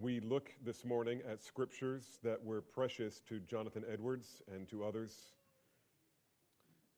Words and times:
We 0.00 0.20
look 0.20 0.52
this 0.64 0.84
morning 0.84 1.22
at 1.28 1.42
scriptures 1.42 2.20
that 2.22 2.44
were 2.44 2.60
precious 2.60 3.20
to 3.28 3.40
Jonathan 3.40 3.84
Edwards 3.92 4.42
and 4.54 4.68
to 4.68 4.84
others. 4.84 5.32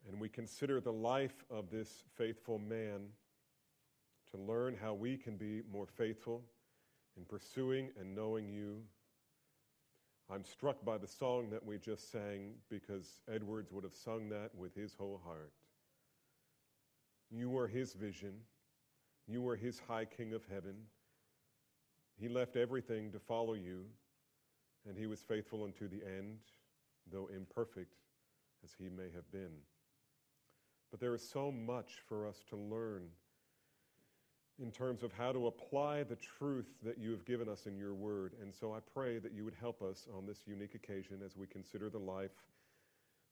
And 0.07 0.21
we 0.21 0.29
consider 0.29 0.83
the 0.83 0.93
life 0.93 1.43
of 1.51 1.71
this 1.71 2.05
faithful 2.15 2.59
man 2.59 3.07
to 4.33 4.37
learn 4.37 4.77
how 4.79 4.93
we 4.93 5.17
can 5.17 5.39
be 5.39 5.63
more 5.73 5.87
faithful 5.87 6.43
in 7.17 7.25
pursuing 7.25 7.89
and 7.99 8.15
knowing 8.15 8.51
you. 8.51 8.83
I'm 10.31 10.45
struck 10.45 10.85
by 10.85 10.99
the 10.99 11.09
song 11.09 11.49
that 11.51 11.65
we 11.65 11.79
just 11.79 12.13
sang 12.13 12.51
because 12.69 13.23
Edwards 13.33 13.73
would 13.73 13.85
have 13.85 13.95
sung 13.95 14.29
that 14.29 14.51
with 14.55 14.75
his 14.75 14.93
whole 14.93 15.23
heart. 15.25 15.53
You 17.31 17.49
were 17.49 17.69
his 17.69 17.95
vision, 17.95 18.35
you 19.27 19.41
were 19.41 19.57
his 19.57 19.81
high 19.89 20.05
king 20.05 20.35
of 20.35 20.43
heaven. 20.53 20.75
He 22.21 22.29
left 22.29 22.57
everything 22.57 23.11
to 23.13 23.19
follow 23.19 23.55
you, 23.55 23.85
and 24.87 24.97
he 24.97 25.07
was 25.07 25.21
faithful 25.21 25.65
unto 25.65 25.89
the 25.89 26.03
end, 26.05 26.39
though 27.11 27.31
imperfect 27.35 27.95
as 28.63 28.71
he 28.79 28.89
may 28.91 29.11
have 29.15 29.31
been. 29.33 29.57
But 30.91 31.01
there 31.01 31.15
is 31.15 31.27
so 31.27 31.51
much 31.51 31.95
for 32.09 32.27
us 32.27 32.45
to 32.51 32.57
learn 32.57 33.09
in 34.61 34.71
terms 34.71 35.03
of 35.03 35.13
how 35.13 35.33
to 35.33 35.47
apply 35.47 36.03
the 36.03 36.17
truth 36.17 36.69
that 36.85 36.99
you 36.99 37.11
have 37.13 37.25
given 37.25 37.49
us 37.49 37.67
in 37.67 37.79
your 37.79 37.95
word. 37.95 38.35
And 38.43 38.55
so 38.55 38.75
I 38.75 38.81
pray 38.93 39.19
that 39.19 39.33
you 39.33 39.45
would 39.45 39.57
help 39.59 39.81
us 39.81 40.07
on 40.15 40.27
this 40.27 40.43
unique 40.47 40.75
occasion 40.75 41.21
as 41.25 41.37
we 41.37 41.47
consider 41.47 41.89
the 41.89 41.99
life 41.99 42.45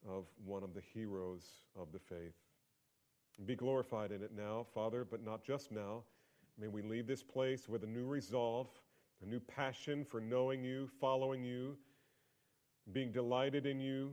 of 0.08 0.24
one 0.46 0.62
of 0.62 0.72
the 0.72 0.82
heroes 0.94 1.44
of 1.78 1.92
the 1.92 1.98
faith. 1.98 2.36
Be 3.44 3.54
glorified 3.54 4.10
in 4.10 4.22
it 4.22 4.32
now, 4.34 4.66
Father, 4.74 5.04
but 5.04 5.22
not 5.22 5.44
just 5.44 5.70
now. 5.70 6.04
May 6.60 6.66
we 6.66 6.82
leave 6.82 7.06
this 7.06 7.22
place 7.22 7.68
with 7.68 7.84
a 7.84 7.86
new 7.86 8.04
resolve, 8.04 8.68
a 9.22 9.26
new 9.26 9.40
passion 9.40 10.04
for 10.04 10.20
knowing 10.20 10.64
you, 10.64 10.88
following 11.00 11.44
you, 11.44 11.76
being 12.92 13.12
delighted 13.12 13.64
in 13.66 13.78
you, 13.78 14.12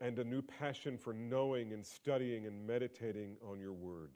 and 0.00 0.18
a 0.18 0.24
new 0.24 0.42
passion 0.42 0.96
for 0.98 1.12
knowing 1.12 1.72
and 1.72 1.84
studying 1.84 2.46
and 2.46 2.66
meditating 2.66 3.36
on 3.48 3.58
your 3.58 3.72
word. 3.72 4.10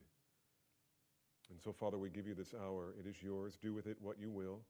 And 1.51 1.61
so, 1.61 1.73
Father, 1.73 1.99
we 1.99 2.11
give 2.11 2.27
you 2.27 2.35
this 2.35 2.55
hour. 2.55 2.95
It 2.99 3.09
is 3.09 3.23
yours. 3.23 3.59
Do 3.61 3.73
with 3.73 3.87
it 3.87 3.97
what 4.01 4.21
you 4.21 4.31
will, 4.31 4.61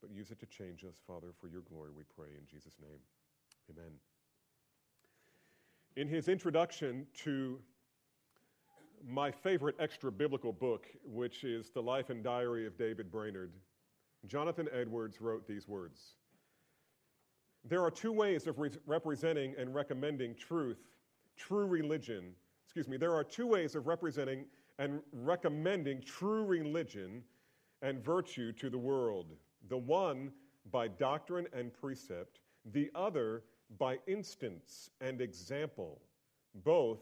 but 0.00 0.10
use 0.10 0.30
it 0.30 0.40
to 0.40 0.46
change 0.46 0.84
us, 0.84 0.96
Father, 1.06 1.28
for 1.40 1.46
your 1.46 1.60
glory, 1.62 1.90
we 1.96 2.02
pray 2.16 2.28
in 2.36 2.46
Jesus' 2.50 2.76
name. 2.80 2.98
Amen. 3.70 3.92
In 5.96 6.08
his 6.08 6.28
introduction 6.28 7.06
to 7.22 7.60
my 9.06 9.30
favorite 9.30 9.76
extra 9.78 10.10
biblical 10.10 10.52
book, 10.52 10.86
which 11.04 11.44
is 11.44 11.70
The 11.70 11.82
Life 11.82 12.10
and 12.10 12.22
Diary 12.22 12.66
of 12.66 12.76
David 12.76 13.10
Brainerd, 13.10 13.52
Jonathan 14.26 14.68
Edwards 14.72 15.20
wrote 15.20 15.46
these 15.46 15.66
words 15.66 16.14
There 17.64 17.82
are 17.82 17.90
two 17.90 18.12
ways 18.12 18.46
of 18.46 18.58
re- 18.58 18.70
representing 18.86 19.54
and 19.58 19.74
recommending 19.74 20.34
truth, 20.34 20.78
true 21.36 21.66
religion. 21.66 22.32
Excuse 22.66 22.88
me, 22.88 22.96
there 22.96 23.14
are 23.14 23.24
two 23.24 23.46
ways 23.46 23.74
of 23.74 23.86
representing 23.86 24.44
and 24.78 25.00
recommending 25.12 26.00
true 26.02 26.44
religion 26.44 27.22
and 27.82 28.04
virtue 28.04 28.52
to 28.52 28.70
the 28.70 28.78
world. 28.78 29.36
The 29.68 29.76
one 29.76 30.32
by 30.70 30.88
doctrine 30.88 31.46
and 31.52 31.72
precept, 31.72 32.40
the 32.72 32.90
other 32.94 33.42
by 33.78 33.98
instance 34.06 34.90
and 35.00 35.20
example. 35.20 36.00
Both 36.64 37.00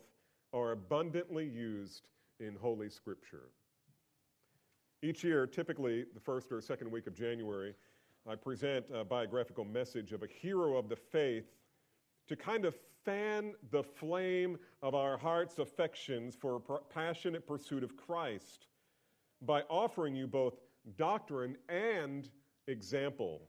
are 0.53 0.73
abundantly 0.73 1.47
used 1.47 2.09
in 2.41 2.57
Holy 2.57 2.89
Scripture. 2.89 3.51
Each 5.03 5.23
year, 5.23 5.47
typically 5.47 6.07
the 6.15 6.21
first 6.21 6.51
or 6.51 6.61
second 6.61 6.91
week 6.91 7.07
of 7.07 7.15
January, 7.15 7.75
I 8.29 8.35
present 8.35 8.87
a 8.93 9.05
biographical 9.05 9.65
message 9.65 10.13
of 10.13 10.23
a 10.23 10.27
hero 10.27 10.77
of 10.77 10.89
the 10.89 10.97
faith 10.97 11.47
to 12.29 12.37
kind 12.37 12.65
of 12.65 12.75
fan 13.05 13.55
the 13.71 13.83
flame 13.83 14.59
of 14.83 14.95
our 14.95 15.17
heart's 15.17 15.59
affections 15.59 16.37
for 16.39 16.57
a 16.57 16.79
passionate 16.93 17.47
pursuit 17.47 17.83
of 17.83 17.97
Christ 17.97 18.67
by 19.43 19.63
offering 19.71 20.15
you 20.15 20.27
both 20.27 20.55
doctrine 20.97 21.57
and 21.69 22.29
example. 22.67 23.43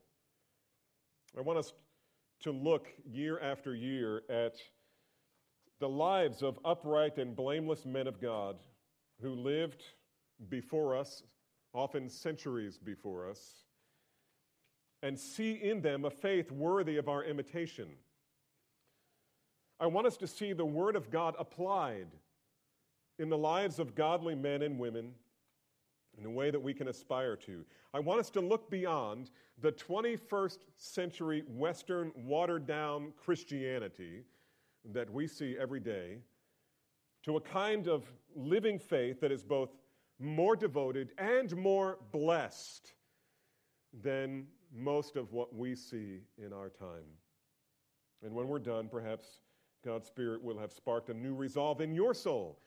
I 1.37 1.41
want 1.41 1.59
us 1.59 1.73
to 2.41 2.51
look 2.51 2.87
year 3.05 3.39
after 3.39 3.75
year 3.75 4.21
at 4.29 4.55
the 5.79 5.89
lives 5.89 6.41
of 6.41 6.59
upright 6.65 7.17
and 7.17 7.35
blameless 7.35 7.85
men 7.85 8.07
of 8.07 8.21
God 8.21 8.57
who 9.21 9.33
lived 9.33 9.83
before 10.49 10.95
us, 10.95 11.23
often 11.73 12.09
centuries 12.09 12.77
before 12.77 13.29
us, 13.29 13.63
and 15.01 15.17
see 15.17 15.53
in 15.53 15.81
them 15.81 16.05
a 16.05 16.09
faith 16.09 16.51
worthy 16.51 16.97
of 16.97 17.07
our 17.07 17.23
imitation. 17.23 17.87
I 19.79 19.87
want 19.87 20.07
us 20.07 20.17
to 20.17 20.27
see 20.27 20.51
the 20.51 20.65
Word 20.65 20.95
of 20.95 21.09
God 21.09 21.35
applied 21.39 22.07
in 23.17 23.29
the 23.29 23.37
lives 23.37 23.79
of 23.79 23.95
godly 23.95 24.35
men 24.35 24.61
and 24.61 24.77
women 24.77 25.13
in 26.17 26.25
a 26.25 26.29
way 26.29 26.51
that 26.51 26.59
we 26.59 26.73
can 26.73 26.89
aspire 26.89 27.37
to. 27.37 27.63
I 27.93 27.99
want 27.99 28.19
us 28.19 28.29
to 28.31 28.41
look 28.41 28.69
beyond 28.69 29.31
the 29.61 29.71
21st 29.71 30.59
century 30.75 31.43
Western 31.47 32.11
watered 32.15 32.67
down 32.67 33.13
Christianity 33.17 34.23
that 34.85 35.09
we 35.09 35.27
see 35.27 35.55
every 35.59 35.79
day 35.79 36.19
to 37.23 37.37
a 37.37 37.41
kind 37.41 37.87
of 37.87 38.05
living 38.35 38.79
faith 38.79 39.19
that 39.21 39.31
is 39.31 39.43
both 39.43 39.69
more 40.19 40.55
devoted 40.55 41.11
and 41.17 41.55
more 41.55 41.97
blessed 42.11 42.93
than 44.01 44.45
most 44.73 45.15
of 45.15 45.31
what 45.31 45.53
we 45.55 45.75
see 45.75 46.21
in 46.37 46.53
our 46.53 46.69
time. 46.69 47.05
And 48.23 48.33
when 48.33 48.47
we're 48.47 48.59
done, 48.59 48.87
perhaps 48.89 49.39
God's 49.83 50.07
Spirit 50.07 50.43
will 50.43 50.59
have 50.59 50.73
sparked 50.73 51.09
a 51.09 51.13
new 51.13 51.33
resolve 51.33 51.81
in 51.81 51.93
your 51.93 52.13
soul 52.13 52.59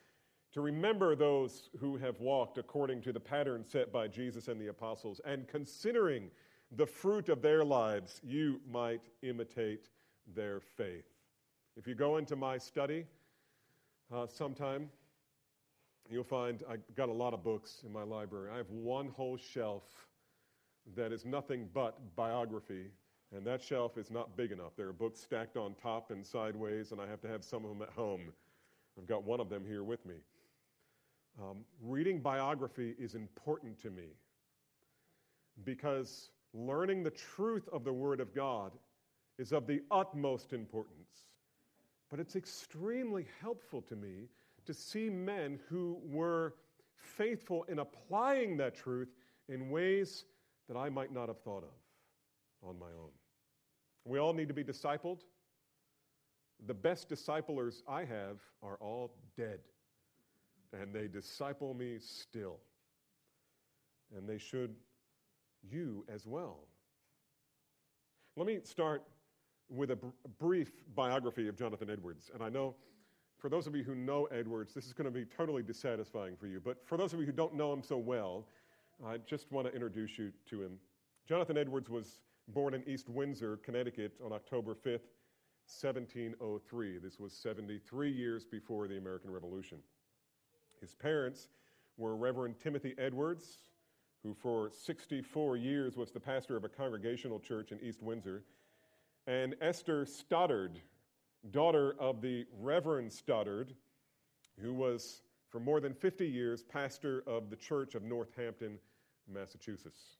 to 0.52 0.60
remember 0.60 1.14
those 1.14 1.70
who 1.78 1.96
have 1.96 2.20
walked 2.20 2.58
according 2.58 3.00
to 3.02 3.12
the 3.12 3.20
pattern 3.20 3.64
set 3.66 3.92
by 3.92 4.06
Jesus 4.06 4.48
and 4.48 4.60
the 4.60 4.68
apostles, 4.68 5.20
and 5.24 5.48
considering 5.48 6.30
the 6.76 6.86
fruit 6.86 7.28
of 7.28 7.40
their 7.42 7.64
lives, 7.64 8.20
you 8.22 8.60
might 8.70 9.02
imitate 9.22 9.88
their 10.34 10.60
faith. 10.60 11.11
If 11.76 11.86
you 11.86 11.94
go 11.94 12.18
into 12.18 12.36
my 12.36 12.58
study 12.58 13.06
uh, 14.14 14.26
sometime, 14.26 14.90
you'll 16.10 16.22
find 16.22 16.62
I've 16.68 16.82
got 16.94 17.08
a 17.08 17.12
lot 17.12 17.32
of 17.32 17.42
books 17.42 17.82
in 17.86 17.92
my 17.92 18.02
library. 18.02 18.50
I 18.52 18.58
have 18.58 18.68
one 18.68 19.08
whole 19.08 19.38
shelf 19.38 19.84
that 20.94 21.12
is 21.12 21.24
nothing 21.24 21.70
but 21.72 21.98
biography, 22.14 22.90
and 23.34 23.46
that 23.46 23.62
shelf 23.62 23.96
is 23.96 24.10
not 24.10 24.36
big 24.36 24.52
enough. 24.52 24.72
There 24.76 24.88
are 24.88 24.92
books 24.92 25.20
stacked 25.20 25.56
on 25.56 25.74
top 25.74 26.10
and 26.10 26.26
sideways, 26.26 26.92
and 26.92 27.00
I 27.00 27.06
have 27.06 27.22
to 27.22 27.28
have 27.28 27.42
some 27.42 27.64
of 27.64 27.70
them 27.70 27.80
at 27.80 27.90
home. 27.90 28.20
I've 28.98 29.06
got 29.06 29.24
one 29.24 29.40
of 29.40 29.48
them 29.48 29.64
here 29.66 29.82
with 29.82 30.04
me. 30.04 30.16
Um, 31.40 31.64
reading 31.80 32.20
biography 32.20 32.94
is 32.98 33.14
important 33.14 33.80
to 33.80 33.90
me 33.90 34.08
because 35.64 36.28
learning 36.52 37.02
the 37.02 37.10
truth 37.10 37.66
of 37.72 37.84
the 37.84 37.92
Word 37.92 38.20
of 38.20 38.34
God 38.34 38.72
is 39.38 39.52
of 39.52 39.66
the 39.66 39.80
utmost 39.90 40.52
importance. 40.52 41.31
But 42.12 42.20
it's 42.20 42.36
extremely 42.36 43.26
helpful 43.40 43.80
to 43.80 43.96
me 43.96 44.28
to 44.66 44.74
see 44.74 45.08
men 45.08 45.58
who 45.70 45.98
were 46.04 46.56
faithful 46.94 47.64
in 47.70 47.78
applying 47.78 48.58
that 48.58 48.76
truth 48.76 49.08
in 49.48 49.70
ways 49.70 50.26
that 50.68 50.76
I 50.76 50.90
might 50.90 51.10
not 51.10 51.28
have 51.28 51.38
thought 51.38 51.64
of 51.64 52.68
on 52.68 52.78
my 52.78 52.88
own. 52.88 53.08
We 54.04 54.18
all 54.18 54.34
need 54.34 54.48
to 54.48 54.54
be 54.54 54.62
discipled. 54.62 55.20
The 56.66 56.74
best 56.74 57.08
disciplers 57.08 57.82
I 57.88 58.04
have 58.04 58.40
are 58.62 58.76
all 58.76 59.14
dead, 59.34 59.60
and 60.78 60.92
they 60.92 61.08
disciple 61.08 61.72
me 61.72 61.96
still. 61.98 62.58
And 64.14 64.28
they 64.28 64.36
should 64.36 64.74
you 65.62 66.04
as 66.12 66.26
well. 66.26 66.58
Let 68.36 68.46
me 68.46 68.60
start 68.64 69.02
with 69.72 69.90
a 69.90 69.96
br- 69.96 70.08
brief 70.38 70.70
biography 70.94 71.48
of 71.48 71.56
Jonathan 71.56 71.90
Edwards. 71.90 72.30
And 72.32 72.42
I 72.42 72.48
know 72.48 72.74
for 73.38 73.48
those 73.48 73.66
of 73.66 73.74
you 73.74 73.82
who 73.82 73.94
know 73.94 74.26
Edwards, 74.26 74.74
this 74.74 74.86
is 74.86 74.92
going 74.92 75.06
to 75.06 75.10
be 75.10 75.24
totally 75.24 75.62
dissatisfying 75.62 76.36
for 76.36 76.46
you. 76.46 76.60
But 76.60 76.86
for 76.86 76.96
those 76.96 77.12
of 77.12 77.20
you 77.20 77.26
who 77.26 77.32
don't 77.32 77.54
know 77.54 77.72
him 77.72 77.82
so 77.82 77.96
well, 77.96 78.46
I 79.04 79.18
just 79.18 79.50
want 79.50 79.66
to 79.66 79.72
introduce 79.72 80.18
you 80.18 80.32
to 80.50 80.62
him. 80.62 80.78
Jonathan 81.26 81.56
Edwards 81.56 81.88
was 81.88 82.20
born 82.48 82.74
in 82.74 82.88
East 82.88 83.08
Windsor, 83.08 83.56
Connecticut 83.58 84.12
on 84.24 84.32
October 84.32 84.74
5th, 84.74 85.08
1703. 85.66 86.98
This 86.98 87.18
was 87.18 87.32
73 87.32 88.10
years 88.10 88.44
before 88.44 88.86
the 88.86 88.98
American 88.98 89.30
Revolution. 89.30 89.78
His 90.80 90.94
parents 90.94 91.48
were 91.96 92.16
Reverend 92.16 92.58
Timothy 92.60 92.94
Edwards, 92.98 93.58
who 94.22 94.34
for 94.34 94.70
64 94.70 95.56
years 95.56 95.96
was 95.96 96.10
the 96.10 96.20
pastor 96.20 96.56
of 96.56 96.64
a 96.64 96.68
congregational 96.68 97.40
church 97.40 97.72
in 97.72 97.80
East 97.80 98.02
Windsor, 98.02 98.44
and 99.26 99.54
Esther 99.60 100.04
Stoddard, 100.04 100.80
daughter 101.50 101.94
of 101.98 102.20
the 102.20 102.46
Reverend 102.60 103.12
Stoddard, 103.12 103.74
who 104.60 104.72
was 104.72 105.22
for 105.48 105.60
more 105.60 105.80
than 105.80 105.94
50 105.94 106.26
years 106.26 106.62
pastor 106.62 107.22
of 107.26 107.50
the 107.50 107.56
Church 107.56 107.94
of 107.94 108.02
Northampton, 108.02 108.78
Massachusetts. 109.32 110.16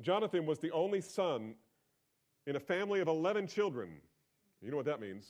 Jonathan 0.00 0.46
was 0.46 0.58
the 0.58 0.70
only 0.70 1.00
son 1.00 1.54
in 2.46 2.56
a 2.56 2.60
family 2.60 3.00
of 3.00 3.08
11 3.08 3.46
children. 3.46 3.90
You 4.62 4.70
know 4.70 4.76
what 4.76 4.86
that 4.86 5.00
means? 5.00 5.26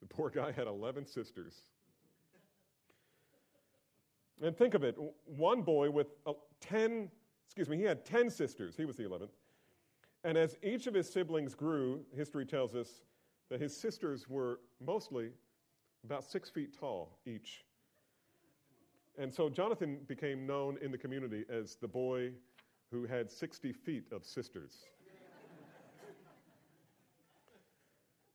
The 0.00 0.06
poor 0.06 0.30
guy 0.30 0.52
had 0.52 0.66
11 0.66 1.06
sisters. 1.06 1.54
And 4.40 4.56
think 4.56 4.74
of 4.74 4.82
it 4.82 4.96
one 5.24 5.62
boy 5.62 5.90
with 5.90 6.08
uh, 6.26 6.32
10, 6.60 7.10
excuse 7.46 7.68
me, 7.68 7.76
he 7.76 7.84
had 7.84 8.04
10 8.04 8.30
sisters. 8.30 8.74
He 8.76 8.84
was 8.84 8.96
the 8.96 9.04
11th. 9.04 9.28
And 10.24 10.38
as 10.38 10.56
each 10.62 10.86
of 10.86 10.94
his 10.94 11.08
siblings 11.08 11.54
grew, 11.54 12.00
history 12.14 12.46
tells 12.46 12.74
us 12.74 13.02
that 13.50 13.60
his 13.60 13.76
sisters 13.76 14.28
were 14.28 14.60
mostly 14.84 15.30
about 16.04 16.24
six 16.24 16.48
feet 16.48 16.78
tall 16.78 17.18
each. 17.26 17.64
And 19.18 19.32
so 19.32 19.48
Jonathan 19.48 19.98
became 20.06 20.46
known 20.46 20.78
in 20.80 20.90
the 20.90 20.98
community 20.98 21.44
as 21.50 21.76
the 21.76 21.88
boy 21.88 22.32
who 22.90 23.04
had 23.04 23.30
60 23.30 23.72
feet 23.72 24.04
of 24.12 24.24
sisters. 24.24 24.84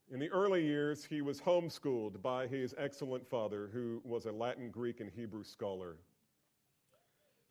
In 0.09 0.19
the 0.19 0.29
early 0.29 0.63
years, 0.65 1.03
he 1.03 1.21
was 1.21 1.41
homeschooled 1.41 2.21
by 2.21 2.47
his 2.47 2.73
excellent 2.77 3.27
father, 3.27 3.69
who 3.73 4.01
was 4.05 4.25
a 4.25 4.31
Latin, 4.31 4.69
Greek, 4.69 5.01
and 5.01 5.09
Hebrew 5.09 5.43
scholar. 5.43 5.97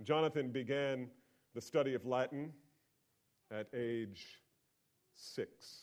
Jonathan 0.03 0.51
began 0.51 1.11
the 1.55 1.61
study 1.61 1.93
of 1.93 2.07
Latin 2.07 2.53
at 3.51 3.69
age 3.75 4.41
six. 5.15 5.83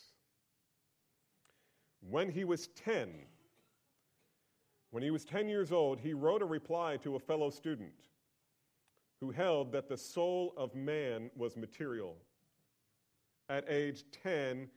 When 2.08 2.30
he 2.30 2.44
was 2.44 2.68
10, 2.68 3.10
when 4.90 5.02
he 5.02 5.10
was 5.10 5.24
10 5.24 5.48
years 5.48 5.72
old, 5.72 5.98
he 5.98 6.14
wrote 6.14 6.42
a 6.42 6.46
reply 6.46 6.98
to 6.98 7.16
a 7.16 7.18
fellow 7.18 7.50
student 7.50 7.92
who 9.20 9.30
held 9.30 9.72
that 9.72 9.88
the 9.88 9.96
soul 9.96 10.52
of 10.56 10.74
man 10.74 11.30
was 11.34 11.56
material. 11.56 12.16
At 13.48 13.64
age 13.68 14.04
10, 14.22 14.68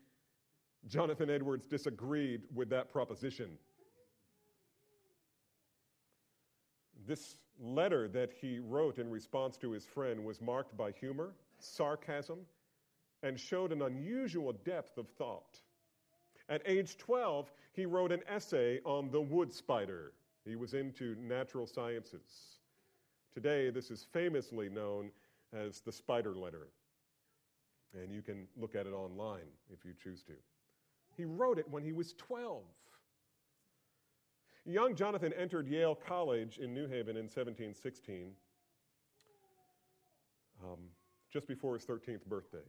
Jonathan 0.88 1.30
Edwards 1.30 1.68
disagreed 1.68 2.44
with 2.54 2.70
that 2.70 2.92
proposition. 2.92 3.58
This 7.06 7.38
letter 7.60 8.08
that 8.08 8.32
he 8.42 8.60
wrote 8.60 8.98
in 9.00 9.10
response 9.10 9.58
to 9.58 9.72
his 9.72 9.86
friend 9.86 10.24
was 10.24 10.42
marked 10.42 10.78
by 10.78 10.92
humor, 10.92 11.34
sarcasm, 11.60 12.40
and 13.24 13.40
showed 13.40 13.72
an 13.72 13.82
unusual 13.82 14.54
depth 14.66 14.98
of 14.98 15.08
thought. 15.18 15.60
At 16.50 16.62
age 16.66 16.98
12, 16.98 17.52
he 17.74 17.86
wrote 17.86 18.12
an 18.12 18.22
essay 18.28 18.80
on 18.86 19.12
the 19.12 19.22
wood 19.22 19.54
spider. 19.54 20.14
He 20.46 20.56
was 20.56 20.74
into 20.74 21.16
natural 21.20 21.68
sciences. 21.68 22.60
Today, 23.34 23.70
this 23.70 23.92
is 23.92 24.08
famously 24.14 24.70
known 24.70 25.12
as 25.54 25.82
the 25.82 25.92
spider 25.92 26.36
letter. 26.36 26.70
And 27.94 28.12
you 28.12 28.22
can 28.22 28.48
look 28.56 28.76
at 28.76 28.86
it 28.86 28.94
online 28.94 29.48
if 29.72 29.86
you 29.86 29.92
choose 30.02 30.24
to. 30.24 30.34
He 31.16 31.26
wrote 31.26 31.60
it 31.60 31.70
when 31.70 31.84
he 31.84 31.92
was 31.92 32.14
12. 32.14 32.64
Young 34.66 34.96
Jonathan 34.96 35.34
entered 35.34 35.68
Yale 35.68 35.96
College 35.96 36.58
in 36.58 36.74
New 36.74 36.88
Haven 36.88 37.16
in 37.16 37.24
1716, 37.24 38.32
um, 40.64 40.78
just 41.32 41.48
before 41.48 41.74
his 41.74 41.86
13th 41.86 42.26
birthday. 42.26 42.66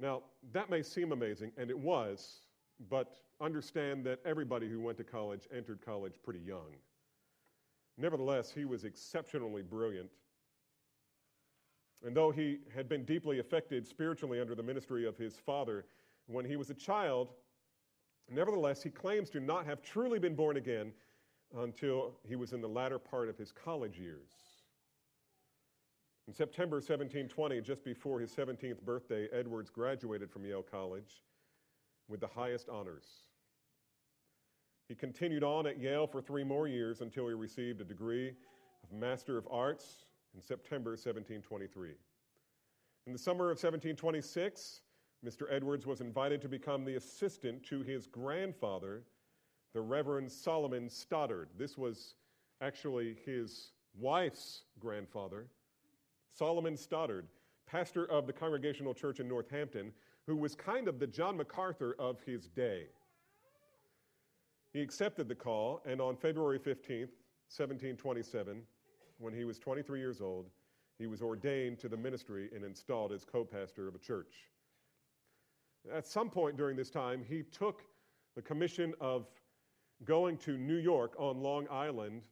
Now, 0.00 0.22
that 0.52 0.70
may 0.70 0.82
seem 0.82 1.12
amazing, 1.12 1.52
and 1.58 1.68
it 1.68 1.78
was, 1.78 2.40
but 2.88 3.18
understand 3.40 4.04
that 4.04 4.20
everybody 4.24 4.68
who 4.68 4.80
went 4.80 4.96
to 4.98 5.04
college 5.04 5.46
entered 5.54 5.84
college 5.84 6.14
pretty 6.22 6.40
young. 6.40 6.74
Nevertheless, 7.98 8.50
he 8.50 8.64
was 8.64 8.84
exceptionally 8.84 9.62
brilliant. 9.62 10.10
And 12.02 12.16
though 12.16 12.30
he 12.30 12.60
had 12.74 12.88
been 12.88 13.04
deeply 13.04 13.40
affected 13.40 13.86
spiritually 13.86 14.40
under 14.40 14.54
the 14.54 14.62
ministry 14.62 15.06
of 15.06 15.18
his 15.18 15.36
father 15.36 15.84
when 16.26 16.46
he 16.46 16.56
was 16.56 16.70
a 16.70 16.74
child, 16.74 17.34
nevertheless, 18.30 18.82
he 18.82 18.88
claims 18.88 19.28
to 19.30 19.40
not 19.40 19.66
have 19.66 19.82
truly 19.82 20.18
been 20.18 20.34
born 20.34 20.56
again 20.56 20.92
until 21.58 22.14
he 22.26 22.36
was 22.36 22.54
in 22.54 22.62
the 22.62 22.68
latter 22.68 22.98
part 22.98 23.28
of 23.28 23.36
his 23.36 23.52
college 23.52 23.98
years. 23.98 24.30
In 26.30 26.34
September 26.34 26.76
1720, 26.76 27.60
just 27.60 27.82
before 27.82 28.20
his 28.20 28.30
17th 28.30 28.82
birthday, 28.82 29.26
Edwards 29.32 29.68
graduated 29.68 30.30
from 30.30 30.44
Yale 30.44 30.62
College 30.62 31.24
with 32.06 32.20
the 32.20 32.28
highest 32.28 32.68
honors. 32.68 33.24
He 34.86 34.94
continued 34.94 35.42
on 35.42 35.66
at 35.66 35.80
Yale 35.80 36.06
for 36.06 36.22
three 36.22 36.44
more 36.44 36.68
years 36.68 37.00
until 37.00 37.26
he 37.26 37.34
received 37.34 37.80
a 37.80 37.84
degree 37.84 38.28
of 38.28 38.92
Master 38.92 39.38
of 39.38 39.48
Arts 39.50 40.06
in 40.32 40.40
September 40.40 40.92
1723. 40.92 41.94
In 43.08 43.12
the 43.12 43.18
summer 43.18 43.46
of 43.46 43.56
1726, 43.56 44.82
Mr. 45.26 45.46
Edwards 45.50 45.84
was 45.84 46.00
invited 46.00 46.40
to 46.42 46.48
become 46.48 46.84
the 46.84 46.94
assistant 46.94 47.64
to 47.64 47.82
his 47.82 48.06
grandfather, 48.06 49.02
the 49.74 49.80
Reverend 49.80 50.30
Solomon 50.30 50.88
Stoddard. 50.88 51.48
This 51.58 51.76
was 51.76 52.14
actually 52.60 53.16
his 53.26 53.72
wife's 53.98 54.62
grandfather. 54.78 55.48
Solomon 56.32 56.76
Stoddard, 56.76 57.26
pastor 57.66 58.04
of 58.10 58.26
the 58.26 58.32
Congregational 58.32 58.94
Church 58.94 59.20
in 59.20 59.28
Northampton, 59.28 59.92
who 60.26 60.36
was 60.36 60.54
kind 60.54 60.88
of 60.88 60.98
the 60.98 61.06
John 61.06 61.36
MacArthur 61.36 61.94
of 61.98 62.20
his 62.22 62.48
day. 62.48 62.86
He 64.72 64.80
accepted 64.80 65.28
the 65.28 65.34
call, 65.34 65.82
and 65.84 66.00
on 66.00 66.16
February 66.16 66.58
15th, 66.58 67.12
1727, 67.50 68.62
when 69.18 69.34
he 69.34 69.44
was 69.44 69.58
23 69.58 69.98
years 69.98 70.20
old, 70.20 70.46
he 70.98 71.06
was 71.06 71.22
ordained 71.22 71.78
to 71.80 71.88
the 71.88 71.96
ministry 71.96 72.48
and 72.54 72.64
installed 72.64 73.12
as 73.12 73.24
co 73.24 73.44
pastor 73.44 73.88
of 73.88 73.94
a 73.94 73.98
church. 73.98 74.48
At 75.92 76.06
some 76.06 76.30
point 76.30 76.56
during 76.56 76.76
this 76.76 76.90
time, 76.90 77.24
he 77.26 77.42
took 77.42 77.82
the 78.36 78.42
commission 78.42 78.94
of 79.00 79.26
going 80.04 80.36
to 80.38 80.56
New 80.56 80.76
York 80.76 81.14
on 81.18 81.40
Long 81.40 81.66
Island 81.70 82.22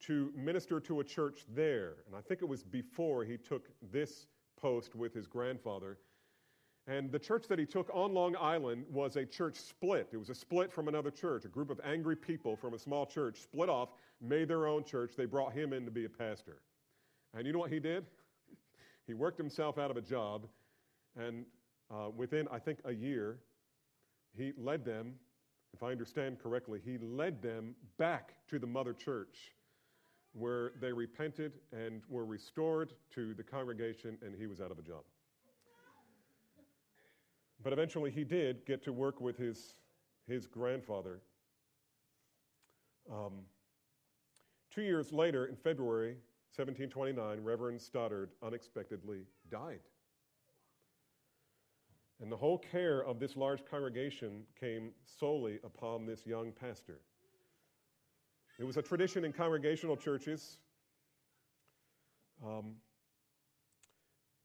to 0.00 0.32
minister 0.36 0.80
to 0.80 1.00
a 1.00 1.04
church 1.04 1.44
there. 1.54 1.94
And 2.06 2.14
I 2.16 2.20
think 2.20 2.42
it 2.42 2.48
was 2.48 2.62
before 2.62 3.24
he 3.24 3.36
took 3.36 3.68
this 3.92 4.26
post 4.60 4.94
with 4.94 5.14
his 5.14 5.26
grandfather. 5.26 5.98
And 6.88 7.10
the 7.10 7.18
church 7.18 7.48
that 7.48 7.58
he 7.58 7.66
took 7.66 7.90
on 7.92 8.14
Long 8.14 8.36
Island 8.36 8.84
was 8.88 9.16
a 9.16 9.26
church 9.26 9.56
split. 9.56 10.08
It 10.12 10.18
was 10.18 10.30
a 10.30 10.34
split 10.34 10.72
from 10.72 10.86
another 10.86 11.10
church. 11.10 11.44
A 11.44 11.48
group 11.48 11.70
of 11.70 11.80
angry 11.84 12.14
people 12.14 12.56
from 12.56 12.74
a 12.74 12.78
small 12.78 13.06
church 13.06 13.40
split 13.40 13.68
off, 13.68 13.88
made 14.20 14.48
their 14.48 14.66
own 14.66 14.84
church. 14.84 15.14
They 15.16 15.24
brought 15.24 15.52
him 15.52 15.72
in 15.72 15.84
to 15.84 15.90
be 15.90 16.04
a 16.04 16.08
pastor. 16.08 16.62
And 17.34 17.46
you 17.46 17.52
know 17.52 17.58
what 17.58 17.72
he 17.72 17.80
did? 17.80 18.06
he 19.06 19.14
worked 19.14 19.36
himself 19.36 19.78
out 19.78 19.90
of 19.90 19.96
a 19.96 20.00
job, 20.00 20.46
and 21.16 21.44
uh, 21.90 22.10
within, 22.16 22.46
I 22.50 22.58
think, 22.58 22.78
a 22.84 22.92
year, 22.92 23.38
he 24.36 24.52
led 24.56 24.84
them, 24.84 25.14
if 25.74 25.82
I 25.82 25.90
understand 25.90 26.38
correctly, 26.38 26.80
he 26.84 26.98
led 26.98 27.42
them 27.42 27.74
back 27.98 28.34
to 28.48 28.58
the 28.58 28.66
mother 28.66 28.92
church 28.92 29.55
where 30.36 30.72
they 30.80 30.92
repented 30.92 31.52
and 31.72 32.02
were 32.08 32.26
restored 32.26 32.92
to 33.14 33.32
the 33.34 33.42
congregation, 33.42 34.18
and 34.24 34.34
he 34.34 34.46
was 34.46 34.60
out 34.60 34.70
of 34.70 34.78
a 34.78 34.82
job. 34.82 35.02
But 37.62 37.72
eventually, 37.72 38.10
he 38.10 38.22
did 38.22 38.66
get 38.66 38.84
to 38.84 38.92
work 38.92 39.20
with 39.20 39.38
his, 39.38 39.74
his 40.28 40.46
grandfather. 40.46 41.20
Um, 43.10 43.32
two 44.70 44.82
years 44.82 45.10
later, 45.10 45.46
in 45.46 45.56
February 45.56 46.16
1729, 46.54 47.42
Reverend 47.42 47.80
Stoddard 47.80 48.30
unexpectedly 48.42 49.20
died. 49.50 49.80
And 52.20 52.30
the 52.30 52.36
whole 52.36 52.58
care 52.58 53.04
of 53.04 53.18
this 53.18 53.36
large 53.36 53.64
congregation 53.64 54.42
came 54.58 54.90
solely 55.04 55.58
upon 55.64 56.06
this 56.06 56.26
young 56.26 56.52
pastor. 56.52 57.00
It 58.58 58.64
was 58.64 58.76
a 58.76 58.82
tradition 58.82 59.24
in 59.24 59.32
congregational 59.32 59.96
churches. 59.96 60.58
Um, 62.44 62.76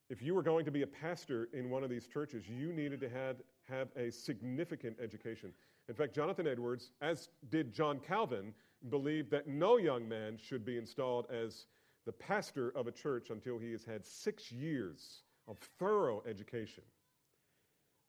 if 0.10 0.22
you 0.22 0.36
were 0.36 0.44
going 0.44 0.65
to 0.65 0.72
be 0.72 0.82
a 0.82 0.88
pastor 0.88 1.48
in 1.53 1.70
one 1.70 1.84
of 1.84 1.89
these 1.89 2.08
churches, 2.08 2.48
you 2.50 2.74
needed 2.74 3.00
to 3.00 3.10
have, 3.10 3.38
have 3.70 3.88
a 3.96 4.12
significant 4.12 4.98
education. 5.01 5.53
In 5.88 5.96
fact, 5.96 6.13
Jonathan 6.13 6.48
Edwards, 6.48 6.91
as 7.01 7.30
did 7.50 7.74
John 7.74 8.00
Calvin, 8.00 8.53
believed 8.89 9.32
that 9.32 9.48
no 9.48 9.77
young 9.77 10.08
man 10.08 10.38
should 10.38 10.65
be 10.65 10.77
installed 10.77 11.27
as 11.32 11.68
the 12.06 12.12
pastor 12.12 12.72
of 12.75 12.88
a 12.88 12.91
church 12.91 13.30
until 13.30 13.58
he 13.58 13.72
has 13.72 13.86
had 13.86 14.06
six 14.06 14.51
years 14.51 15.22
of 15.48 15.58
thorough 15.80 16.22
education. 16.27 16.84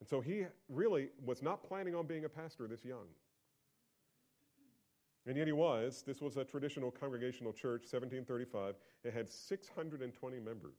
And 0.01 0.09
so 0.09 0.21
he 0.21 0.47
really 0.69 1.11
was 1.25 1.43
not 1.43 1.63
planning 1.63 1.95
on 1.95 2.07
being 2.07 2.25
a 2.25 2.29
pastor 2.29 2.67
this 2.67 2.85
young. 2.85 3.07
And 5.27 5.37
yet 5.37 5.47
he 5.47 5.53
was. 5.53 6.03
This 6.07 6.21
was 6.21 6.37
a 6.37 6.45
traditional 6.45 6.91
congregational 6.91 7.53
church, 7.53 7.83
1735. 7.83 8.75
It 9.05 9.15
had 9.15 9.31
620 9.31 10.41
members. 10.41 10.79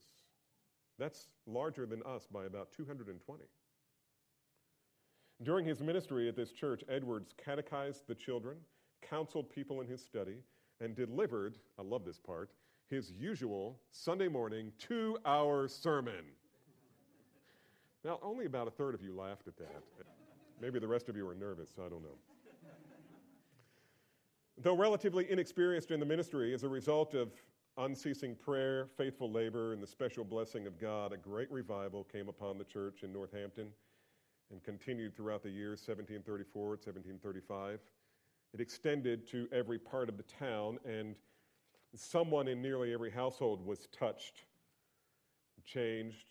That's 0.98 1.28
larger 1.46 1.86
than 1.86 2.02
us 2.02 2.26
by 2.30 2.44
about 2.44 2.72
220. 2.72 3.44
During 5.42 5.64
his 5.64 5.80
ministry 5.80 6.28
at 6.28 6.36
this 6.36 6.52
church, 6.52 6.84
Edwards 6.88 7.34
catechized 7.42 8.06
the 8.06 8.14
children, 8.14 8.56
counseled 9.02 9.50
people 9.50 9.80
in 9.80 9.86
his 9.86 10.02
study, 10.02 10.36
and 10.80 10.94
delivered, 10.94 11.58
I 11.78 11.82
love 11.82 12.04
this 12.04 12.18
part, 12.18 12.50
his 12.88 13.10
usual 13.12 13.80
Sunday 13.90 14.28
morning 14.28 14.70
two 14.78 15.18
hour 15.24 15.68
sermon. 15.68 16.24
Now, 18.04 18.18
only 18.22 18.44
about 18.44 18.68
a 18.68 18.70
third 18.70 18.94
of 18.94 19.02
you 19.02 19.16
laughed 19.16 19.48
at 19.48 19.56
that. 19.56 19.82
Maybe 20.60 20.78
the 20.78 20.88
rest 20.88 21.08
of 21.08 21.16
you 21.16 21.24
were 21.24 21.34
nervous, 21.34 21.70
I 21.78 21.88
don't 21.88 22.02
know. 22.02 22.18
Though 24.56 24.76
relatively 24.76 25.30
inexperienced 25.30 25.90
in 25.90 26.00
the 26.00 26.06
ministry, 26.06 26.54
as 26.54 26.62
a 26.62 26.68
result 26.68 27.14
of 27.14 27.32
unceasing 27.76 28.36
prayer, 28.36 28.86
faithful 28.96 29.30
labor, 29.30 29.72
and 29.72 29.82
the 29.82 29.86
special 29.86 30.24
blessing 30.24 30.66
of 30.66 30.78
God, 30.78 31.12
a 31.12 31.16
great 31.16 31.50
revival 31.50 32.04
came 32.04 32.28
upon 32.28 32.56
the 32.56 32.64
church 32.64 33.02
in 33.02 33.12
Northampton 33.12 33.68
and 34.50 34.62
continued 34.62 35.16
throughout 35.16 35.42
the 35.42 35.50
years 35.50 35.80
1734 35.80 36.62
and 36.62 36.70
1735. 36.70 37.80
It 38.52 38.60
extended 38.60 39.26
to 39.28 39.48
every 39.50 39.78
part 39.78 40.08
of 40.08 40.16
the 40.16 40.22
town, 40.22 40.78
and 40.84 41.16
someone 41.96 42.46
in 42.46 42.62
nearly 42.62 42.94
every 42.94 43.10
household 43.10 43.64
was 43.66 43.88
touched, 43.88 44.44
changed, 45.64 46.28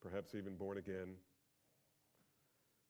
perhaps 0.00 0.34
even 0.34 0.56
born 0.56 0.78
again. 0.78 1.14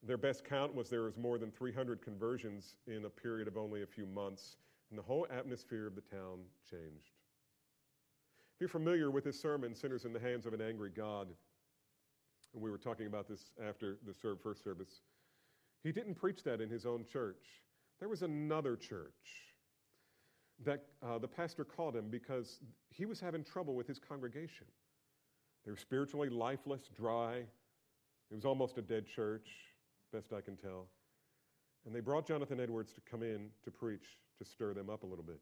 Their 0.05 0.19
best 0.19 0.45
count 0.45 0.73
was 0.75 0.89
there 0.89 1.03
was 1.03 1.17
more 1.17 1.39
than 1.39 1.51
300 1.51 2.01
conversions 2.01 2.77
in 2.87 3.07
a 3.07 3.11
period 3.11 3.49
of 3.49 3.57
only 3.57 3.83
a 3.83 3.87
few 3.87 4.07
months, 4.07 4.57
and 4.91 4.99
the 4.99 5.03
whole 5.03 5.27
atmosphere 5.31 5.87
of 5.87 5.95
the 5.95 6.01
town 6.01 6.41
changed. 6.71 7.13
If 8.55 8.61
you're 8.61 8.69
familiar 8.69 9.11
with 9.11 9.25
his 9.25 9.39
sermon, 9.39 9.75
Sinners 9.75 10.05
in 10.05 10.13
the 10.13 10.21
Hands 10.21 10.47
of 10.47 10.55
an 10.55 10.63
Angry 10.63 10.91
God, 10.91 11.29
and 12.55 12.63
we 12.63 12.71
were 12.71 12.79
talking 12.79 13.07
about 13.07 13.29
this 13.29 13.51
after 13.67 13.99
the 14.07 14.15
first 14.43 14.65
service, 14.65 15.03
he 15.83 15.93
didn't 15.93 16.15
preach 16.15 16.43
that 16.45 16.61
in 16.61 16.71
his 16.71 16.87
own 16.87 17.05
church. 17.05 17.45
There 18.01 18.09
was 18.09 18.23
another 18.23 18.77
church 18.77 19.13
that 20.65 20.85
uh, 21.03 21.19
the 21.19 21.29
pastor 21.29 21.65
called 21.65 21.95
him 21.95 22.09
because 22.09 22.61
he 22.89 23.05
was 23.05 23.21
having 23.21 23.45
trouble 23.45 23.75
with 23.75 23.87
his 23.87 23.99
congregation. 23.99 24.67
They 25.65 25.71
were 25.71 25.77
spiritually 25.77 26.31
lifeless, 26.31 26.89
dry. 26.97 27.37
It 28.31 28.35
was 28.35 28.45
almost 28.45 28.79
a 28.79 28.83
dead 28.83 29.07
church, 29.07 29.49
best 30.13 30.33
I 30.33 30.41
can 30.41 30.57
tell. 30.57 30.87
And 31.85 31.95
they 31.95 32.01
brought 32.01 32.27
Jonathan 32.27 32.59
Edwards 32.59 32.93
to 32.95 33.01
come 33.03 33.23
in 33.23 33.51
to 33.65 33.71
preach 33.71 34.07
to 34.39 34.45
stir 34.45 34.75
them 34.75 34.91
up 34.91 35.03
a 35.03 35.07
little 35.07 35.25
bit. 35.25 35.41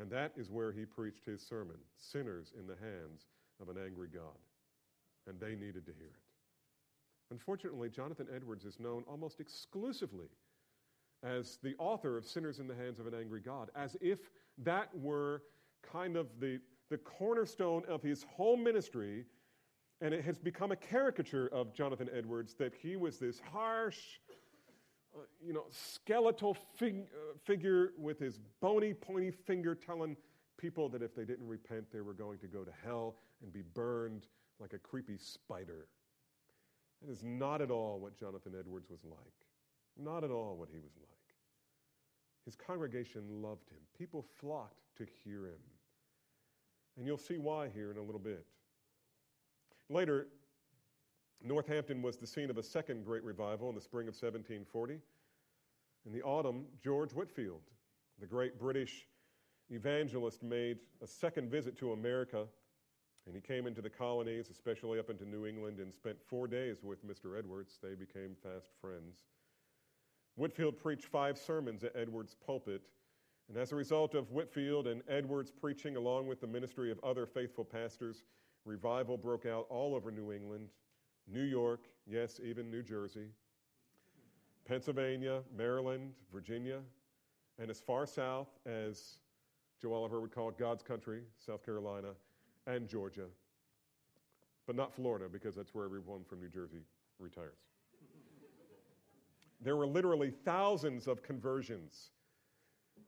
And 0.00 0.10
that 0.10 0.32
is 0.36 0.50
where 0.50 0.72
he 0.72 0.84
preached 0.84 1.24
his 1.24 1.40
sermon 1.40 1.76
Sinners 1.96 2.52
in 2.58 2.66
the 2.66 2.76
Hands 2.76 3.26
of 3.60 3.68
an 3.68 3.76
Angry 3.84 4.08
God. 4.12 4.38
And 5.26 5.40
they 5.40 5.54
needed 5.54 5.84
to 5.86 5.92
hear 5.92 6.06
it. 6.06 6.28
Unfortunately, 7.30 7.90
Jonathan 7.90 8.26
Edwards 8.34 8.64
is 8.64 8.80
known 8.80 9.04
almost 9.08 9.40
exclusively 9.40 10.28
as 11.22 11.58
the 11.62 11.74
author 11.78 12.16
of 12.16 12.24
Sinners 12.24 12.58
in 12.60 12.68
the 12.68 12.74
Hands 12.74 12.98
of 13.00 13.06
an 13.06 13.14
Angry 13.14 13.40
God, 13.40 13.70
as 13.74 13.96
if 14.00 14.30
that 14.58 14.88
were 14.94 15.42
kind 15.82 16.16
of 16.16 16.28
the, 16.40 16.60
the 16.90 16.98
cornerstone 16.98 17.82
of 17.88 18.02
his 18.02 18.24
whole 18.30 18.56
ministry. 18.56 19.26
And 20.00 20.14
it 20.14 20.24
has 20.24 20.38
become 20.38 20.70
a 20.70 20.76
caricature 20.76 21.48
of 21.48 21.74
Jonathan 21.74 22.08
Edwards 22.16 22.54
that 22.54 22.72
he 22.72 22.94
was 22.94 23.18
this 23.18 23.40
harsh, 23.52 23.98
uh, 25.16 25.20
you 25.44 25.52
know, 25.52 25.64
skeletal 25.70 26.56
fig- 26.76 27.08
uh, 27.12 27.36
figure 27.44 27.92
with 27.98 28.18
his 28.18 28.38
bony, 28.60 28.94
pointy 28.94 29.30
finger 29.30 29.74
telling 29.74 30.16
people 30.58 30.88
that 30.88 31.02
if 31.02 31.14
they 31.14 31.24
didn't 31.24 31.46
repent, 31.46 31.86
they 31.92 32.00
were 32.00 32.12
going 32.12 32.38
to 32.38 32.46
go 32.46 32.64
to 32.64 32.72
hell 32.84 33.16
and 33.42 33.52
be 33.52 33.62
burned 33.74 34.26
like 34.60 34.72
a 34.72 34.78
creepy 34.78 35.16
spider. 35.16 35.86
That 37.02 37.12
is 37.12 37.22
not 37.22 37.62
at 37.62 37.70
all 37.70 38.00
what 38.00 38.18
Jonathan 38.18 38.52
Edwards 38.58 38.90
was 38.90 39.04
like. 39.04 39.18
Not 39.96 40.24
at 40.24 40.30
all 40.30 40.56
what 40.56 40.68
he 40.70 40.78
was 40.78 40.92
like. 40.96 41.08
His 42.44 42.56
congregation 42.56 43.22
loved 43.42 43.68
him. 43.70 43.78
People 43.96 44.24
flocked 44.40 44.80
to 44.96 45.06
hear 45.24 45.46
him. 45.46 45.60
And 46.96 47.06
you'll 47.06 47.18
see 47.18 47.38
why 47.38 47.68
here 47.68 47.90
in 47.90 47.98
a 47.98 48.02
little 48.02 48.20
bit. 48.20 48.44
Later, 49.88 50.28
Northampton 51.42 52.02
was 52.02 52.16
the 52.16 52.26
scene 52.26 52.50
of 52.50 52.58
a 52.58 52.62
second 52.62 53.04
great 53.04 53.22
revival 53.22 53.68
in 53.68 53.74
the 53.74 53.80
spring 53.80 54.08
of 54.08 54.14
1740. 54.14 55.00
In 56.06 56.12
the 56.12 56.22
autumn, 56.22 56.66
George 56.82 57.12
Whitefield, 57.12 57.62
the 58.20 58.26
great 58.26 58.58
British 58.58 59.06
evangelist, 59.70 60.42
made 60.42 60.78
a 61.02 61.06
second 61.06 61.50
visit 61.50 61.76
to 61.78 61.92
America. 61.92 62.46
And 63.26 63.34
he 63.34 63.42
came 63.42 63.66
into 63.66 63.82
the 63.82 63.90
colonies, 63.90 64.48
especially 64.50 64.98
up 64.98 65.10
into 65.10 65.26
New 65.26 65.46
England, 65.46 65.80
and 65.80 65.92
spent 65.92 66.16
four 66.26 66.48
days 66.48 66.82
with 66.82 67.06
Mr. 67.06 67.38
Edwards. 67.38 67.78
They 67.82 67.94
became 67.94 68.34
fast 68.42 68.70
friends. 68.80 69.18
Whitefield 70.36 70.78
preached 70.78 71.04
five 71.04 71.36
sermons 71.36 71.84
at 71.84 71.94
Edwards' 71.94 72.34
pulpit. 72.34 72.82
And 73.48 73.56
as 73.56 73.72
a 73.72 73.76
result 73.76 74.14
of 74.14 74.30
Whitefield 74.30 74.86
and 74.86 75.02
Edwards 75.08 75.50
preaching, 75.50 75.96
along 75.96 76.26
with 76.26 76.40
the 76.40 76.46
ministry 76.46 76.90
of 76.90 76.98
other 77.04 77.26
faithful 77.26 77.64
pastors, 77.64 78.22
revival 78.64 79.16
broke 79.16 79.46
out 79.46 79.66
all 79.68 79.94
over 79.94 80.10
New 80.10 80.32
England, 80.32 80.68
New 81.30 81.42
York, 81.42 81.80
yes, 82.06 82.40
even 82.42 82.70
New 82.70 82.82
Jersey, 82.82 83.28
Pennsylvania, 84.66 85.42
Maryland, 85.56 86.12
Virginia, 86.32 86.80
and 87.58 87.70
as 87.70 87.80
far 87.80 88.06
south 88.06 88.48
as 88.66 89.18
Joe 89.80 89.92
Oliver 89.92 90.20
would 90.20 90.34
call 90.34 90.48
it 90.48 90.58
God's 90.58 90.82
country, 90.82 91.22
South 91.38 91.64
Carolina, 91.64 92.08
and 92.66 92.88
Georgia. 92.88 93.26
But 94.66 94.76
not 94.76 94.94
Florida, 94.94 95.26
because 95.30 95.54
that's 95.54 95.74
where 95.74 95.84
everyone 95.84 96.24
from 96.24 96.40
New 96.40 96.48
Jersey 96.48 96.82
retires. 97.18 97.58
there 99.60 99.76
were 99.76 99.86
literally 99.86 100.30
thousands 100.30 101.06
of 101.06 101.22
conversions, 101.22 102.10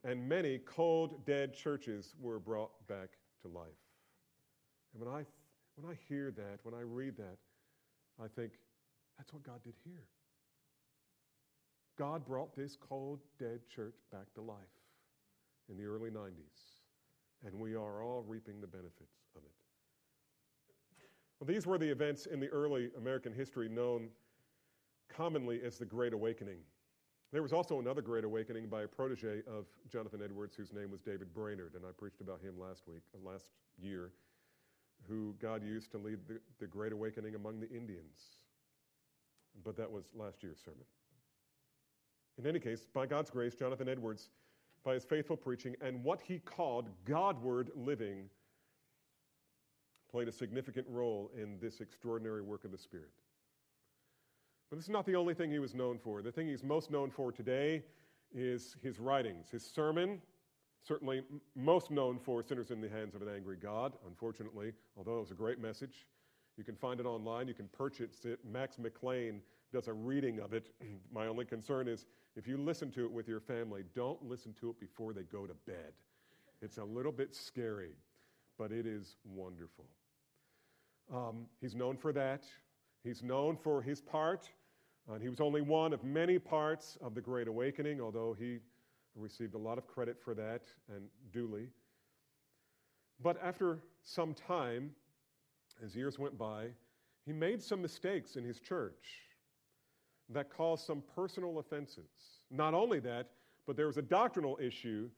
and 0.03 0.27
many 0.27 0.59
cold, 0.59 1.25
dead 1.25 1.53
churches 1.53 2.15
were 2.19 2.39
brought 2.39 2.71
back 2.87 3.09
to 3.43 3.47
life. 3.47 3.67
And 4.93 5.05
when 5.05 5.13
I, 5.13 5.25
when 5.75 5.91
I 5.91 5.95
hear 6.07 6.31
that, 6.31 6.59
when 6.63 6.73
I 6.73 6.81
read 6.81 7.15
that, 7.17 7.37
I 8.21 8.27
think, 8.27 8.53
that's 9.17 9.33
what 9.33 9.43
God 9.43 9.63
did 9.63 9.73
here. 9.83 10.05
God 11.97 12.25
brought 12.25 12.55
this 12.55 12.77
cold, 12.77 13.19
dead 13.39 13.61
church 13.73 13.95
back 14.11 14.33
to 14.35 14.41
life 14.41 14.57
in 15.69 15.77
the 15.77 15.85
early 15.85 16.09
90s, 16.09 16.81
and 17.45 17.53
we 17.59 17.75
are 17.75 18.03
all 18.03 18.23
reaping 18.27 18.61
the 18.61 18.67
benefits 18.67 19.19
of 19.35 19.43
it. 19.43 19.51
Well, 21.39 21.47
these 21.47 21.65
were 21.65 21.77
the 21.77 21.89
events 21.89 22.27
in 22.27 22.39
the 22.39 22.49
early 22.49 22.91
American 22.97 23.33
history 23.33 23.67
known 23.67 24.09
commonly 25.09 25.61
as 25.63 25.77
the 25.77 25.85
Great 25.85 26.13
Awakening. 26.13 26.59
There 27.31 27.41
was 27.41 27.53
also 27.53 27.79
another 27.79 28.01
Great 28.01 28.23
Awakening 28.23 28.67
by 28.67 28.83
a 28.83 28.87
protege 28.87 29.41
of 29.47 29.65
Jonathan 29.89 30.21
Edwards, 30.23 30.55
whose 30.55 30.71
name 30.71 30.91
was 30.91 31.01
David 31.01 31.33
Brainerd, 31.33 31.73
and 31.75 31.83
I 31.85 31.91
preached 31.97 32.21
about 32.21 32.41
him 32.41 32.59
last 32.59 32.83
week, 32.87 33.01
last 33.23 33.49
year 33.81 34.11
who 35.07 35.35
God 35.41 35.63
used 35.63 35.91
to 35.91 35.97
lead 35.97 36.19
the, 36.27 36.39
the 36.59 36.67
Great 36.67 36.93
Awakening 36.93 37.35
among 37.35 37.59
the 37.59 37.69
Indians. 37.69 38.19
But 39.63 39.75
that 39.77 39.91
was 39.91 40.05
last 40.15 40.43
year's 40.43 40.59
sermon. 40.63 40.85
In 42.37 42.47
any 42.47 42.59
case, 42.59 42.87
by 42.93 43.05
God's 43.05 43.29
grace, 43.29 43.55
Jonathan 43.55 43.89
Edwards, 43.89 44.29
by 44.83 44.93
his 44.93 45.03
faithful 45.03 45.37
preaching 45.37 45.75
and 45.81 46.03
what 46.03 46.21
he 46.21 46.39
called 46.39 46.89
Godward 47.05 47.69
living, 47.75 48.29
played 50.09 50.27
a 50.27 50.31
significant 50.31 50.87
role 50.89 51.31
in 51.39 51.57
this 51.59 51.81
extraordinary 51.81 52.41
work 52.41 52.65
of 52.65 52.71
the 52.71 52.77
Spirit. 52.77 53.11
But 54.69 54.77
this 54.77 54.85
is 54.85 54.89
not 54.89 55.05
the 55.05 55.15
only 55.15 55.33
thing 55.33 55.51
he 55.51 55.59
was 55.59 55.75
known 55.75 55.97
for. 55.97 56.21
The 56.21 56.31
thing 56.31 56.47
he's 56.47 56.63
most 56.63 56.91
known 56.91 57.11
for 57.11 57.31
today 57.31 57.83
is 58.33 58.75
his 58.81 58.99
writings, 58.99 59.49
his 59.49 59.65
sermon, 59.65 60.21
certainly 60.83 61.21
most 61.55 61.91
known 61.91 62.19
for 62.19 62.43
Sinners 62.43 62.71
in 62.71 62.81
the 62.81 62.89
Hands 62.89 63.13
of 63.15 63.21
an 63.21 63.29
Angry 63.33 63.57
God, 63.57 63.93
unfortunately, 64.07 64.73
although 64.97 65.17
it 65.17 65.21
was 65.21 65.31
a 65.31 65.35
great 65.35 65.59
message. 65.59 66.07
You 66.57 66.63
can 66.63 66.75
find 66.75 66.99
it 66.99 67.05
online, 67.05 67.47
you 67.47 67.53
can 67.53 67.67
purchase 67.69 68.25
it. 68.25 68.39
Max 68.45 68.77
McLean 68.77 69.41
does 69.71 69.87
a 69.87 69.93
reading 69.93 70.39
of 70.39 70.53
it. 70.53 70.69
My 71.13 71.27
only 71.27 71.45
concern 71.45 71.87
is 71.87 72.05
if 72.35 72.47
you 72.47 72.57
listen 72.57 72.91
to 72.91 73.05
it 73.05 73.11
with 73.11 73.27
your 73.27 73.39
family, 73.39 73.83
don't 73.95 74.21
listen 74.23 74.53
to 74.59 74.69
it 74.69 74.79
before 74.79 75.13
they 75.13 75.23
go 75.23 75.45
to 75.45 75.53
bed. 75.65 75.93
It's 76.61 76.77
a 76.77 76.83
little 76.83 77.11
bit 77.11 77.35
scary, 77.35 77.95
but 78.57 78.71
it 78.71 78.85
is 78.85 79.15
wonderful. 79.23 79.85
Um, 81.13 81.45
he's 81.59 81.75
known 81.75 81.97
for 81.97 82.13
that. 82.13 82.45
He's 83.03 83.23
known 83.23 83.57
for 83.57 83.81
his 83.81 83.99
part, 83.99 84.47
and 85.11 85.21
he 85.21 85.29
was 85.29 85.41
only 85.41 85.61
one 85.61 85.91
of 85.91 86.03
many 86.03 86.37
parts 86.37 86.97
of 87.01 87.15
the 87.15 87.21
Great 87.21 87.47
Awakening, 87.47 87.99
although 87.99 88.35
he 88.37 88.59
received 89.15 89.55
a 89.55 89.57
lot 89.57 89.77
of 89.77 89.87
credit 89.87 90.17
for 90.23 90.33
that, 90.35 90.61
and 90.89 91.05
duly. 91.31 91.67
But 93.21 93.37
after 93.43 93.79
some 94.03 94.33
time, 94.33 94.91
as 95.83 95.95
years 95.95 96.17
went 96.17 96.37
by, 96.37 96.67
he 97.25 97.33
made 97.33 97.61
some 97.61 97.81
mistakes 97.81 98.35
in 98.35 98.43
his 98.43 98.59
church 98.59 99.21
that 100.29 100.49
caused 100.49 100.85
some 100.85 101.03
personal 101.15 101.59
offenses. 101.59 102.09
Not 102.49 102.73
only 102.73 102.99
that, 103.01 103.29
but 103.67 103.75
there 103.75 103.87
was 103.87 103.97
a 103.97 104.01
doctrinal 104.01 104.57
issue 104.61 105.09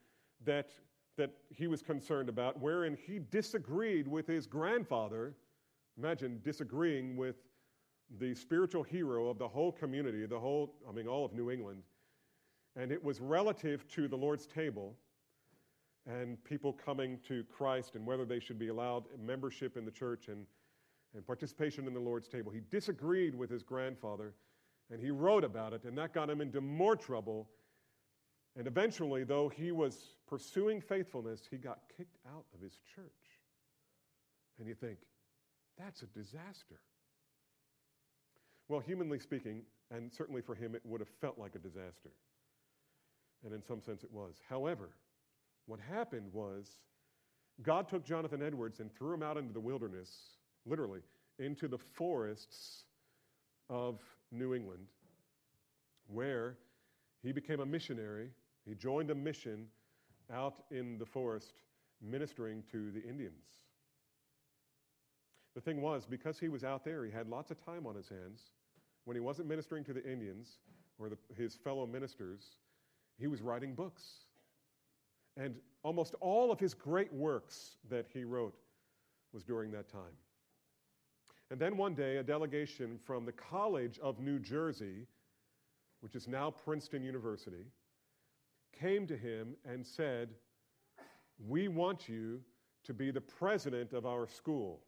that, 0.43 0.69
that 1.17 1.31
he 1.49 1.67
was 1.67 1.81
concerned 1.81 2.29
about, 2.29 2.59
wherein 2.59 2.97
he 3.07 3.19
disagreed 3.19 4.07
with 4.07 4.27
his 4.27 4.47
grandfather. 4.47 5.35
Imagine 5.97 6.41
disagreeing 6.43 7.15
with 7.15 7.35
the 8.19 8.35
spiritual 8.35 8.83
hero 8.83 9.29
of 9.29 9.37
the 9.37 9.47
whole 9.47 9.71
community, 9.71 10.25
the 10.25 10.39
whole, 10.39 10.75
I 10.87 10.91
mean, 10.91 11.07
all 11.07 11.23
of 11.25 11.33
New 11.33 11.51
England, 11.51 11.83
and 12.75 12.91
it 12.91 13.03
was 13.03 13.21
relative 13.21 13.87
to 13.89 14.07
the 14.07 14.17
Lord's 14.17 14.47
table. 14.47 14.95
and 16.05 16.43
people 16.43 16.73
coming 16.73 17.17
to 17.27 17.43
Christ 17.45 17.95
and 17.95 18.05
whether 18.05 18.25
they 18.25 18.39
should 18.39 18.59
be 18.59 18.67
allowed 18.67 19.03
membership 19.17 19.77
in 19.77 19.85
the 19.85 19.91
church 19.91 20.27
and, 20.27 20.45
and 21.15 21.25
participation 21.25 21.87
in 21.87 21.93
the 21.93 21.99
Lord's 21.99 22.27
table. 22.27 22.51
He 22.51 22.61
disagreed 22.69 23.33
with 23.35 23.49
his 23.49 23.63
grandfather 23.63 24.33
and 24.91 25.01
he 25.01 25.11
wrote 25.11 25.45
about 25.45 25.73
it, 25.73 25.85
and 25.85 25.97
that 25.97 26.13
got 26.13 26.29
him 26.29 26.41
into 26.41 26.59
more 26.59 26.95
trouble. 26.95 27.49
And 28.57 28.67
eventually, 28.67 29.23
though 29.23 29.47
he 29.47 29.71
was 29.71 30.13
pursuing 30.27 30.81
faithfulness, 30.81 31.47
he 31.49 31.57
got 31.57 31.79
kicked 31.97 32.17
out 32.27 32.45
of 32.53 32.61
his 32.61 32.77
church. 32.93 33.05
And 34.59 34.67
you 34.67 34.75
think, 34.75 34.97
that's 35.79 36.03
a 36.03 36.07
disaster. 36.07 36.81
Well, 38.67 38.81
humanly 38.81 39.19
speaking, 39.19 39.63
and 39.89 40.11
certainly 40.13 40.41
for 40.41 40.53
him, 40.53 40.75
it 40.75 40.81
would 40.85 40.99
have 40.99 41.09
felt 41.21 41.39
like 41.39 41.55
a 41.55 41.59
disaster. 41.59 42.11
And 43.43 43.53
in 43.53 43.61
some 43.61 43.81
sense, 43.81 44.03
it 44.03 44.11
was. 44.11 44.35
However, 44.49 44.89
what 45.65 45.79
happened 45.79 46.31
was 46.31 46.77
God 47.61 47.87
took 47.87 48.05
Jonathan 48.05 48.41
Edwards 48.41 48.79
and 48.79 48.93
threw 48.93 49.13
him 49.13 49.23
out 49.23 49.37
into 49.37 49.53
the 49.53 49.59
wilderness, 49.59 50.09
literally, 50.65 51.01
into 51.39 51.67
the 51.67 51.77
forests 51.77 52.85
of 53.69 53.99
New 54.31 54.53
England, 54.53 54.87
where 56.07 56.57
he 57.21 57.31
became 57.31 57.59
a 57.59 57.65
missionary. 57.65 58.29
He 58.65 58.75
joined 58.75 59.11
a 59.11 59.15
mission 59.15 59.67
out 60.31 60.63
in 60.71 60.97
the 60.97 61.05
forest 61.05 61.53
ministering 62.01 62.63
to 62.71 62.91
the 62.91 63.01
Indians. 63.03 63.61
The 65.55 65.61
thing 65.61 65.81
was, 65.81 66.05
because 66.05 66.39
he 66.39 66.49
was 66.49 66.63
out 66.63 66.83
there, 66.83 67.05
he 67.05 67.11
had 67.11 67.29
lots 67.29 67.51
of 67.51 67.63
time 67.63 67.85
on 67.85 67.95
his 67.95 68.09
hands. 68.09 68.41
When 69.05 69.15
he 69.15 69.21
wasn't 69.21 69.47
ministering 69.47 69.83
to 69.85 69.93
the 69.93 70.03
Indians 70.03 70.57
or 70.97 71.09
the, 71.09 71.17
his 71.37 71.55
fellow 71.55 71.85
ministers, 71.85 72.57
he 73.19 73.27
was 73.27 73.41
writing 73.41 73.73
books. 73.73 74.03
And 75.37 75.55
almost 75.83 76.15
all 76.19 76.51
of 76.51 76.59
his 76.59 76.73
great 76.73 77.11
works 77.13 77.77
that 77.89 78.05
he 78.13 78.23
wrote 78.23 78.55
was 79.33 79.43
during 79.43 79.71
that 79.71 79.89
time. 79.89 80.17
And 81.51 81.59
then 81.59 81.77
one 81.77 81.93
day, 81.93 82.17
a 82.17 82.23
delegation 82.23 82.97
from 83.03 83.25
the 83.25 83.31
College 83.31 83.99
of 84.01 84.19
New 84.19 84.39
Jersey, 84.39 85.05
which 86.01 86.15
is 86.15 86.27
now 86.27 86.49
Princeton 86.49 87.03
University, 87.03 87.65
came 88.79 89.05
to 89.07 89.17
him 89.17 89.55
and 89.65 89.85
said, 89.85 90.29
We 91.47 91.67
want 91.67 92.09
you 92.09 92.41
to 92.85 92.93
be 92.93 93.11
the 93.11 93.21
president 93.21 93.93
of 93.93 94.05
our 94.05 94.27
school. 94.27 94.81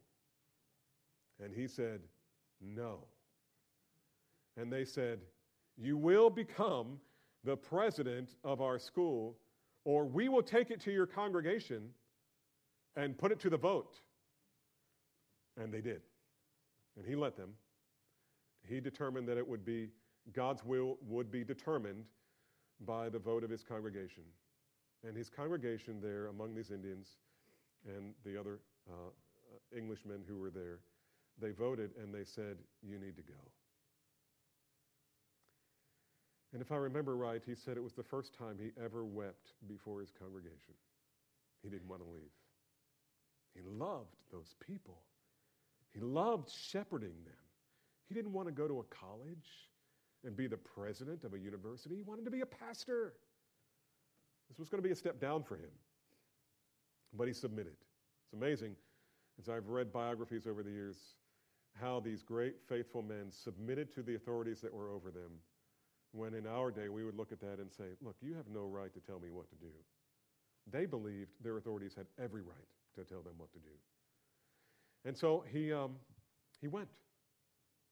And 1.42 1.54
he 1.54 1.68
said, 1.68 2.00
No. 2.60 2.98
And 4.56 4.72
they 4.72 4.84
said, 4.84 5.20
You 5.76 5.96
will 5.96 6.30
become 6.30 6.98
the 7.46 7.56
president 7.56 8.34
of 8.44 8.60
our 8.60 8.78
school, 8.78 9.36
or 9.84 10.04
we 10.04 10.28
will 10.28 10.42
take 10.42 10.70
it 10.70 10.80
to 10.80 10.90
your 10.90 11.06
congregation 11.06 11.90
and 12.96 13.16
put 13.16 13.30
it 13.30 13.38
to 13.40 13.48
the 13.48 13.56
vote. 13.56 14.00
And 15.56 15.72
they 15.72 15.80
did. 15.80 16.02
And 16.96 17.06
he 17.06 17.14
let 17.14 17.36
them. 17.36 17.50
He 18.68 18.80
determined 18.80 19.28
that 19.28 19.38
it 19.38 19.46
would 19.46 19.64
be, 19.64 19.88
God's 20.32 20.64
will 20.64 20.98
would 21.06 21.30
be 21.30 21.44
determined 21.44 22.04
by 22.84 23.08
the 23.08 23.18
vote 23.18 23.44
of 23.44 23.50
his 23.50 23.62
congregation. 23.62 24.24
And 25.06 25.16
his 25.16 25.30
congregation 25.30 26.00
there 26.02 26.26
among 26.26 26.54
these 26.54 26.72
Indians 26.72 27.18
and 27.86 28.12
the 28.24 28.38
other 28.38 28.58
uh, 28.90 29.76
Englishmen 29.76 30.22
who 30.26 30.36
were 30.36 30.50
there, 30.50 30.80
they 31.40 31.50
voted 31.50 31.92
and 32.02 32.12
they 32.12 32.24
said, 32.24 32.56
You 32.82 32.98
need 32.98 33.14
to 33.16 33.22
go. 33.22 33.38
And 36.52 36.62
if 36.62 36.72
I 36.72 36.76
remember 36.76 37.16
right, 37.16 37.42
he 37.44 37.54
said 37.54 37.76
it 37.76 37.82
was 37.82 37.94
the 37.94 38.02
first 38.02 38.34
time 38.34 38.56
he 38.58 38.70
ever 38.82 39.04
wept 39.04 39.52
before 39.68 40.00
his 40.00 40.10
congregation. 40.10 40.74
He 41.62 41.68
didn't 41.68 41.88
want 41.88 42.02
to 42.02 42.08
leave. 42.08 42.30
He 43.54 43.62
loved 43.62 44.16
those 44.32 44.54
people, 44.66 45.02
he 45.92 46.00
loved 46.00 46.50
shepherding 46.50 47.14
them. 47.24 47.34
He 48.08 48.14
didn't 48.14 48.32
want 48.32 48.46
to 48.46 48.52
go 48.52 48.68
to 48.68 48.78
a 48.78 48.84
college 48.84 49.48
and 50.24 50.36
be 50.36 50.46
the 50.46 50.56
president 50.56 51.24
of 51.24 51.34
a 51.34 51.38
university, 51.38 51.96
he 51.96 52.02
wanted 52.02 52.24
to 52.24 52.30
be 52.30 52.40
a 52.40 52.46
pastor. 52.46 53.14
This 54.48 54.58
was 54.58 54.68
going 54.68 54.80
to 54.80 54.86
be 54.86 54.92
a 54.92 54.96
step 54.96 55.20
down 55.20 55.42
for 55.42 55.56
him. 55.56 55.70
But 57.12 57.26
he 57.26 57.32
submitted. 57.34 57.74
It's 58.24 58.32
amazing, 58.32 58.76
as 59.40 59.48
I've 59.48 59.68
read 59.68 59.92
biographies 59.92 60.46
over 60.46 60.62
the 60.62 60.70
years, 60.70 60.96
how 61.80 62.00
these 62.00 62.22
great 62.22 62.54
faithful 62.68 63.02
men 63.02 63.30
submitted 63.30 63.92
to 63.94 64.02
the 64.02 64.14
authorities 64.14 64.60
that 64.60 64.72
were 64.72 64.90
over 64.90 65.10
them 65.10 65.32
when 66.16 66.34
in 66.34 66.46
our 66.46 66.70
day 66.70 66.88
we 66.88 67.04
would 67.04 67.16
look 67.16 67.32
at 67.32 67.40
that 67.40 67.58
and 67.58 67.72
say, 67.72 67.84
Look, 68.02 68.16
you 68.20 68.34
have 68.34 68.46
no 68.52 68.66
right 68.66 68.92
to 68.94 69.00
tell 69.00 69.20
me 69.20 69.30
what 69.30 69.48
to 69.50 69.56
do. 69.56 69.72
They 70.70 70.86
believed 70.86 71.30
their 71.42 71.56
authorities 71.58 71.94
had 71.96 72.06
every 72.22 72.42
right 72.42 72.56
to 72.96 73.04
tell 73.04 73.22
them 73.22 73.34
what 73.36 73.52
to 73.52 73.58
do. 73.58 73.70
And 75.04 75.16
so 75.16 75.44
he, 75.52 75.72
um, 75.72 75.92
he 76.60 76.68
went. 76.68 76.88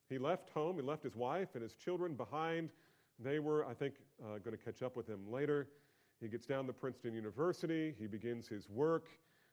He 0.08 0.18
left 0.18 0.50
home, 0.50 0.76
he 0.76 0.82
left 0.82 1.02
his 1.02 1.14
wife 1.14 1.48
and 1.54 1.62
his 1.62 1.74
children 1.74 2.14
behind. 2.14 2.70
They 3.18 3.38
were, 3.38 3.64
I 3.64 3.74
think, 3.74 3.94
uh, 4.22 4.38
going 4.38 4.56
to 4.56 4.62
catch 4.62 4.82
up 4.82 4.96
with 4.96 5.06
him 5.06 5.20
later. 5.30 5.68
He 6.20 6.28
gets 6.28 6.46
down 6.46 6.66
to 6.66 6.72
Princeton 6.72 7.14
University, 7.14 7.94
he 7.98 8.06
begins 8.06 8.48
his 8.48 8.68
work. 8.68 9.08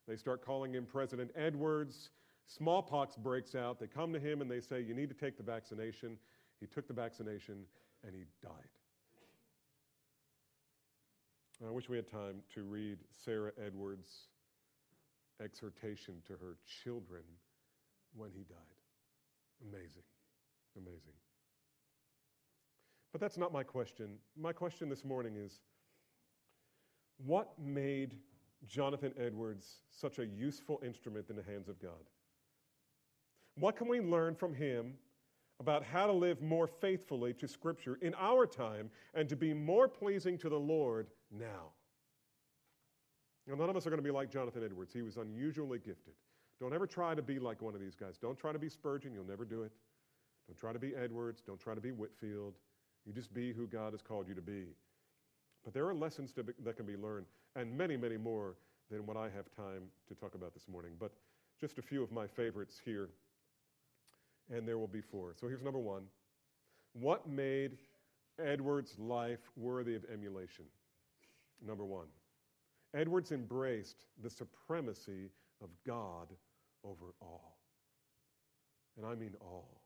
They 0.08 0.16
start 0.16 0.44
calling 0.44 0.74
him 0.74 0.86
President 0.86 1.32
Edwards. 1.36 2.10
Smallpox 2.48 3.16
breaks 3.16 3.56
out. 3.56 3.80
They 3.80 3.88
come 3.88 4.12
to 4.12 4.20
him 4.20 4.42
and 4.42 4.50
they 4.50 4.60
say, 4.60 4.82
You 4.82 4.94
need 4.94 5.10
to 5.10 5.16
take 5.16 5.38
the 5.38 5.44
vaccination. 5.44 6.18
He 6.60 6.66
took 6.66 6.88
the 6.88 6.94
vaccination 6.94 7.66
and 8.06 8.16
he 8.16 8.26
died. 8.42 8.54
I 11.66 11.70
wish 11.70 11.88
we 11.90 11.96
had 11.96 12.08
time 12.08 12.42
to 12.56 12.64
read 12.64 12.98
Sarah 13.24 13.52
Edwards' 13.64 14.30
exhortation 15.44 16.16
to 16.28 16.34
her 16.34 16.58
children 16.84 17.22
when 18.16 18.32
he 18.32 18.44
died. 18.44 18.58
Amazing. 19.70 20.04
Amazing. 20.76 21.14
But 23.12 23.22
that's 23.22 23.38
not 23.38 23.54
my 23.54 23.64
question. 23.64 24.18
My 24.36 24.54
question 24.54 24.90
this 24.90 25.06
morning 25.06 25.36
is 25.36 25.60
what 27.26 27.54
made 27.60 28.16
Jonathan 28.68 29.14
Edwards 29.20 29.82
such 29.92 30.20
a 30.20 30.26
useful 30.26 30.82
instrument 30.84 31.28
in 31.30 31.36
the 31.36 31.44
hands 31.44 31.68
of 31.68 31.80
God? 31.80 32.10
What 33.56 33.76
can 33.76 33.88
we 33.88 34.00
learn 34.00 34.36
from 34.36 34.54
him 34.54 34.94
about 35.62 35.84
how 35.84 36.08
to 36.08 36.12
live 36.12 36.41
more 36.41 36.65
faithfully 36.65 37.34
to 37.34 37.47
Scripture 37.47 38.00
in 38.02 38.15
our 38.17 38.47
time 38.47 38.89
and 39.13 39.30
to 39.30 39.36
be 39.36 39.54
more 39.54 39.88
pleasing 39.88 40.36
to 40.39 40.50
the 40.50 40.60
Lord 40.60 41.06
now. 41.32 41.69
Now, 43.47 43.54
none 43.54 43.69
of 43.69 43.78
us 43.78 43.86
are 43.86 43.91
going 43.91 44.00
to 44.00 44.04
be 44.04 44.10
like 44.10 44.32
Jonathan 44.32 44.63
Edwards. 44.65 44.91
He 44.91 45.04
was 45.04 45.17
unusually 45.17 45.78
gifted. 45.78 46.15
Don't 46.60 46.74
ever 46.74 46.88
try 46.88 47.13
to 47.13 47.21
be 47.21 47.38
like 47.38 47.62
one 47.62 47.76
of 47.76 47.80
these 47.80 47.93
guys. 47.93 48.17
Don't 48.17 48.39
try 48.39 48.52
to 48.52 48.58
be 48.58 48.69
Spurgeon, 48.69 49.13
you'll 49.13 49.24
never 49.24 49.45
do 49.45 49.62
it. 49.62 49.71
Don't 50.47 50.58
try 50.58 50.74
to 50.74 50.80
be 50.80 50.95
Edwards. 50.95 51.43
Don't 51.45 51.60
try 51.60 51.76
to 51.76 51.82
be 51.82 51.91
Whitefield. 51.91 52.56
You 53.06 53.13
just 53.13 53.32
be 53.32 53.54
who 53.54 53.67
God 53.67 53.93
has 53.93 54.02
called 54.02 54.28
you 54.28 54.34
to 54.34 54.41
be. 54.41 54.65
But 55.63 55.76
there 55.76 55.88
are 55.88 55.93
lessons 55.93 56.32
be, 56.34 56.41
that 56.63 56.76
can 56.76 56.88
be 56.88 56.97
learned, 56.97 57.28
and 57.56 57.78
many, 57.78 57.97
many 57.97 58.17
more 58.17 58.56
than 58.89 59.06
what 59.06 59.15
I 59.15 59.26
have 59.26 59.45
time 59.56 59.84
to 60.08 60.15
talk 60.15 60.34
about 60.34 60.56
this 60.56 60.67
morning. 60.67 60.93
But 61.00 61.12
just 61.60 61.78
a 61.78 61.84
few 61.84 62.02
of 62.02 62.12
my 62.12 62.26
favorites 62.26 62.82
here 62.84 63.10
and 64.52 64.68
there 64.68 64.78
will 64.78 64.88
be 64.88 65.02
four. 65.02 65.34
So 65.40 65.48
here's 65.48 65.64
number 65.64 65.80
one 65.80 66.04
What 66.94 67.28
made 67.28 67.78
Edwards' 68.40 68.98
life 69.00 69.40
worthy 69.56 69.96
of 69.96 70.06
emulation? 70.12 70.66
Number 71.66 71.86
one, 71.86 72.08
Edwards 72.94 73.32
embraced 73.32 74.06
the 74.22 74.30
supremacy 74.30 75.30
of 75.62 75.70
God 75.86 76.28
over 76.84 77.14
all. 77.22 77.58
And 78.98 79.06
I 79.06 79.16
mean 79.16 79.36
all. 79.40 79.82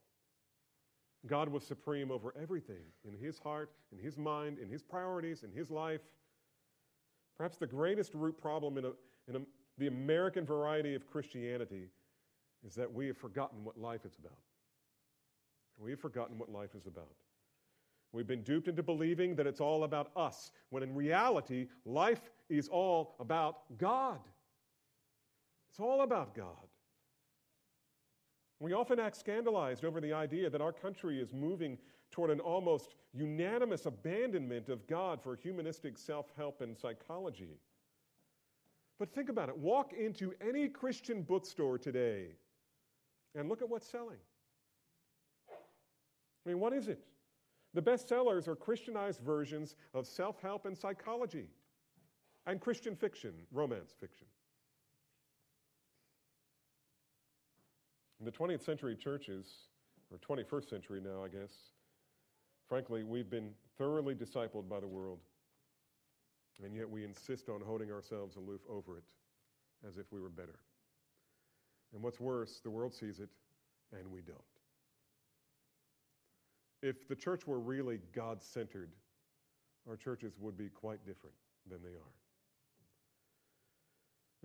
God 1.26 1.48
was 1.48 1.64
supreme 1.64 2.10
over 2.10 2.34
everything 2.40 2.84
in 3.04 3.14
his 3.14 3.38
heart, 3.38 3.70
in 3.92 3.98
his 3.98 4.16
mind, 4.16 4.58
in 4.58 4.68
his 4.68 4.82
priorities, 4.82 5.42
in 5.42 5.50
his 5.50 5.70
life. 5.70 6.00
Perhaps 7.36 7.58
the 7.58 7.66
greatest 7.66 8.14
root 8.14 8.40
problem 8.40 8.78
in, 8.78 8.84
a, 8.86 8.92
in 9.28 9.36
a, 9.36 9.40
the 9.78 9.88
American 9.88 10.46
variety 10.46 10.94
of 10.94 11.06
Christianity 11.06 11.88
is 12.66 12.74
that 12.74 12.92
we 12.92 13.06
have 13.08 13.16
forgotten 13.16 13.64
what 13.64 13.78
life 13.78 14.04
is 14.04 14.16
about. 14.18 14.38
We've 15.78 15.98
forgotten 15.98 16.38
what 16.38 16.50
life 16.50 16.74
is 16.74 16.86
about. 16.86 17.14
We've 18.12 18.26
been 18.26 18.42
duped 18.42 18.68
into 18.68 18.82
believing 18.82 19.34
that 19.36 19.46
it's 19.46 19.60
all 19.60 19.84
about 19.84 20.10
us, 20.16 20.52
when 20.70 20.82
in 20.82 20.94
reality, 20.94 21.66
life 21.84 22.30
is 22.48 22.68
all 22.68 23.14
about 23.20 23.76
God. 23.78 24.20
It's 25.70 25.80
all 25.80 26.02
about 26.02 26.34
God. 26.34 26.68
We 28.58 28.72
often 28.72 28.98
act 28.98 29.16
scandalized 29.16 29.84
over 29.84 30.00
the 30.00 30.14
idea 30.14 30.48
that 30.48 30.62
our 30.62 30.72
country 30.72 31.20
is 31.20 31.34
moving 31.34 31.76
toward 32.10 32.30
an 32.30 32.40
almost 32.40 32.94
unanimous 33.12 33.84
abandonment 33.84 34.70
of 34.70 34.86
God 34.86 35.20
for 35.22 35.36
humanistic 35.36 35.98
self 35.98 36.32
help 36.36 36.62
and 36.62 36.76
psychology. 36.76 37.58
But 38.98 39.12
think 39.12 39.28
about 39.28 39.50
it. 39.50 39.58
Walk 39.58 39.92
into 39.92 40.32
any 40.40 40.68
Christian 40.68 41.22
bookstore 41.22 41.76
today 41.76 42.28
and 43.34 43.48
look 43.48 43.60
at 43.60 43.68
what's 43.68 43.86
selling. 43.86 44.16
I 46.46 46.50
mean, 46.50 46.60
what 46.60 46.72
is 46.72 46.86
it? 46.86 47.00
The 47.74 47.82
bestsellers 47.82 48.46
are 48.46 48.54
Christianized 48.54 49.20
versions 49.20 49.74
of 49.94 50.06
self 50.06 50.40
help 50.40 50.64
and 50.64 50.78
psychology. 50.78 51.48
and 52.48 52.60
Christian 52.60 52.94
fiction, 52.94 53.32
romance 53.50 53.92
fiction. 53.98 54.26
In 58.20 58.24
the 58.24 58.30
20th 58.30 58.64
century 58.64 58.94
churches, 58.94 59.68
or 60.12 60.18
21st 60.18 60.70
century 60.70 61.00
now, 61.00 61.24
I 61.24 61.28
guess, 61.28 61.50
frankly, 62.68 63.02
we've 63.02 63.28
been 63.28 63.50
thoroughly 63.76 64.14
discipled 64.14 64.68
by 64.68 64.78
the 64.78 64.86
world, 64.86 65.18
and 66.62 66.72
yet 66.76 66.88
we 66.88 67.02
insist 67.02 67.48
on 67.48 67.60
holding 67.60 67.90
ourselves 67.90 68.36
aloof 68.36 68.60
over 68.70 68.96
it 68.96 69.04
as 69.86 69.98
if 69.98 70.12
we 70.12 70.20
were 70.20 70.30
better. 70.30 70.60
And 71.92 72.00
what's 72.00 72.20
worse, 72.20 72.60
the 72.62 72.70
world 72.70 72.94
sees 72.94 73.18
it, 73.18 73.28
and 73.92 74.08
we 74.10 74.20
don't. 74.20 74.55
If 76.86 77.08
the 77.08 77.16
church 77.16 77.48
were 77.48 77.58
really 77.58 77.98
God 78.14 78.40
centered, 78.40 78.90
our 79.88 79.96
churches 79.96 80.34
would 80.38 80.56
be 80.56 80.68
quite 80.68 81.04
different 81.04 81.34
than 81.68 81.82
they 81.82 81.88
are. 81.88 82.14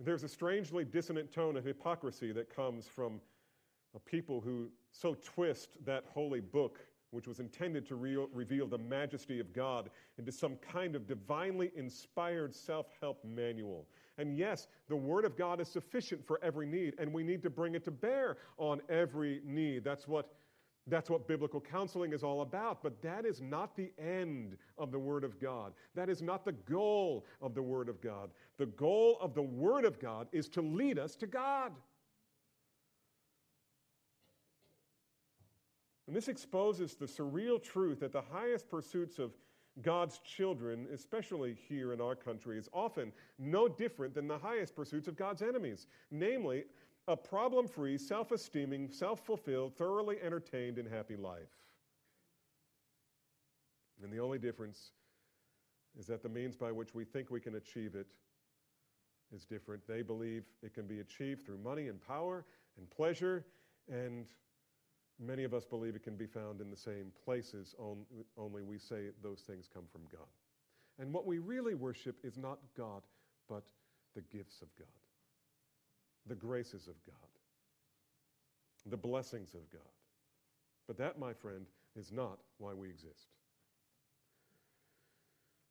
There's 0.00 0.24
a 0.24 0.28
strangely 0.28 0.84
dissonant 0.84 1.32
tone 1.32 1.56
of 1.56 1.64
hypocrisy 1.64 2.32
that 2.32 2.52
comes 2.52 2.88
from 2.88 3.20
a 3.94 4.00
people 4.00 4.40
who 4.40 4.70
so 4.90 5.14
twist 5.22 5.76
that 5.84 6.02
holy 6.12 6.40
book, 6.40 6.80
which 7.12 7.28
was 7.28 7.38
intended 7.38 7.86
to 7.86 7.94
re- 7.94 8.26
reveal 8.32 8.66
the 8.66 8.78
majesty 8.78 9.38
of 9.38 9.52
God, 9.52 9.90
into 10.18 10.32
some 10.32 10.56
kind 10.56 10.96
of 10.96 11.06
divinely 11.06 11.70
inspired 11.76 12.52
self 12.52 12.86
help 13.00 13.24
manual. 13.24 13.86
And 14.18 14.36
yes, 14.36 14.66
the 14.88 14.96
Word 14.96 15.24
of 15.24 15.36
God 15.36 15.60
is 15.60 15.68
sufficient 15.68 16.26
for 16.26 16.40
every 16.42 16.66
need, 16.66 16.94
and 16.98 17.12
we 17.12 17.22
need 17.22 17.42
to 17.44 17.50
bring 17.50 17.76
it 17.76 17.84
to 17.84 17.92
bear 17.92 18.38
on 18.58 18.80
every 18.88 19.42
need. 19.44 19.84
That's 19.84 20.08
what 20.08 20.32
that's 20.88 21.08
what 21.08 21.28
biblical 21.28 21.60
counseling 21.60 22.12
is 22.12 22.24
all 22.24 22.40
about, 22.40 22.82
but 22.82 23.00
that 23.02 23.24
is 23.24 23.40
not 23.40 23.76
the 23.76 23.92
end 23.98 24.56
of 24.78 24.90
the 24.90 24.98
Word 24.98 25.22
of 25.22 25.38
God. 25.38 25.72
That 25.94 26.08
is 26.08 26.22
not 26.22 26.44
the 26.44 26.52
goal 26.52 27.24
of 27.40 27.54
the 27.54 27.62
Word 27.62 27.88
of 27.88 28.00
God. 28.00 28.30
The 28.58 28.66
goal 28.66 29.16
of 29.20 29.34
the 29.34 29.42
Word 29.42 29.84
of 29.84 30.00
God 30.00 30.26
is 30.32 30.48
to 30.50 30.62
lead 30.62 30.98
us 30.98 31.14
to 31.16 31.26
God. 31.26 31.72
And 36.08 36.16
this 36.16 36.28
exposes 36.28 36.94
the 36.94 37.06
surreal 37.06 37.62
truth 37.62 38.00
that 38.00 38.12
the 38.12 38.20
highest 38.20 38.68
pursuits 38.68 39.20
of 39.20 39.30
God's 39.80 40.18
children, 40.18 40.86
especially 40.92 41.56
here 41.68 41.92
in 41.92 42.00
our 42.00 42.14
country, 42.16 42.58
is 42.58 42.68
often 42.72 43.12
no 43.38 43.68
different 43.68 44.14
than 44.14 44.26
the 44.26 44.36
highest 44.36 44.74
pursuits 44.74 45.08
of 45.08 45.16
God's 45.16 45.42
enemies, 45.42 45.86
namely, 46.10 46.64
a 47.08 47.16
problem 47.16 47.66
free, 47.66 47.98
self 47.98 48.32
esteeming, 48.32 48.88
self 48.90 49.24
fulfilled, 49.24 49.76
thoroughly 49.76 50.18
entertained, 50.22 50.78
and 50.78 50.88
happy 50.88 51.16
life. 51.16 51.58
And 54.02 54.12
the 54.12 54.18
only 54.18 54.38
difference 54.38 54.92
is 55.98 56.06
that 56.06 56.22
the 56.22 56.28
means 56.28 56.56
by 56.56 56.72
which 56.72 56.94
we 56.94 57.04
think 57.04 57.30
we 57.30 57.40
can 57.40 57.56
achieve 57.56 57.94
it 57.94 58.06
is 59.34 59.44
different. 59.44 59.86
They 59.86 60.02
believe 60.02 60.44
it 60.62 60.74
can 60.74 60.86
be 60.86 61.00
achieved 61.00 61.44
through 61.44 61.58
money 61.58 61.88
and 61.88 62.00
power 62.00 62.44
and 62.78 62.88
pleasure, 62.90 63.44
and 63.90 64.26
many 65.20 65.44
of 65.44 65.54
us 65.54 65.64
believe 65.64 65.94
it 65.94 66.02
can 66.02 66.16
be 66.16 66.26
found 66.26 66.60
in 66.60 66.70
the 66.70 66.76
same 66.76 67.12
places, 67.24 67.74
only 68.36 68.62
we 68.62 68.78
say 68.78 69.10
those 69.22 69.40
things 69.40 69.68
come 69.72 69.84
from 69.90 70.02
God. 70.10 70.26
And 70.98 71.12
what 71.12 71.26
we 71.26 71.38
really 71.38 71.74
worship 71.74 72.16
is 72.24 72.36
not 72.36 72.58
God, 72.76 73.02
but 73.48 73.64
the 74.14 74.22
gifts 74.22 74.62
of 74.62 74.68
God 74.76 75.01
the 76.26 76.34
graces 76.34 76.86
of 76.86 76.94
God, 77.06 77.16
the 78.86 78.96
blessings 78.96 79.54
of 79.54 79.70
God. 79.70 79.82
But 80.86 80.98
that, 80.98 81.18
my 81.18 81.32
friend, 81.32 81.66
is 81.96 82.12
not 82.12 82.38
why 82.58 82.72
we 82.74 82.88
exist. 82.88 83.28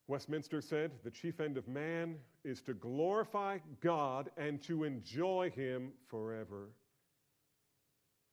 Westminster 0.07 0.61
said, 0.61 0.91
The 1.03 1.11
chief 1.11 1.39
end 1.39 1.57
of 1.57 1.67
man 1.67 2.15
is 2.43 2.61
to 2.63 2.73
glorify 2.73 3.59
God 3.81 4.29
and 4.37 4.61
to 4.63 4.83
enjoy 4.83 5.51
Him 5.55 5.91
forever. 6.07 6.69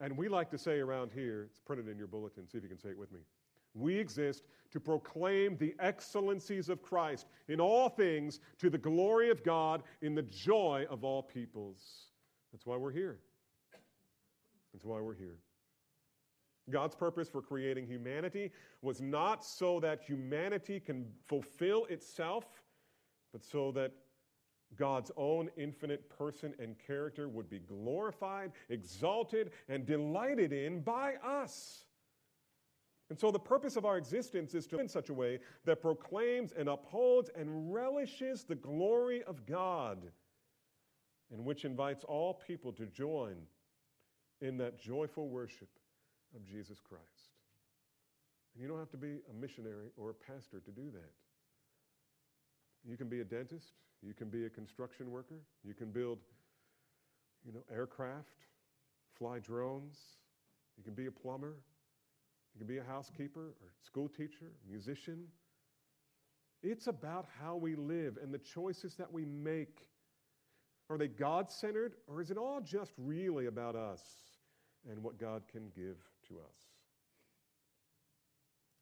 And 0.00 0.16
we 0.16 0.28
like 0.28 0.50
to 0.50 0.58
say 0.58 0.78
around 0.78 1.12
here, 1.12 1.48
it's 1.50 1.60
printed 1.60 1.88
in 1.88 1.98
your 1.98 2.06
bulletin, 2.06 2.48
see 2.48 2.58
if 2.58 2.64
you 2.64 2.70
can 2.70 2.78
say 2.78 2.90
it 2.90 2.98
with 2.98 3.12
me. 3.12 3.20
We 3.74 3.96
exist 3.96 4.44
to 4.70 4.80
proclaim 4.80 5.56
the 5.56 5.74
excellencies 5.78 6.68
of 6.68 6.82
Christ 6.82 7.26
in 7.48 7.60
all 7.60 7.88
things 7.88 8.40
to 8.58 8.70
the 8.70 8.78
glory 8.78 9.30
of 9.30 9.44
God 9.44 9.82
in 10.02 10.14
the 10.14 10.22
joy 10.22 10.86
of 10.90 11.04
all 11.04 11.22
peoples. 11.22 12.07
That's 12.52 12.66
why 12.66 12.76
we're 12.76 12.92
here. 12.92 13.18
That's 14.72 14.84
why 14.84 15.00
we're 15.00 15.14
here. 15.14 15.38
God's 16.70 16.94
purpose 16.94 17.28
for 17.28 17.40
creating 17.40 17.86
humanity 17.86 18.50
was 18.82 19.00
not 19.00 19.44
so 19.44 19.80
that 19.80 20.02
humanity 20.02 20.80
can 20.80 21.06
fulfill 21.26 21.86
itself, 21.86 22.44
but 23.32 23.42
so 23.42 23.72
that 23.72 23.92
God's 24.76 25.10
own 25.16 25.48
infinite 25.56 26.08
person 26.10 26.54
and 26.58 26.76
character 26.78 27.28
would 27.28 27.48
be 27.48 27.60
glorified, 27.60 28.52
exalted, 28.68 29.50
and 29.68 29.86
delighted 29.86 30.52
in 30.52 30.80
by 30.80 31.14
us. 31.24 31.84
And 33.10 33.18
so 33.18 33.30
the 33.30 33.38
purpose 33.38 33.76
of 33.76 33.86
our 33.86 33.96
existence 33.96 34.54
is 34.54 34.66
to 34.66 34.78
in 34.78 34.88
such 34.88 35.08
a 35.08 35.14
way 35.14 35.38
that 35.64 35.80
proclaims 35.80 36.52
and 36.52 36.68
upholds 36.68 37.30
and 37.34 37.72
relishes 37.72 38.44
the 38.44 38.54
glory 38.54 39.22
of 39.22 39.46
God 39.46 40.10
and 41.32 41.44
which 41.44 41.64
invites 41.64 42.04
all 42.04 42.34
people 42.34 42.72
to 42.72 42.86
join 42.86 43.36
in 44.40 44.56
that 44.58 44.80
joyful 44.80 45.28
worship 45.28 45.68
of 46.34 46.44
Jesus 46.44 46.78
Christ. 46.80 47.32
And 48.54 48.62
you 48.62 48.68
don't 48.68 48.78
have 48.78 48.90
to 48.90 48.96
be 48.96 49.18
a 49.30 49.40
missionary 49.40 49.88
or 49.96 50.10
a 50.10 50.14
pastor 50.14 50.60
to 50.60 50.70
do 50.70 50.90
that. 50.92 51.12
You 52.88 52.96
can 52.96 53.08
be 53.08 53.20
a 53.20 53.24
dentist, 53.24 53.74
you 54.02 54.14
can 54.14 54.28
be 54.28 54.46
a 54.46 54.50
construction 54.50 55.10
worker, 55.10 55.40
you 55.64 55.74
can 55.74 55.90
build 55.90 56.18
you 57.44 57.52
know, 57.52 57.60
aircraft, 57.72 58.46
fly 59.18 59.38
drones, 59.38 59.98
you 60.76 60.84
can 60.84 60.94
be 60.94 61.06
a 61.06 61.10
plumber, 61.10 61.56
you 62.54 62.58
can 62.58 62.66
be 62.66 62.78
a 62.78 62.84
housekeeper 62.84 63.54
or 63.60 63.72
school 63.84 64.08
teacher, 64.08 64.52
musician. 64.68 65.24
It's 66.62 66.86
about 66.86 67.26
how 67.40 67.56
we 67.56 67.74
live 67.74 68.18
and 68.22 68.32
the 68.32 68.38
choices 68.38 68.94
that 68.96 69.12
we 69.12 69.24
make 69.24 69.86
are 70.90 70.98
they 70.98 71.08
God 71.08 71.50
centered, 71.50 71.94
or 72.06 72.20
is 72.20 72.30
it 72.30 72.38
all 72.38 72.60
just 72.60 72.92
really 72.96 73.46
about 73.46 73.76
us 73.76 74.02
and 74.90 75.02
what 75.02 75.18
God 75.18 75.42
can 75.50 75.70
give 75.74 75.96
to 76.28 76.34
us? 76.36 76.56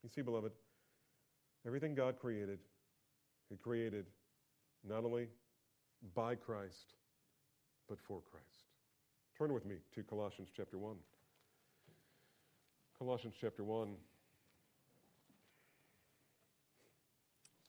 You 0.03 0.09
see, 0.09 0.23
beloved, 0.23 0.53
everything 1.67 1.95
God 1.95 2.17
created, 2.19 2.61
He 3.51 3.57
created 3.57 4.07
not 4.89 5.05
only 5.05 5.27
by 6.15 6.37
Christ, 6.37 6.95
but 7.89 7.99
for 7.99 8.21
Christ. 8.31 8.71
Turn 9.37 9.53
with 9.53 9.67
me 9.67 9.77
to 9.95 10.03
Colossians 10.03 10.49
chapter 10.57 10.79
1. 10.79 10.97
Colossians 12.99 13.35
chapter 13.41 13.65
1. 13.65 13.89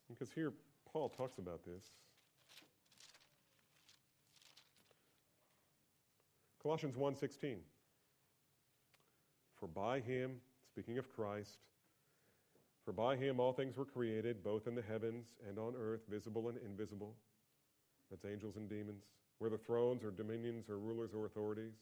Because 0.08 0.32
here 0.32 0.52
Paul 0.90 1.08
talks 1.08 1.38
about 1.38 1.64
this. 1.66 1.84
Colossians 6.68 6.96
1:16. 6.96 7.60
For 9.54 9.66
by 9.66 10.00
him, 10.00 10.38
speaking 10.66 10.98
of 10.98 11.08
Christ, 11.08 11.60
for 12.84 12.92
by 12.92 13.16
him 13.16 13.40
all 13.40 13.54
things 13.54 13.78
were 13.78 13.86
created, 13.86 14.42
both 14.42 14.66
in 14.66 14.74
the 14.74 14.82
heavens 14.82 15.38
and 15.48 15.58
on 15.58 15.74
earth, 15.74 16.02
visible 16.10 16.50
and 16.50 16.58
invisible. 16.58 17.16
That's 18.10 18.26
angels 18.26 18.56
and 18.56 18.68
demons, 18.68 19.06
whether 19.38 19.56
thrones 19.56 20.04
or 20.04 20.10
dominions 20.10 20.68
or 20.68 20.78
rulers 20.78 21.14
or 21.14 21.24
authorities. 21.24 21.72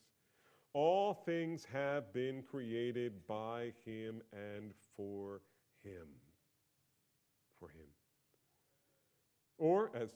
All 0.72 1.14
things 1.14 1.64
have 1.64 2.12
been 2.12 2.44
created 2.44 3.26
by 3.26 3.72
him 3.84 4.22
and 4.32 4.72
for 4.96 5.42
him. 5.82 6.06
For 7.58 7.70
him. 7.70 7.88
Or, 9.58 9.90
as 9.96 10.14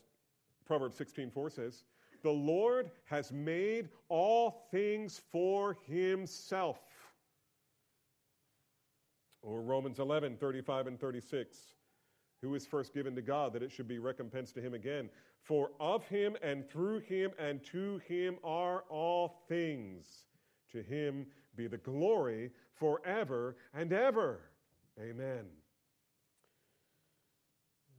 Proverbs 0.64 0.96
16:4 0.96 1.50
says, 1.50 1.82
the 2.22 2.30
Lord 2.30 2.90
has 3.04 3.32
made 3.32 3.88
all 4.08 4.66
things 4.70 5.20
for 5.30 5.76
himself. 5.86 6.78
Or 9.42 9.62
Romans 9.62 9.98
11, 9.98 10.36
35 10.36 10.86
and 10.86 11.00
36. 11.00 11.58
Who 12.42 12.54
is 12.54 12.66
first 12.66 12.94
given 12.94 13.14
to 13.14 13.22
God 13.22 13.52
that 13.52 13.62
it 13.62 13.70
should 13.70 13.88
be 13.88 13.98
recompensed 13.98 14.54
to 14.54 14.60
him 14.60 14.74
again? 14.74 15.10
For 15.42 15.70
of 15.80 16.06
him 16.06 16.36
and 16.42 16.68
through 16.68 17.00
him 17.00 17.30
and 17.38 17.64
to 17.64 18.00
him 18.06 18.36
are 18.44 18.84
all 18.88 19.42
things. 19.48 20.24
To 20.72 20.82
him 20.82 21.26
be 21.56 21.66
the 21.66 21.78
glory 21.78 22.50
forever 22.74 23.56
and 23.74 23.92
ever. 23.92 24.40
Amen. 25.00 25.44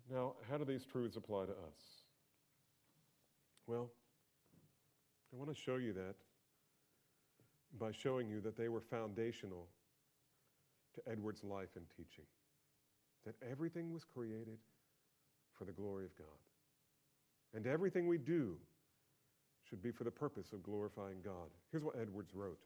Now, 0.09 0.33
how 0.49 0.57
do 0.57 0.65
these 0.65 0.85
truths 0.85 1.15
apply 1.15 1.45
to 1.45 1.51
us? 1.51 2.01
Well, 3.67 3.89
I 5.33 5.37
want 5.37 5.49
to 5.49 5.55
show 5.55 5.77
you 5.77 5.93
that 5.93 6.15
by 7.79 7.91
showing 7.91 8.29
you 8.29 8.41
that 8.41 8.57
they 8.57 8.67
were 8.67 8.81
foundational 8.81 9.67
to 10.95 11.01
Edwards' 11.09 11.43
life 11.43 11.69
and 11.75 11.85
teaching. 11.89 12.25
That 13.25 13.35
everything 13.49 13.93
was 13.93 14.03
created 14.03 14.57
for 15.53 15.65
the 15.65 15.71
glory 15.71 16.05
of 16.05 16.17
God. 16.17 16.27
And 17.53 17.67
everything 17.67 18.07
we 18.07 18.17
do 18.17 18.57
should 19.69 19.81
be 19.81 19.91
for 19.91 20.03
the 20.03 20.11
purpose 20.11 20.51
of 20.53 20.63
glorifying 20.63 21.17
God. 21.23 21.49
Here's 21.71 21.83
what 21.83 21.95
Edwards 21.99 22.33
wrote. 22.33 22.59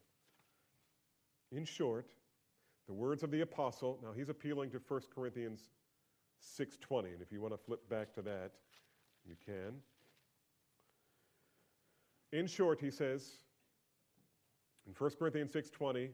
In 1.52 1.64
short, 1.64 2.06
the 2.86 2.94
words 2.94 3.22
of 3.22 3.30
the 3.30 3.42
apostle, 3.42 3.98
now 4.02 4.12
he's 4.12 4.28
appealing 4.28 4.70
to 4.70 4.78
1 4.78 5.00
Corinthians 5.14 5.70
6:20, 6.40 7.12
and 7.12 7.22
if 7.22 7.30
you 7.30 7.40
want 7.40 7.54
to 7.54 7.58
flip 7.58 7.88
back 7.88 8.12
to 8.14 8.22
that, 8.22 8.52
you 9.24 9.36
can. 9.44 9.82
In 12.32 12.46
short, 12.46 12.80
he 12.80 12.90
says 12.90 13.38
in 14.86 14.92
1 14.92 15.10
Corinthians 15.18 15.52
6:20, 15.52 16.10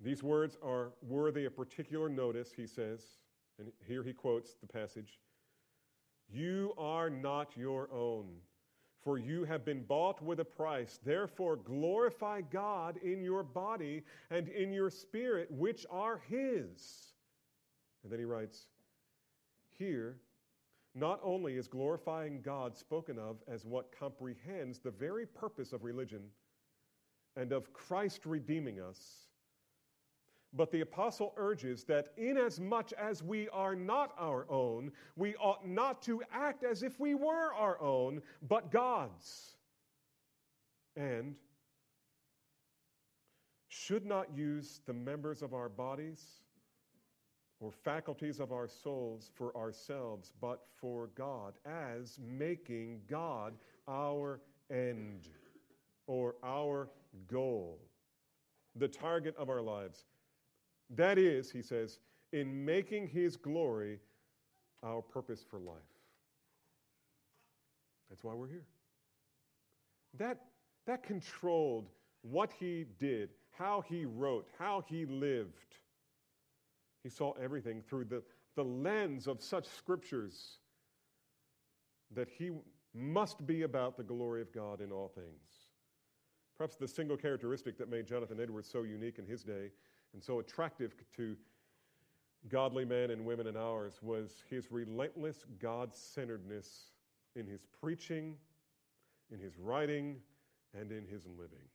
these 0.00 0.22
words 0.22 0.56
are 0.62 0.92
worthy 1.02 1.44
of 1.44 1.56
particular 1.56 2.08
notice, 2.08 2.52
he 2.52 2.66
says, 2.66 3.18
and 3.58 3.72
here 3.86 4.02
he 4.02 4.12
quotes 4.12 4.54
the 4.54 4.66
passage. 4.66 5.20
You 6.28 6.72
are 6.78 7.10
not 7.10 7.56
your 7.56 7.92
own, 7.92 8.40
for 9.02 9.18
you 9.18 9.44
have 9.44 9.64
been 9.64 9.82
bought 9.82 10.22
with 10.22 10.40
a 10.40 10.44
price. 10.44 10.98
Therefore, 11.04 11.56
glorify 11.56 12.40
God 12.40 12.96
in 13.02 13.22
your 13.22 13.42
body 13.42 14.02
and 14.30 14.48
in 14.48 14.72
your 14.72 14.90
spirit, 14.90 15.50
which 15.50 15.84
are 15.90 16.22
His. 16.28 17.12
And 18.02 18.10
then 18.10 18.18
he 18.18 18.24
writes, 18.24 18.66
Here, 19.78 20.16
not 20.94 21.20
only 21.22 21.56
is 21.56 21.68
glorifying 21.68 22.40
God 22.42 22.76
spoken 22.76 23.18
of 23.18 23.36
as 23.48 23.64
what 23.64 23.96
comprehends 23.98 24.78
the 24.78 24.90
very 24.90 25.26
purpose 25.26 25.72
of 25.72 25.84
religion 25.84 26.22
and 27.36 27.52
of 27.52 27.72
Christ 27.72 28.26
redeeming 28.26 28.80
us, 28.80 29.28
but 30.52 30.70
the 30.70 30.82
apostle 30.82 31.32
urges 31.38 31.84
that 31.84 32.08
inasmuch 32.18 32.92
as 32.92 33.22
we 33.22 33.48
are 33.48 33.74
not 33.74 34.12
our 34.18 34.50
own, 34.50 34.92
we 35.16 35.34
ought 35.36 35.66
not 35.66 36.02
to 36.02 36.22
act 36.30 36.62
as 36.62 36.82
if 36.82 37.00
we 37.00 37.14
were 37.14 37.54
our 37.54 37.80
own, 37.80 38.20
but 38.48 38.70
God's. 38.70 39.56
And 40.94 41.36
should 43.68 44.04
not 44.04 44.36
use 44.36 44.82
the 44.86 44.92
members 44.92 45.40
of 45.40 45.54
our 45.54 45.70
bodies 45.70 46.42
or 47.62 47.70
faculties 47.70 48.40
of 48.40 48.50
our 48.50 48.66
souls 48.66 49.30
for 49.36 49.56
ourselves, 49.56 50.32
but 50.40 50.62
for 50.74 51.10
God, 51.14 51.54
as 51.64 52.18
making 52.20 53.00
God 53.08 53.54
our 53.88 54.40
end 54.68 55.28
or 56.08 56.34
our 56.42 56.88
goal, 57.28 57.78
the 58.74 58.88
target 58.88 59.36
of 59.38 59.48
our 59.48 59.62
lives. 59.62 60.06
That 60.90 61.18
is, 61.18 61.52
he 61.52 61.62
says, 61.62 62.00
in 62.32 62.64
making 62.64 63.06
his 63.06 63.36
glory 63.36 64.00
our 64.82 65.00
purpose 65.00 65.44
for 65.48 65.60
life. 65.60 65.76
That's 68.10 68.24
why 68.24 68.34
we're 68.34 68.48
here. 68.48 68.66
That, 70.18 70.38
that 70.86 71.04
controlled 71.04 71.90
what 72.22 72.50
he 72.58 72.86
did, 72.98 73.30
how 73.52 73.84
he 73.88 74.04
wrote, 74.04 74.48
how 74.58 74.84
he 74.88 75.06
lived. 75.06 75.76
He 77.02 77.08
saw 77.08 77.32
everything 77.32 77.82
through 77.82 78.04
the, 78.04 78.22
the 78.54 78.64
lens 78.64 79.26
of 79.26 79.42
such 79.42 79.66
scriptures 79.66 80.58
that 82.14 82.28
he 82.28 82.50
must 82.94 83.44
be 83.46 83.62
about 83.62 83.96
the 83.96 84.02
glory 84.02 84.42
of 84.42 84.52
God 84.52 84.80
in 84.80 84.92
all 84.92 85.08
things. 85.08 85.66
Perhaps 86.56 86.76
the 86.76 86.86
single 86.86 87.16
characteristic 87.16 87.78
that 87.78 87.88
made 87.88 88.06
Jonathan 88.06 88.38
Edwards 88.40 88.68
so 88.70 88.82
unique 88.82 89.18
in 89.18 89.26
his 89.26 89.42
day 89.42 89.70
and 90.12 90.22
so 90.22 90.38
attractive 90.38 90.94
to 91.16 91.36
godly 92.48 92.84
men 92.84 93.10
and 93.10 93.24
women 93.24 93.46
in 93.46 93.56
ours 93.56 93.98
was 94.02 94.42
his 94.50 94.70
relentless 94.70 95.44
God 95.58 95.94
centeredness 95.94 96.90
in 97.34 97.46
his 97.46 97.62
preaching, 97.80 98.36
in 99.32 99.38
his 99.38 99.58
writing, 99.58 100.16
and 100.78 100.92
in 100.92 101.06
his 101.06 101.26
living. 101.26 101.66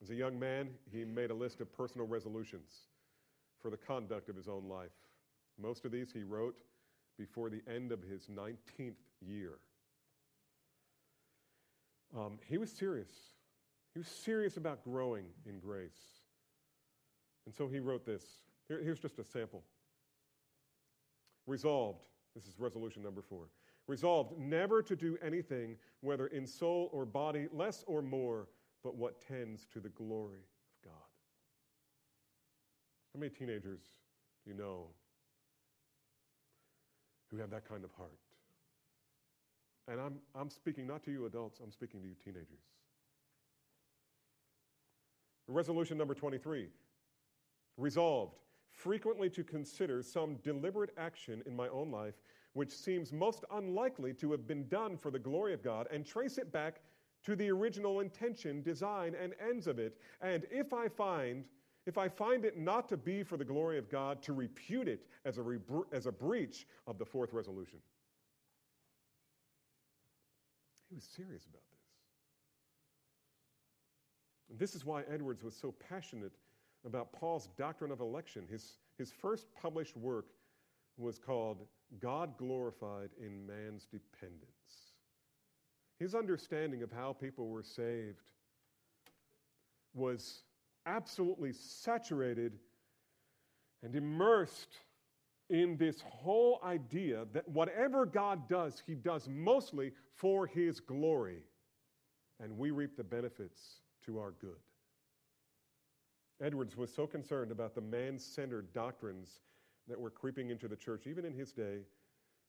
As 0.00 0.10
a 0.10 0.14
young 0.14 0.38
man, 0.38 0.68
he 0.92 1.04
made 1.04 1.30
a 1.30 1.34
list 1.34 1.60
of 1.60 1.72
personal 1.72 2.06
resolutions 2.06 2.88
for 3.60 3.70
the 3.70 3.76
conduct 3.76 4.28
of 4.28 4.36
his 4.36 4.48
own 4.48 4.68
life. 4.68 4.92
Most 5.60 5.84
of 5.84 5.92
these 5.92 6.12
he 6.12 6.22
wrote 6.22 6.58
before 7.18 7.50
the 7.50 7.62
end 7.68 7.92
of 7.92 8.02
his 8.02 8.28
19th 8.28 8.94
year. 9.20 9.58
Um, 12.16 12.38
he 12.46 12.58
was 12.58 12.70
serious. 12.70 13.10
He 13.92 13.98
was 13.98 14.08
serious 14.08 14.56
about 14.56 14.84
growing 14.84 15.26
in 15.46 15.58
grace. 15.58 15.98
And 17.46 17.54
so 17.54 17.66
he 17.66 17.80
wrote 17.80 18.06
this. 18.06 18.24
Here, 18.68 18.80
here's 18.82 19.00
just 19.00 19.18
a 19.18 19.24
sample. 19.24 19.62
Resolved, 21.46 22.04
this 22.34 22.44
is 22.44 22.58
resolution 22.58 23.02
number 23.02 23.22
four. 23.22 23.48
Resolved 23.86 24.38
never 24.38 24.82
to 24.82 24.94
do 24.94 25.16
anything, 25.22 25.76
whether 26.02 26.26
in 26.26 26.46
soul 26.46 26.90
or 26.92 27.06
body, 27.06 27.48
less 27.52 27.84
or 27.86 28.02
more, 28.02 28.48
but 28.84 28.96
what 28.96 29.20
tends 29.26 29.66
to 29.72 29.80
the 29.80 29.88
glory. 29.88 30.44
How 33.18 33.20
many 33.20 33.34
teenagers 33.34 33.80
do 34.44 34.52
you 34.52 34.56
know 34.56 34.84
who 37.32 37.36
have 37.38 37.50
that 37.50 37.68
kind 37.68 37.82
of 37.82 37.90
heart? 37.90 38.16
And 39.88 40.00
I'm, 40.00 40.18
I'm 40.36 40.48
speaking 40.50 40.86
not 40.86 41.02
to 41.02 41.10
you 41.10 41.26
adults, 41.26 41.58
I'm 41.60 41.72
speaking 41.72 42.00
to 42.00 42.06
you 42.06 42.14
teenagers. 42.24 42.60
Resolution 45.48 45.98
number 45.98 46.14
23 46.14 46.68
Resolved 47.76 48.38
frequently 48.70 49.28
to 49.30 49.42
consider 49.42 50.00
some 50.00 50.36
deliberate 50.44 50.90
action 50.96 51.42
in 51.44 51.56
my 51.56 51.66
own 51.70 51.90
life 51.90 52.14
which 52.52 52.70
seems 52.70 53.12
most 53.12 53.44
unlikely 53.50 54.14
to 54.14 54.30
have 54.30 54.46
been 54.46 54.68
done 54.68 54.96
for 54.96 55.10
the 55.10 55.18
glory 55.18 55.54
of 55.54 55.64
God 55.64 55.88
and 55.90 56.06
trace 56.06 56.38
it 56.38 56.52
back 56.52 56.82
to 57.24 57.34
the 57.34 57.50
original 57.50 57.98
intention, 57.98 58.62
design, 58.62 59.16
and 59.20 59.34
ends 59.44 59.66
of 59.66 59.80
it. 59.80 59.98
And 60.20 60.46
if 60.52 60.72
I 60.72 60.86
find 60.86 61.44
if 61.88 61.96
I 61.96 62.06
find 62.06 62.44
it 62.44 62.58
not 62.58 62.86
to 62.90 62.98
be 62.98 63.22
for 63.22 63.38
the 63.38 63.44
glory 63.44 63.78
of 63.78 63.88
God, 63.88 64.22
to 64.22 64.34
repute 64.34 64.88
it 64.88 65.06
as 65.24 65.38
a, 65.38 65.44
as 65.90 66.04
a 66.04 66.12
breach 66.12 66.66
of 66.86 66.98
the 66.98 67.04
fourth 67.06 67.32
resolution. 67.32 67.78
He 70.90 70.94
was 70.94 71.04
serious 71.04 71.46
about 71.46 71.62
this. 71.70 71.80
And 74.50 74.58
this 74.58 74.74
is 74.74 74.84
why 74.84 75.02
Edwards 75.10 75.42
was 75.42 75.54
so 75.56 75.74
passionate 75.88 76.32
about 76.84 77.10
Paul's 77.12 77.48
doctrine 77.56 77.90
of 77.90 78.00
election. 78.00 78.44
His, 78.50 78.78
his 78.98 79.10
first 79.10 79.46
published 79.60 79.96
work 79.96 80.26
was 80.98 81.18
called 81.18 81.66
God 82.00 82.36
Glorified 82.36 83.10
in 83.18 83.46
Man's 83.46 83.86
Dependence. 83.86 84.92
His 85.98 86.14
understanding 86.14 86.82
of 86.82 86.92
how 86.92 87.14
people 87.14 87.48
were 87.48 87.62
saved 87.62 88.30
was 89.94 90.42
absolutely 90.86 91.52
saturated 91.52 92.58
and 93.82 93.94
immersed 93.94 94.78
in 95.50 95.76
this 95.76 96.02
whole 96.06 96.60
idea 96.64 97.26
that 97.32 97.48
whatever 97.48 98.04
God 98.04 98.48
does, 98.48 98.82
He 98.86 98.94
does 98.94 99.28
mostly 99.28 99.92
for 100.14 100.46
His 100.46 100.80
glory, 100.80 101.42
and 102.40 102.58
we 102.58 102.70
reap 102.70 102.96
the 102.96 103.04
benefits 103.04 103.60
to 104.04 104.18
our 104.18 104.32
good. 104.40 104.58
Edwards 106.40 106.76
was 106.76 106.92
so 106.92 107.06
concerned 107.06 107.50
about 107.50 107.74
the 107.74 107.80
man 107.80 108.18
centered 108.18 108.72
doctrines 108.72 109.40
that 109.88 109.98
were 109.98 110.10
creeping 110.10 110.50
into 110.50 110.68
the 110.68 110.76
church, 110.76 111.06
even 111.06 111.24
in 111.24 111.32
his 111.32 111.52
day, 111.52 111.80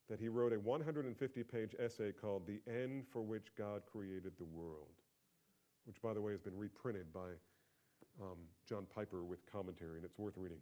that 0.10 0.20
he 0.20 0.28
wrote 0.28 0.54
a 0.54 0.60
150 0.60 1.44
page 1.44 1.76
essay 1.80 2.12
called 2.12 2.46
The 2.46 2.62
End 2.72 3.06
for 3.12 3.22
Which 3.22 3.48
God 3.58 3.82
Created 3.92 4.34
the 4.38 4.46
World, 4.46 5.02
which, 5.86 6.02
by 6.02 6.14
the 6.14 6.22
way, 6.22 6.32
has 6.34 6.42
been 6.42 6.58
reprinted 6.58 7.12
by 7.14 7.30
um, 8.22 8.38
John 8.68 8.86
Piper 8.94 9.24
with 9.24 9.46
commentary, 9.52 9.98
and 9.98 10.06
it's 10.06 10.18
worth 10.18 10.38
reading. 10.38 10.60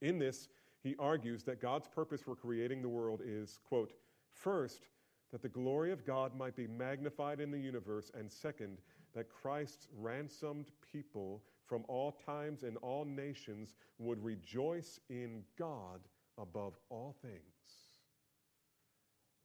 In 0.00 0.18
this, 0.18 0.48
he 0.82 0.94
argues 0.98 1.44
that 1.44 1.60
God's 1.60 1.88
purpose 1.88 2.20
for 2.20 2.36
creating 2.36 2.82
the 2.82 2.88
world 2.88 3.22
is, 3.24 3.58
quote, 3.64 3.92
first, 4.30 4.88
that 5.32 5.42
the 5.42 5.48
glory 5.48 5.90
of 5.92 6.04
God 6.04 6.36
might 6.36 6.54
be 6.54 6.66
magnified 6.66 7.40
in 7.40 7.50
the 7.50 7.58
universe, 7.58 8.10
and 8.16 8.30
second, 8.30 8.78
that 9.14 9.28
Christ's 9.28 9.88
ransomed 9.96 10.66
people 10.92 11.42
from 11.66 11.84
all 11.88 12.12
times 12.12 12.62
and 12.62 12.76
all 12.78 13.04
nations 13.04 13.74
would 13.98 14.22
rejoice 14.22 15.00
in 15.08 15.42
God 15.58 16.00
above 16.38 16.74
all 16.90 17.16
things. 17.22 17.40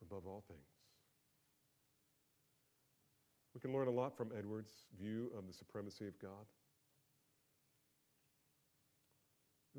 Above 0.01 0.27
all 0.27 0.43
things. 0.47 0.60
We 3.53 3.62
can 3.62 3.73
learn 3.73 3.88
a 3.88 3.91
lot 3.91 4.15
from 4.15 4.32
Edwards' 4.38 4.86
view 4.99 5.32
of 5.38 5.47
the 5.47 5.53
supremacy 5.53 6.08
of 6.08 6.19
God. 6.19 6.45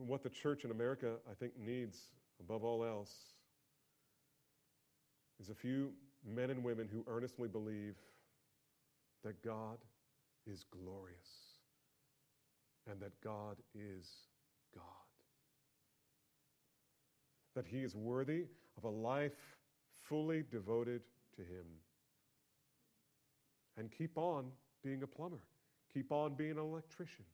And 0.00 0.08
what 0.08 0.22
the 0.22 0.30
church 0.30 0.64
in 0.64 0.70
America, 0.70 1.16
I 1.30 1.34
think, 1.34 1.52
needs 1.58 1.98
above 2.40 2.64
all 2.64 2.82
else 2.82 3.14
is 5.38 5.50
a 5.50 5.54
few 5.54 5.92
men 6.26 6.48
and 6.48 6.64
women 6.64 6.88
who 6.90 7.04
earnestly 7.06 7.48
believe 7.48 7.96
that 9.22 9.44
God 9.44 9.76
is 10.46 10.64
glorious 10.70 11.60
and 12.90 12.98
that 13.00 13.12
God 13.22 13.58
is 13.74 14.08
God. 14.74 14.84
that 17.54 17.66
he 17.66 17.78
is 17.78 17.94
worthy 17.94 18.44
of 18.78 18.84
a 18.84 18.88
life 18.88 19.58
fully 20.08 20.44
devoted 20.50 21.02
to 21.36 21.42
him. 21.42 21.66
And 23.76 23.90
keep 23.90 24.16
on 24.16 24.46
being 24.82 25.02
a 25.02 25.06
plumber, 25.06 25.42
keep 25.92 26.12
on 26.12 26.34
being 26.34 26.52
an 26.52 26.58
electrician, 26.58 27.24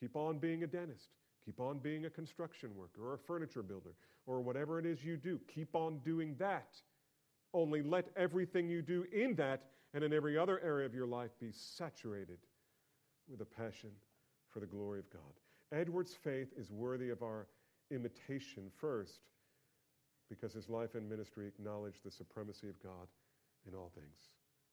keep 0.00 0.16
on 0.16 0.38
being 0.38 0.62
a 0.62 0.66
dentist, 0.66 1.08
keep 1.46 1.60
on 1.60 1.78
being 1.78 2.04
a 2.04 2.10
construction 2.10 2.70
worker 2.76 3.08
or 3.08 3.14
a 3.14 3.18
furniture 3.18 3.62
builder 3.62 3.94
or 4.26 4.40
whatever 4.40 4.78
it 4.78 4.84
is 4.84 5.04
you 5.04 5.16
do. 5.16 5.40
Keep 5.54 5.74
on 5.74 5.98
doing 5.98 6.34
that. 6.38 6.74
Only 7.54 7.82
let 7.82 8.08
everything 8.16 8.68
you 8.68 8.82
do 8.82 9.06
in 9.12 9.34
that 9.36 9.62
and 9.94 10.02
in 10.04 10.12
every 10.12 10.36
other 10.36 10.60
area 10.60 10.84
of 10.84 10.94
your 10.94 11.06
life 11.06 11.30
be 11.40 11.52
saturated 11.52 12.38
with 13.30 13.40
a 13.40 13.44
passion 13.44 13.90
for 14.50 14.60
the 14.60 14.66
glory 14.66 14.98
of 14.98 15.08
God. 15.10 15.22
Edwards' 15.72 16.14
faith 16.14 16.48
is 16.58 16.70
worthy 16.70 17.10
of 17.10 17.22
our 17.22 17.46
imitation 17.90 18.70
first 18.76 19.20
because 20.28 20.52
his 20.52 20.68
life 20.68 20.96
and 20.96 21.08
ministry 21.08 21.46
acknowledged 21.46 22.04
the 22.04 22.10
supremacy 22.10 22.68
of 22.68 22.82
God 22.82 23.06
in 23.66 23.74
all 23.74 23.92
things. 23.94 24.16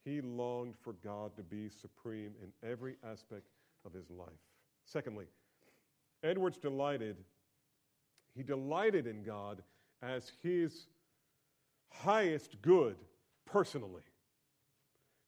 He 0.04 0.20
longed 0.20 0.76
for 0.82 0.94
God 1.04 1.36
to 1.38 1.44
be 1.44 1.70
supreme 1.70 2.32
in 2.42 2.70
every 2.70 2.96
aspect 3.04 3.48
of 3.86 3.94
his 3.94 4.10
life. 4.10 4.30
Secondly, 4.86 5.26
Edwards 6.24 6.58
delighted, 6.58 7.18
he 8.36 8.44
delighted 8.44 9.08
in 9.08 9.24
God 9.24 9.62
as 10.02 10.32
his 10.42 10.88
highest 11.92 12.62
good 12.62 12.96
personally. 13.46 14.04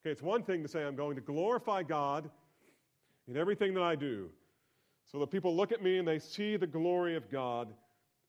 Okay, 0.01 0.12
it's 0.12 0.21
one 0.21 0.43
thing 0.43 0.62
to 0.63 0.67
say, 0.67 0.84
I'm 0.84 0.95
going 0.95 1.15
to 1.15 1.21
glorify 1.21 1.84
God 1.84 2.29
in 3.27 3.38
everything 3.38 3.73
that 3.73 3.84
I 3.84 3.95
do, 3.95 4.29
so 5.12 5.19
that 5.19 5.31
people 5.31 5.55
look 5.55 5.71
at 5.71 5.84
me 5.84 5.97
and 5.97 6.08
they 6.08 6.19
see 6.19 6.58
the 6.58 6.67
glory 6.67 7.15
of 7.15 7.29
God 7.29 7.73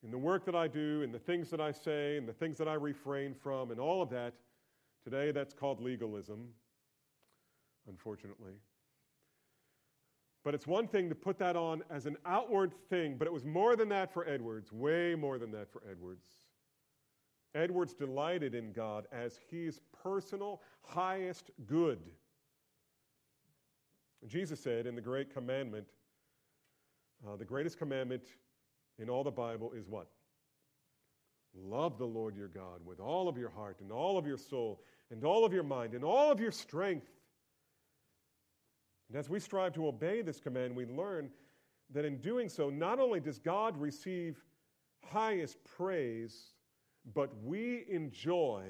in 0.02 0.10
the 0.10 0.18
work 0.18 0.44
that 0.46 0.54
I 0.54 0.68
do, 0.68 1.02
in 1.02 1.12
the 1.12 1.18
things 1.18 1.50
that 1.50 1.60
I 1.60 1.72
say, 1.72 2.16
in 2.16 2.26
the 2.26 2.32
things 2.32 2.58
that 2.58 2.68
I 2.68 2.74
refrain 2.74 3.34
from, 3.34 3.70
and 3.70 3.80
all 3.80 4.02
of 4.02 4.10
that. 4.10 4.34
Today, 5.04 5.30
that's 5.32 5.54
called 5.54 5.80
legalism, 5.80 6.48
unfortunately. 7.88 8.54
But 10.46 10.54
it's 10.54 10.68
one 10.68 10.86
thing 10.86 11.08
to 11.08 11.16
put 11.16 11.40
that 11.40 11.56
on 11.56 11.82
as 11.90 12.06
an 12.06 12.16
outward 12.24 12.72
thing, 12.88 13.16
but 13.18 13.26
it 13.26 13.32
was 13.32 13.44
more 13.44 13.74
than 13.74 13.88
that 13.88 14.12
for 14.12 14.24
Edwards, 14.28 14.70
way 14.70 15.16
more 15.16 15.40
than 15.40 15.50
that 15.50 15.72
for 15.72 15.82
Edwards. 15.90 16.24
Edwards 17.56 17.94
delighted 17.94 18.54
in 18.54 18.70
God 18.70 19.08
as 19.10 19.40
his 19.50 19.80
personal 20.04 20.62
highest 20.84 21.50
good. 21.66 21.98
Jesus 24.28 24.60
said 24.60 24.86
in 24.86 24.94
the 24.94 25.00
great 25.00 25.34
commandment, 25.34 25.88
uh, 27.26 27.34
the 27.34 27.44
greatest 27.44 27.76
commandment 27.76 28.22
in 29.00 29.10
all 29.10 29.24
the 29.24 29.32
Bible 29.32 29.72
is 29.72 29.88
what? 29.88 30.06
Love 31.56 31.98
the 31.98 32.06
Lord 32.06 32.36
your 32.36 32.46
God 32.46 32.82
with 32.84 33.00
all 33.00 33.28
of 33.28 33.36
your 33.36 33.50
heart 33.50 33.80
and 33.80 33.90
all 33.90 34.16
of 34.16 34.28
your 34.28 34.38
soul 34.38 34.80
and 35.10 35.24
all 35.24 35.44
of 35.44 35.52
your 35.52 35.64
mind 35.64 35.94
and 35.94 36.04
all 36.04 36.30
of 36.30 36.38
your 36.38 36.52
strength. 36.52 37.10
And 39.08 39.18
as 39.18 39.30
we 39.30 39.38
strive 39.38 39.72
to 39.74 39.86
obey 39.86 40.22
this 40.22 40.40
command, 40.40 40.74
we 40.74 40.86
learn 40.86 41.30
that 41.92 42.04
in 42.04 42.18
doing 42.18 42.48
so, 42.48 42.70
not 42.70 42.98
only 42.98 43.20
does 43.20 43.38
God 43.38 43.76
receive 43.76 44.42
highest 45.04 45.62
praise, 45.64 46.52
but 47.14 47.30
we 47.44 47.84
enjoy 47.88 48.64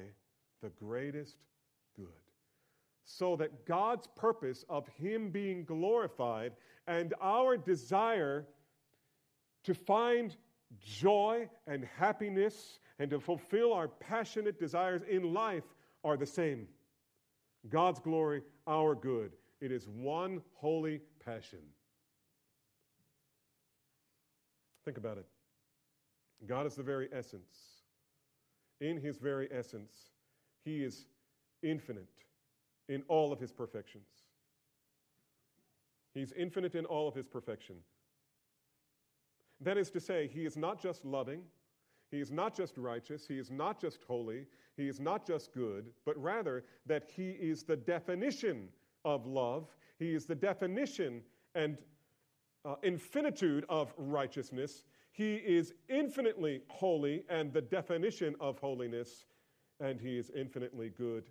the 0.61 0.69
greatest 0.69 1.37
good. 1.95 2.07
So 3.05 3.35
that 3.37 3.65
God's 3.65 4.07
purpose 4.15 4.65
of 4.69 4.87
Him 4.99 5.31
being 5.31 5.63
glorified 5.63 6.53
and 6.87 7.13
our 7.21 7.57
desire 7.57 8.45
to 9.63 9.73
find 9.73 10.35
joy 10.79 11.47
and 11.65 11.85
happiness 11.97 12.79
and 12.99 13.09
to 13.09 13.19
fulfill 13.19 13.73
our 13.73 13.87
passionate 13.87 14.59
desires 14.59 15.01
in 15.09 15.33
life 15.33 15.63
are 16.03 16.17
the 16.17 16.25
same. 16.25 16.67
God's 17.69 17.99
glory, 17.99 18.43
our 18.67 18.95
good. 18.95 19.31
It 19.59 19.71
is 19.71 19.87
one 19.87 20.41
holy 20.53 21.01
passion. 21.23 21.59
Think 24.85 24.97
about 24.97 25.17
it. 25.17 25.25
God 26.47 26.65
is 26.67 26.75
the 26.75 26.83
very 26.83 27.09
essence. 27.11 27.55
In 28.79 28.97
his 28.97 29.17
very 29.17 29.47
essence, 29.51 30.11
he 30.63 30.83
is 30.83 31.05
infinite 31.63 32.07
in 32.87 33.03
all 33.07 33.33
of 33.33 33.39
his 33.39 33.51
perfections. 33.51 34.07
He's 36.13 36.31
infinite 36.33 36.75
in 36.75 36.85
all 36.85 37.07
of 37.07 37.15
his 37.15 37.27
perfection. 37.27 37.75
That 39.61 39.77
is 39.77 39.89
to 39.91 39.99
say, 39.99 40.27
he 40.27 40.45
is 40.45 40.55
not 40.55 40.81
just 40.81 41.03
loving, 41.03 41.41
he 42.11 42.19
is 42.19 42.31
not 42.31 42.55
just 42.55 42.77
righteous, 42.77 43.27
he 43.27 43.39
is 43.39 43.51
not 43.51 43.81
just 43.81 44.03
holy, 44.07 44.45
he 44.77 44.87
is 44.87 44.99
not 44.99 45.25
just 45.25 45.51
good, 45.53 45.87
but 46.05 46.21
rather 46.21 46.63
that 46.85 47.09
he 47.13 47.31
is 47.31 47.63
the 47.63 47.75
definition 47.75 48.69
of 49.05 49.25
love, 49.25 49.75
he 49.99 50.13
is 50.13 50.25
the 50.25 50.35
definition 50.35 51.21
and 51.55 51.77
uh, 52.65 52.75
infinitude 52.83 53.65
of 53.69 53.93
righteousness, 53.97 54.83
he 55.11 55.35
is 55.35 55.73
infinitely 55.89 56.61
holy 56.67 57.23
and 57.29 57.51
the 57.51 57.61
definition 57.61 58.35
of 58.39 58.59
holiness, 58.59 59.25
and 59.79 59.99
he 59.99 60.17
is 60.17 60.31
infinitely 60.35 60.89
good 60.89 61.29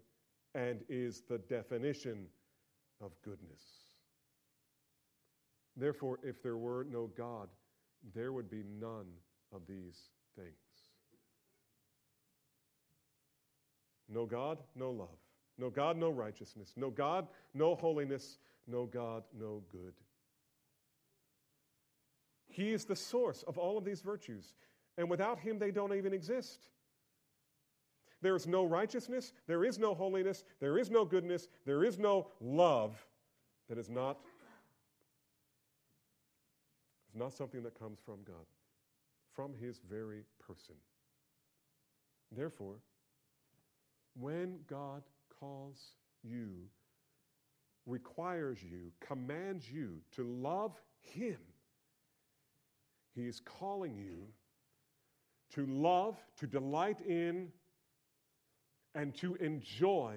and 0.54 0.80
is 0.88 1.22
the 1.28 1.38
definition 1.38 2.26
of 3.00 3.12
goodness. 3.22 3.62
Therefore, 5.76 6.18
if 6.22 6.42
there 6.42 6.56
were 6.56 6.86
no 6.90 7.10
God, 7.16 7.48
there 8.14 8.32
would 8.32 8.50
be 8.50 8.64
none 8.80 9.06
of 9.54 9.66
these 9.68 10.08
things. 10.36 10.48
No 14.08 14.24
God, 14.24 14.58
no 14.74 14.90
love. 14.90 15.25
No 15.58 15.70
God, 15.70 15.96
no 15.96 16.10
righteousness. 16.10 16.72
No 16.76 16.90
God, 16.90 17.28
no 17.54 17.74
holiness. 17.74 18.38
No 18.66 18.86
God, 18.86 19.22
no 19.38 19.62
good. 19.70 19.94
He 22.48 22.72
is 22.72 22.84
the 22.84 22.96
source 22.96 23.44
of 23.46 23.58
all 23.58 23.78
of 23.78 23.84
these 23.84 24.00
virtues, 24.00 24.54
and 24.96 25.08
without 25.10 25.38
Him, 25.38 25.58
they 25.58 25.70
don't 25.70 25.94
even 25.94 26.12
exist. 26.12 26.68
There 28.22 28.34
is 28.34 28.46
no 28.46 28.64
righteousness, 28.64 29.32
there 29.46 29.64
is 29.64 29.78
no 29.78 29.94
holiness, 29.94 30.42
there 30.58 30.78
is 30.78 30.90
no 30.90 31.04
goodness, 31.04 31.48
there 31.64 31.84
is 31.84 31.98
no 31.98 32.28
love 32.40 33.06
that 33.68 33.78
is 33.78 33.90
not 33.90 34.18
is 37.08 37.14
not 37.14 37.32
something 37.32 37.62
that 37.62 37.78
comes 37.78 37.98
from 38.04 38.16
God, 38.26 38.46
from 39.34 39.54
His 39.54 39.80
very 39.88 40.24
person. 40.44 40.74
Therefore, 42.32 42.76
when 44.18 44.58
God 44.66 45.02
calls 45.40 45.78
you, 46.22 46.50
requires 47.86 48.62
you, 48.62 48.92
commands 49.00 49.70
you 49.70 49.98
to 50.12 50.24
love 50.24 50.80
Him, 51.00 51.38
He 53.14 53.26
is 53.26 53.40
calling 53.40 53.96
you 53.96 54.26
to 55.54 55.66
love, 55.66 56.18
to 56.38 56.46
delight 56.46 57.00
in, 57.00 57.48
and 58.94 59.14
to 59.14 59.34
enjoy 59.36 60.16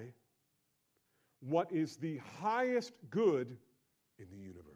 what 1.40 1.70
is 1.72 1.96
the 1.96 2.18
highest 2.40 2.92
good 3.10 3.56
in 4.18 4.26
the 4.30 4.36
universe. 4.36 4.66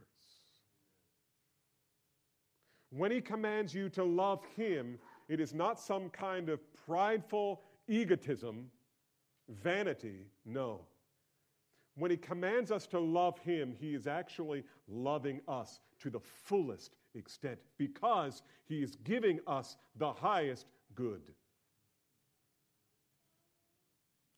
When 2.90 3.10
he 3.10 3.20
commands 3.20 3.74
you 3.74 3.88
to 3.90 4.04
love 4.04 4.44
him, 4.56 4.98
it 5.28 5.40
is 5.40 5.52
not 5.52 5.80
some 5.80 6.08
kind 6.10 6.48
of 6.48 6.60
prideful 6.86 7.62
egotism, 7.88 8.70
vanity. 9.48 10.26
No. 10.44 10.80
When 11.96 12.10
he 12.10 12.16
commands 12.16 12.72
us 12.72 12.86
to 12.88 12.98
love 12.98 13.38
him, 13.38 13.74
he 13.78 13.94
is 13.94 14.06
actually 14.06 14.64
loving 14.88 15.40
us 15.46 15.80
to 16.00 16.10
the 16.10 16.20
fullest 16.20 16.96
extent 17.14 17.58
because 17.78 18.42
he 18.64 18.82
is 18.82 18.96
giving 19.04 19.38
us 19.46 19.76
the 19.96 20.12
highest 20.12 20.66
good. 20.94 21.22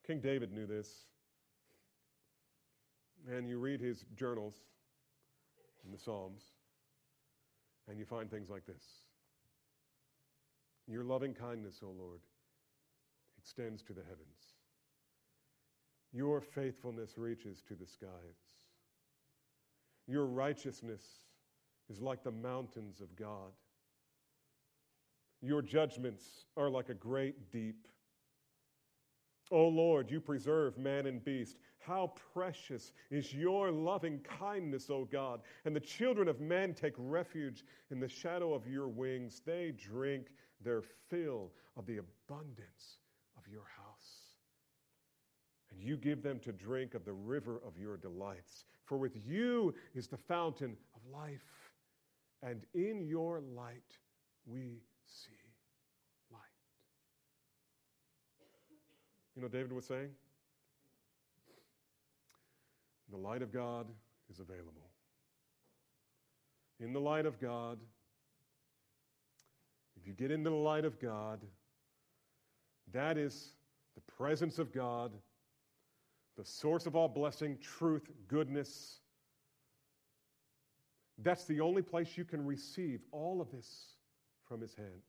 King 0.05 0.19
David 0.19 0.53
knew 0.53 0.65
this. 0.65 1.05
And 3.29 3.49
you 3.49 3.59
read 3.59 3.81
his 3.81 4.05
journals 4.15 4.55
in 5.83 5.91
the 5.91 5.97
Psalms. 5.97 6.43
And 7.89 7.97
you 7.97 8.05
find 8.05 8.29
things 8.29 8.49
like 8.49 8.65
this 8.65 8.83
Your 10.87 11.03
loving 11.03 11.33
kindness, 11.33 11.81
O 11.83 11.87
Lord, 11.87 12.21
extends 13.37 13.81
to 13.83 13.93
the 13.93 14.03
heavens. 14.03 14.56
Your 16.13 16.41
faithfulness 16.41 17.17
reaches 17.17 17.61
to 17.67 17.75
the 17.75 17.85
skies. 17.85 18.09
Your 20.07 20.25
righteousness 20.25 21.03
is 21.89 22.01
like 22.01 22.23
the 22.23 22.31
mountains 22.31 23.01
of 23.01 23.15
God. 23.15 23.51
Your 25.41 25.61
judgments 25.61 26.45
are 26.55 26.69
like 26.69 26.89
a 26.89 26.93
great 26.93 27.51
deep. 27.51 27.87
O 29.51 29.67
Lord, 29.67 30.11
you 30.11 30.19
preserve 30.19 30.77
man 30.77 31.05
and 31.05 31.23
beast. 31.23 31.57
How 31.79 32.13
precious 32.33 32.91
is 33.11 33.33
your 33.33 33.71
loving 33.71 34.19
kindness, 34.19 34.89
O 34.89 35.05
God. 35.05 35.41
And 35.63 35.75
the 35.75 35.79
children 35.79 36.27
of 36.27 36.41
men 36.41 36.73
take 36.73 36.93
refuge 36.97 37.63
in 37.91 37.99
the 37.99 38.09
shadow 38.09 38.53
of 38.53 38.67
your 38.67 38.89
wings. 38.89 39.41
They 39.45 39.73
drink 39.77 40.27
their 40.61 40.81
fill 41.09 41.51
of 41.77 41.85
the 41.85 41.99
abundance 41.99 42.97
of 43.37 43.47
your 43.49 43.63
house. 43.77 43.86
And 45.77 45.87
you 45.87 45.95
give 45.95 46.23
them 46.23 46.39
to 46.39 46.51
drink 46.51 46.95
of 46.95 47.05
the 47.05 47.13
river 47.13 47.61
of 47.65 47.77
your 47.79 47.97
delights. 47.97 48.65
For 48.85 48.97
with 48.97 49.15
you 49.27 49.75
is 49.93 50.07
the 50.07 50.17
fountain 50.17 50.75
of 50.95 51.01
life, 51.13 51.71
and 52.41 52.65
in 52.73 53.05
your 53.05 53.41
light 53.55 53.97
we 54.47 54.81
see 55.05 55.33
light. 56.31 56.39
You 59.35 59.43
know, 59.43 59.47
David 59.47 59.71
was 59.71 59.85
saying, 59.85 60.09
the 63.11 63.17
light 63.17 63.41
of 63.41 63.53
God 63.53 63.87
is 64.31 64.39
available. 64.39 64.89
In 66.79 66.91
the 66.91 66.99
light 66.99 67.25
of 67.25 67.39
God, 67.39 67.77
if 69.95 70.07
you 70.07 70.13
get 70.13 70.31
into 70.31 70.49
the 70.49 70.55
light 70.55 70.85
of 70.85 70.99
God, 70.99 71.39
that 72.93 73.17
is 73.17 73.51
the 73.95 74.01
presence 74.13 74.59
of 74.59 74.73
God, 74.73 75.11
the 76.37 76.45
source 76.45 76.85
of 76.85 76.95
all 76.95 77.07
blessing, 77.07 77.57
truth, 77.61 78.07
goodness. 78.27 78.99
That's 81.23 81.45
the 81.45 81.61
only 81.61 81.81
place 81.81 82.15
you 82.15 82.25
can 82.25 82.45
receive 82.45 83.01
all 83.11 83.41
of 83.41 83.51
this 83.51 83.95
from 84.47 84.61
His 84.61 84.75
hand. 84.75 85.01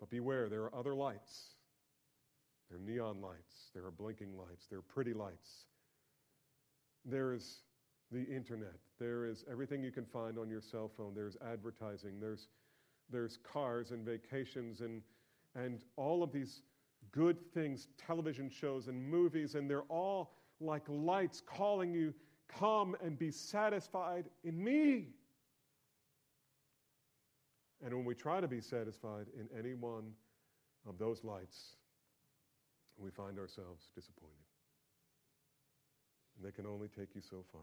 But 0.00 0.10
beware, 0.10 0.48
there 0.48 0.62
are 0.62 0.74
other 0.74 0.94
lights. 0.94 1.56
There 2.68 2.78
are 2.78 2.82
neon 2.82 3.20
lights, 3.20 3.70
there 3.74 3.84
are 3.84 3.90
blinking 3.90 4.36
lights, 4.36 4.66
there 4.68 4.80
are 4.80 4.82
pretty 4.82 5.12
lights. 5.12 5.66
There 7.04 7.32
is 7.32 7.58
the 8.10 8.24
internet, 8.24 8.78
there 8.98 9.26
is 9.26 9.44
everything 9.50 9.82
you 9.82 9.92
can 9.92 10.04
find 10.04 10.38
on 10.38 10.48
your 10.48 10.60
cell 10.60 10.90
phone, 10.96 11.12
there's 11.14 11.36
advertising, 11.48 12.18
there's, 12.20 12.48
there's 13.10 13.38
cars 13.52 13.92
and 13.92 14.04
vacations 14.04 14.80
and, 14.80 15.02
and 15.54 15.84
all 15.96 16.22
of 16.22 16.32
these 16.32 16.62
good 17.12 17.36
things, 17.52 17.88
television 17.98 18.50
shows 18.50 18.88
and 18.88 19.10
movies, 19.10 19.54
and 19.54 19.68
they're 19.68 19.82
all 19.82 20.32
like 20.60 20.82
lights 20.88 21.42
calling 21.44 21.92
you, 21.92 22.14
come 22.48 22.96
and 23.02 23.18
be 23.18 23.30
satisfied 23.30 24.26
in 24.44 24.62
me. 24.62 25.08
And 27.84 27.94
when 27.94 28.04
we 28.04 28.14
try 28.14 28.40
to 28.40 28.48
be 28.48 28.60
satisfied 28.60 29.26
in 29.38 29.48
any 29.58 29.74
one 29.74 30.12
of 30.88 30.98
those 30.98 31.24
lights, 31.24 31.76
we 32.96 33.10
find 33.10 33.38
ourselves 33.38 33.88
disappointed. 33.94 34.32
And 36.36 36.46
they 36.46 36.52
can 36.52 36.66
only 36.66 36.88
take 36.88 37.14
you 37.14 37.20
so 37.20 37.44
far. 37.52 37.62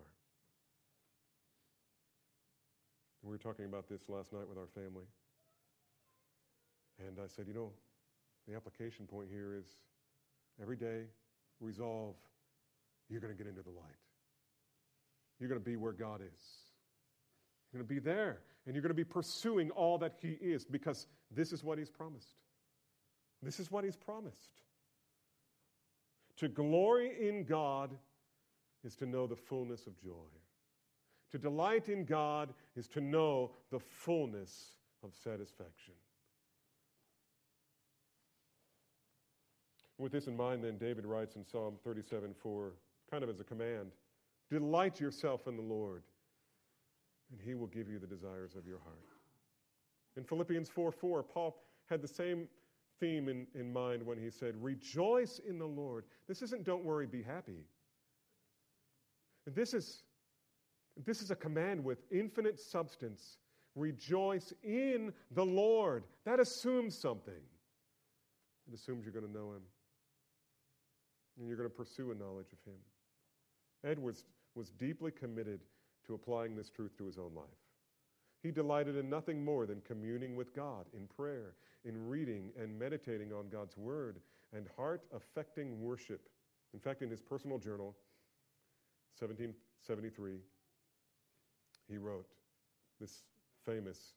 We 3.23 3.31
were 3.31 3.37
talking 3.37 3.65
about 3.65 3.87
this 3.87 4.01
last 4.09 4.33
night 4.33 4.47
with 4.47 4.57
our 4.57 4.67
family. 4.75 5.05
And 6.99 7.17
I 7.23 7.27
said, 7.27 7.47
you 7.47 7.53
know, 7.53 7.71
the 8.47 8.55
application 8.55 9.05
point 9.05 9.29
here 9.31 9.55
is 9.55 9.65
every 10.61 10.75
day, 10.75 11.03
resolve 11.59 12.15
you're 13.09 13.21
going 13.21 13.35
to 13.35 13.37
get 13.37 13.47
into 13.47 13.61
the 13.61 13.69
light. 13.69 13.99
You're 15.39 15.49
going 15.49 15.61
to 15.61 15.65
be 15.65 15.75
where 15.75 15.91
God 15.91 16.21
is. 16.21 16.43
You're 17.71 17.81
going 17.81 17.87
to 17.87 17.93
be 17.93 17.99
there. 17.99 18.39
And 18.65 18.73
you're 18.73 18.81
going 18.81 18.89
to 18.89 18.95
be 18.95 19.03
pursuing 19.03 19.71
all 19.71 19.97
that 19.99 20.15
He 20.21 20.29
is 20.29 20.65
because 20.65 21.07
this 21.29 21.51
is 21.51 21.63
what 21.63 21.77
He's 21.77 21.89
promised. 21.89 22.35
This 23.41 23.59
is 23.59 23.69
what 23.69 23.83
He's 23.83 23.97
promised. 23.97 24.61
To 26.37 26.47
glory 26.47 27.11
in 27.27 27.43
God 27.43 27.91
is 28.83 28.95
to 28.95 29.05
know 29.05 29.27
the 29.27 29.35
fullness 29.35 29.85
of 29.85 29.99
joy. 30.01 30.11
To 31.31 31.37
delight 31.37 31.89
in 31.89 32.05
God 32.05 32.53
is 32.75 32.87
to 32.89 33.01
know 33.01 33.51
the 33.71 33.79
fullness 33.79 34.77
of 35.03 35.13
satisfaction. 35.23 35.93
With 40.03 40.11
this 40.11 40.27
in 40.27 40.35
mind, 40.35 40.61
then, 40.65 40.77
David 40.77 41.05
writes 41.05 41.37
in 41.37 41.45
Psalm 41.45 41.75
37 41.81 42.33
4, 42.33 42.73
kind 43.09 43.23
of 43.23 43.29
as 43.29 43.39
a 43.39 43.43
command 43.45 43.91
Delight 44.51 44.99
yourself 44.99 45.47
in 45.47 45.55
the 45.55 45.61
Lord, 45.61 46.03
and 47.31 47.39
he 47.39 47.53
will 47.53 47.67
give 47.67 47.87
you 47.87 47.99
the 47.99 48.05
desires 48.05 48.57
of 48.57 48.67
your 48.67 48.79
heart. 48.79 49.07
In 50.17 50.25
Philippians 50.25 50.67
4 50.67 50.91
4, 50.91 51.23
Paul 51.23 51.55
had 51.85 52.01
the 52.01 52.07
same 52.09 52.49
theme 52.99 53.29
in, 53.29 53.47
in 53.55 53.71
mind 53.71 54.05
when 54.05 54.17
he 54.17 54.29
said, 54.29 54.55
Rejoice 54.61 55.39
in 55.47 55.57
the 55.57 55.65
Lord. 55.65 56.03
This 56.27 56.41
isn't 56.41 56.65
don't 56.65 56.83
worry, 56.83 57.07
be 57.07 57.23
happy. 57.23 57.63
This 59.55 59.73
is, 59.73 60.03
this 61.05 61.21
is 61.21 61.31
a 61.31 61.35
command 61.35 61.81
with 61.81 61.99
infinite 62.11 62.59
substance. 62.59 63.37
Rejoice 63.73 64.51
in 64.63 65.13
the 65.31 65.45
Lord. 65.45 66.03
That 66.25 66.41
assumes 66.41 66.97
something. 66.97 67.41
It 68.67 68.73
assumes 68.73 69.05
you're 69.05 69.13
going 69.13 69.25
to 69.25 69.31
know 69.31 69.53
Him 69.53 69.61
and 71.37 71.47
you're 71.47 71.57
going 71.57 71.69
to 71.69 71.75
pursue 71.75 72.11
a 72.11 72.15
knowledge 72.15 72.53
of 72.53 72.59
Him. 72.65 72.79
Edwards 73.83 74.25
was 74.55 74.69
deeply 74.69 75.11
committed 75.11 75.61
to 76.05 76.13
applying 76.13 76.55
this 76.55 76.69
truth 76.69 76.97
to 76.97 77.05
his 77.05 77.17
own 77.17 77.31
life. 77.35 77.45
He 78.41 78.51
delighted 78.51 78.97
in 78.97 79.09
nothing 79.09 79.43
more 79.43 79.65
than 79.65 79.81
communing 79.81 80.35
with 80.35 80.53
God 80.53 80.85
in 80.93 81.07
prayer, 81.07 81.55
in 81.85 82.07
reading 82.09 82.51
and 82.59 82.77
meditating 82.77 83.31
on 83.31 83.47
God's 83.49 83.77
Word, 83.77 84.19
and 84.53 84.67
heart 84.75 85.03
affecting 85.15 85.81
worship. 85.81 86.27
In 86.73 86.79
fact, 86.79 87.01
in 87.01 87.09
his 87.09 87.21
personal 87.21 87.57
journal, 87.57 87.95
1773, 89.19 90.39
he 91.87 91.97
wrote 91.97 92.27
this 92.99 93.23
famous 93.65 94.13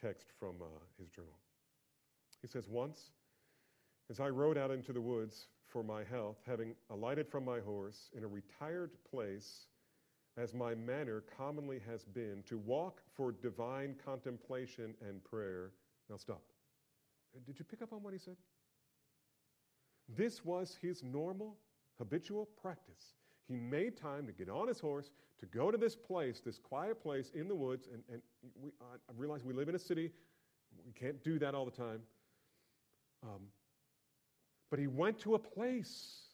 text 0.00 0.28
from 0.38 0.56
uh, 0.60 0.66
his 0.98 1.08
journal. 1.08 1.38
He 2.42 2.48
says, 2.48 2.68
Once, 2.68 3.10
as 4.10 4.20
I 4.20 4.28
rode 4.28 4.58
out 4.58 4.70
into 4.70 4.92
the 4.92 5.00
woods 5.00 5.46
for 5.68 5.82
my 5.82 6.02
health, 6.04 6.38
having 6.46 6.74
alighted 6.90 7.28
from 7.28 7.44
my 7.44 7.60
horse 7.60 8.10
in 8.16 8.24
a 8.24 8.26
retired 8.26 8.90
place, 9.10 9.66
as 10.36 10.54
my 10.54 10.74
manner 10.74 11.24
commonly 11.36 11.80
has 11.86 12.04
been, 12.04 12.42
to 12.46 12.58
walk 12.58 13.02
for 13.14 13.32
divine 13.32 13.94
contemplation 14.04 14.94
and 15.06 15.22
prayer. 15.24 15.72
Now, 16.08 16.16
stop. 16.16 16.42
Did 17.46 17.58
you 17.58 17.64
pick 17.64 17.82
up 17.82 17.92
on 17.92 18.02
what 18.02 18.12
he 18.12 18.18
said? 18.18 18.36
This 20.16 20.44
was 20.44 20.76
his 20.80 21.02
normal, 21.02 21.58
habitual 21.98 22.48
practice. 22.60 23.14
He 23.46 23.56
made 23.56 23.96
time 23.96 24.26
to 24.26 24.32
get 24.32 24.48
on 24.48 24.68
his 24.68 24.80
horse, 24.80 25.10
to 25.40 25.46
go 25.46 25.70
to 25.70 25.78
this 25.78 25.96
place, 25.96 26.40
this 26.44 26.58
quiet 26.58 27.02
place 27.02 27.30
in 27.34 27.48
the 27.48 27.54
woods. 27.54 27.88
And, 27.92 28.02
and 28.10 28.22
we, 28.60 28.70
I 28.80 28.96
realize 29.16 29.44
we 29.44 29.54
live 29.54 29.68
in 29.68 29.74
a 29.74 29.78
city. 29.78 30.12
We 30.86 30.92
can't 30.92 31.22
do 31.22 31.38
that 31.38 31.54
all 31.54 31.64
the 31.64 31.70
time. 31.70 32.00
Um, 33.22 33.42
but 34.70 34.78
he 34.78 34.86
went 34.86 35.18
to 35.20 35.34
a 35.34 35.38
place 35.38 36.28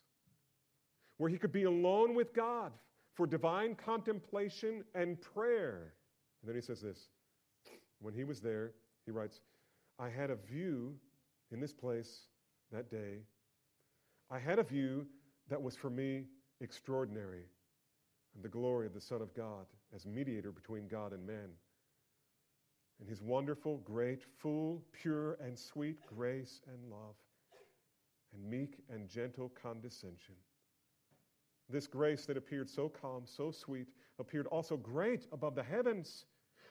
where 1.18 1.30
he 1.30 1.38
could 1.38 1.52
be 1.52 1.64
alone 1.64 2.14
with 2.14 2.34
God 2.34 2.72
for 3.14 3.26
divine 3.26 3.74
contemplation 3.74 4.84
and 4.94 5.20
prayer. 5.20 5.94
And 6.42 6.48
then 6.48 6.56
he 6.56 6.60
says 6.60 6.80
this 6.80 7.08
when 8.00 8.14
he 8.14 8.24
was 8.24 8.40
there, 8.40 8.72
he 9.06 9.12
writes, 9.12 9.40
I 9.98 10.08
had 10.08 10.30
a 10.30 10.36
view 10.36 10.94
in 11.52 11.60
this 11.60 11.72
place 11.72 12.26
that 12.72 12.90
day. 12.90 13.18
I 14.30 14.38
had 14.38 14.58
a 14.58 14.64
view 14.64 15.06
that 15.48 15.62
was 15.62 15.76
for 15.76 15.90
me 15.90 16.24
extraordinary 16.60 17.44
and 18.34 18.42
the 18.42 18.48
glory 18.48 18.86
of 18.86 18.94
the 18.94 19.00
Son 19.00 19.22
of 19.22 19.34
God 19.34 19.66
as 19.94 20.06
mediator 20.06 20.50
between 20.50 20.88
God 20.88 21.12
and 21.12 21.24
man. 21.24 21.50
And 23.00 23.08
his 23.08 23.22
wonderful, 23.22 23.78
great, 23.78 24.22
full, 24.38 24.82
pure, 24.92 25.36
and 25.40 25.58
sweet 25.58 25.98
grace 26.06 26.60
and 26.66 26.90
love 26.90 27.14
and 28.34 28.50
meek 28.50 28.78
and 28.90 29.08
gentle 29.08 29.50
condescension. 29.60 30.34
This 31.68 31.86
grace 31.86 32.26
that 32.26 32.36
appeared 32.36 32.68
so 32.68 32.88
calm, 32.88 33.24
so 33.24 33.50
sweet, 33.50 33.88
appeared 34.18 34.46
also 34.48 34.76
great 34.76 35.26
above 35.32 35.54
the 35.54 35.62
heavens. 35.62 36.26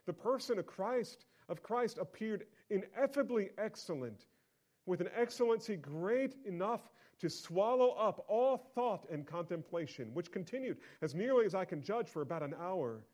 The 0.05 0.13
person 0.13 0.59
of 0.59 0.67
Christ, 0.67 1.25
of 1.49 1.63
Christ 1.63 1.97
appeared 1.97 2.45
ineffably 2.69 3.49
excellent, 3.57 4.25
with 4.85 5.01
an 5.01 5.09
excellency 5.15 5.77
great 5.77 6.35
enough 6.45 6.91
to 7.19 7.29
swallow 7.29 7.91
up 7.91 8.25
all 8.27 8.57
thought 8.57 9.07
and 9.09 9.25
contemplation, 9.25 10.13
which 10.13 10.31
continued, 10.31 10.77
as 11.01 11.15
nearly 11.15 11.45
as 11.45 11.55
I 11.55 11.65
can 11.65 11.81
judge, 11.81 12.09
for 12.09 12.21
about 12.21 12.43
an 12.43 12.53
hour, 12.59 13.05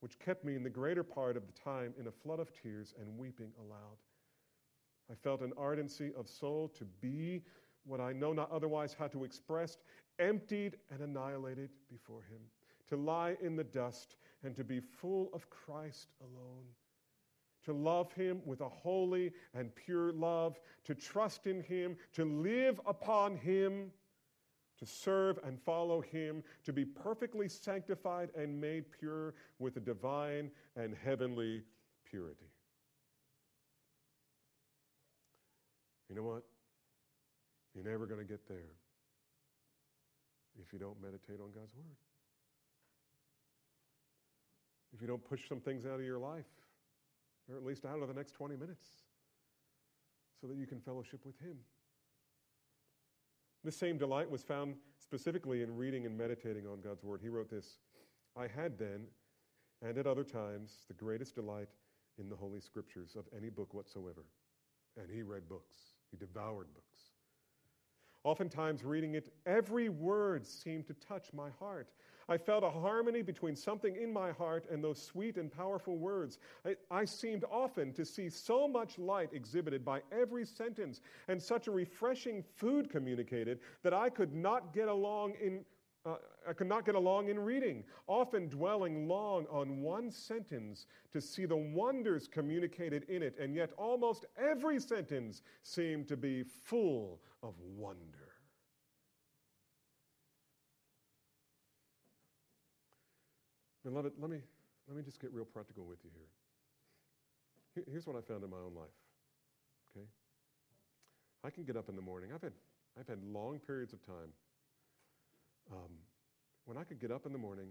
which 0.00 0.18
kept 0.18 0.44
me 0.44 0.56
in 0.56 0.62
the 0.62 0.70
greater 0.70 1.04
part 1.04 1.36
of 1.36 1.46
the 1.46 1.52
time 1.52 1.94
in 1.98 2.08
a 2.08 2.12
flood 2.12 2.40
of 2.40 2.52
tears 2.52 2.94
and 3.00 3.16
weeping 3.16 3.52
aloud. 3.60 3.96
I 5.10 5.14
felt 5.14 5.40
an 5.40 5.52
ardency 5.56 6.12
of 6.16 6.28
soul 6.28 6.68
to 6.76 6.84
be 7.00 7.42
what 7.84 8.00
I 8.00 8.12
know 8.12 8.32
not 8.32 8.50
otherwise 8.50 8.94
how 8.98 9.06
to 9.08 9.24
express, 9.24 9.78
emptied 10.18 10.76
and 10.90 11.00
annihilated 11.00 11.70
before 11.90 12.22
Him, 12.22 12.40
to 12.88 12.96
lie 12.96 13.36
in 13.40 13.56
the 13.56 13.64
dust 13.64 14.16
and 14.42 14.56
to 14.56 14.64
be 14.64 14.80
full 14.80 15.30
of 15.32 15.48
Christ 15.50 16.08
alone, 16.20 16.64
to 17.64 17.72
love 17.72 18.12
Him 18.12 18.40
with 18.44 18.60
a 18.60 18.68
holy 18.68 19.32
and 19.54 19.74
pure 19.74 20.12
love, 20.12 20.58
to 20.84 20.94
trust 20.94 21.46
in 21.46 21.62
Him, 21.62 21.96
to 22.14 22.24
live 22.24 22.80
upon 22.86 23.36
Him, 23.36 23.92
to 24.78 24.86
serve 24.86 25.38
and 25.44 25.60
follow 25.60 26.00
Him, 26.00 26.42
to 26.64 26.72
be 26.72 26.84
perfectly 26.84 27.48
sanctified 27.48 28.30
and 28.36 28.60
made 28.60 28.90
pure 28.90 29.34
with 29.58 29.76
a 29.76 29.80
divine 29.80 30.50
and 30.76 30.94
heavenly 30.94 31.62
purity. 32.04 32.50
You 36.08 36.16
know 36.16 36.22
what? 36.22 36.42
You're 37.74 37.84
never 37.84 38.06
going 38.06 38.20
to 38.20 38.26
get 38.26 38.48
there 38.48 38.72
if 40.60 40.72
you 40.72 40.78
don't 40.78 41.00
meditate 41.02 41.40
on 41.40 41.50
God's 41.52 41.74
Word. 41.74 41.96
If 44.94 45.02
you 45.02 45.06
don't 45.06 45.24
push 45.24 45.48
some 45.48 45.60
things 45.60 45.84
out 45.84 45.98
of 46.00 46.04
your 46.04 46.18
life, 46.18 46.46
or 47.50 47.56
at 47.56 47.64
least 47.64 47.84
out 47.84 48.00
of 48.00 48.08
the 48.08 48.14
next 48.14 48.32
20 48.32 48.56
minutes, 48.56 48.86
so 50.40 50.46
that 50.46 50.56
you 50.56 50.66
can 50.66 50.80
fellowship 50.80 51.20
with 51.24 51.38
Him. 51.40 51.56
The 53.64 53.72
same 53.72 53.98
delight 53.98 54.30
was 54.30 54.42
found 54.42 54.76
specifically 54.98 55.62
in 55.62 55.76
reading 55.76 56.06
and 56.06 56.16
meditating 56.16 56.66
on 56.66 56.80
God's 56.80 57.02
Word. 57.02 57.20
He 57.22 57.28
wrote 57.28 57.50
this 57.50 57.78
I 58.36 58.46
had 58.46 58.78
then, 58.78 59.06
and 59.82 59.98
at 59.98 60.06
other 60.06 60.24
times, 60.24 60.84
the 60.88 60.94
greatest 60.94 61.34
delight 61.34 61.68
in 62.18 62.28
the 62.28 62.36
Holy 62.36 62.60
Scriptures 62.60 63.16
of 63.16 63.24
any 63.36 63.50
book 63.50 63.74
whatsoever. 63.74 64.24
And 64.96 65.10
he 65.10 65.22
read 65.22 65.48
books, 65.48 65.76
he 66.10 66.16
devoured 66.16 66.72
books. 66.74 66.86
Oftentimes, 68.24 68.82
reading 68.82 69.14
it, 69.14 69.32
every 69.46 69.88
word 69.88 70.44
seemed 70.44 70.86
to 70.88 70.94
touch 70.94 71.32
my 71.32 71.48
heart. 71.60 71.88
I 72.28 72.36
felt 72.36 72.64
a 72.64 72.70
harmony 72.70 73.22
between 73.22 73.54
something 73.54 73.94
in 73.94 74.12
my 74.12 74.32
heart 74.32 74.66
and 74.68 74.82
those 74.82 75.00
sweet 75.00 75.36
and 75.36 75.50
powerful 75.50 75.96
words. 75.96 76.38
I, 76.64 76.74
I, 76.90 77.04
seemed 77.04 77.44
often 77.48 77.92
to 77.92 78.04
see 78.04 78.28
so 78.28 78.66
much 78.66 78.98
light 78.98 79.30
exhibited 79.32 79.84
by 79.84 80.00
every 80.10 80.44
sentence 80.44 81.02
and 81.28 81.40
such 81.40 81.68
a 81.68 81.70
refreshing 81.70 82.42
food 82.56 82.90
communicated 82.90 83.60
that 83.84 83.94
I 83.94 84.10
could 84.10 84.34
not 84.34 84.72
get 84.72 84.88
along 84.88 85.34
in. 85.40 85.64
Uh, 86.06 86.14
I 86.48 86.52
could 86.52 86.68
not 86.68 86.86
get 86.86 86.94
along 86.94 87.28
in 87.30 87.38
reading, 87.40 87.82
often 88.06 88.48
dwelling 88.48 89.08
long 89.08 89.46
on 89.50 89.80
one 89.80 90.08
sentence 90.12 90.86
to 91.12 91.20
see 91.20 91.46
the 91.46 91.56
wonders 91.56 92.28
communicated 92.28 93.02
in 93.08 93.24
it, 93.24 93.36
and 93.40 93.56
yet 93.56 93.70
almost 93.76 94.24
every 94.38 94.78
sentence 94.78 95.42
seemed 95.62 96.06
to 96.06 96.16
be 96.16 96.44
full 96.44 97.20
of 97.42 97.54
wonder. 97.76 97.98
Beloved, 103.84 104.12
let 104.20 104.30
me, 104.30 104.38
let 104.86 104.96
me 104.96 105.02
just 105.02 105.20
get 105.20 105.32
real 105.32 105.44
practical 105.44 105.84
with 105.84 105.98
you 106.04 106.10
here. 106.14 107.84
Here's 107.90 108.06
what 108.06 108.14
I 108.16 108.20
found 108.20 108.44
in 108.44 108.50
my 108.50 108.56
own 108.58 108.74
life. 108.74 108.94
Okay? 109.96 110.06
I 111.42 111.50
can 111.50 111.64
get 111.64 111.76
up 111.76 111.88
in 111.88 111.96
the 111.96 112.02
morning. 112.02 112.30
I've 112.32 112.42
had, 112.42 112.52
I've 112.98 113.08
had 113.08 113.18
long 113.24 113.58
periods 113.58 113.92
of 113.92 114.04
time 114.06 114.30
um, 115.72 115.92
when 116.64 116.76
I 116.76 116.84
could 116.84 117.00
get 117.00 117.10
up 117.10 117.26
in 117.26 117.32
the 117.32 117.38
morning, 117.38 117.68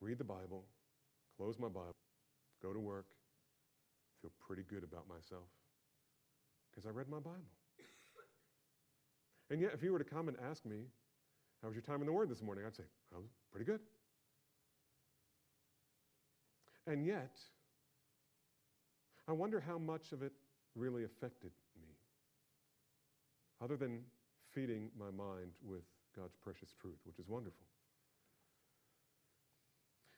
read 0.00 0.18
the 0.18 0.24
Bible, 0.24 0.64
close 1.36 1.58
my 1.58 1.68
Bible, 1.68 1.94
go 2.62 2.72
to 2.72 2.80
work, 2.80 3.06
feel 4.20 4.30
pretty 4.46 4.62
good 4.62 4.82
about 4.82 5.08
myself 5.08 5.48
because 6.70 6.86
I 6.86 6.90
read 6.90 7.08
my 7.08 7.18
Bible. 7.18 7.40
And 9.50 9.60
yet, 9.60 9.72
if 9.74 9.82
you 9.82 9.92
were 9.92 9.98
to 9.98 10.04
come 10.04 10.28
and 10.28 10.36
ask 10.50 10.64
me, 10.66 10.86
How 11.62 11.68
was 11.68 11.74
your 11.74 11.82
time 11.82 12.00
in 12.00 12.06
the 12.06 12.12
Word 12.12 12.28
this 12.28 12.42
morning? 12.42 12.64
I'd 12.66 12.74
say, 12.74 12.82
I 13.14 13.18
was 13.18 13.30
pretty 13.50 13.64
good. 13.64 13.80
And 16.86 17.04
yet, 17.04 17.38
I 19.28 19.32
wonder 19.32 19.60
how 19.60 19.78
much 19.78 20.12
of 20.12 20.22
it 20.22 20.32
really 20.74 21.04
affected 21.04 21.50
me, 21.80 21.88
other 23.62 23.76
than 23.76 24.02
feeding 24.52 24.90
my 24.98 25.10
mind 25.10 25.52
with 25.62 25.82
God's 26.16 26.36
precious 26.42 26.74
truth, 26.80 26.98
which 27.04 27.18
is 27.18 27.28
wonderful. 27.28 27.66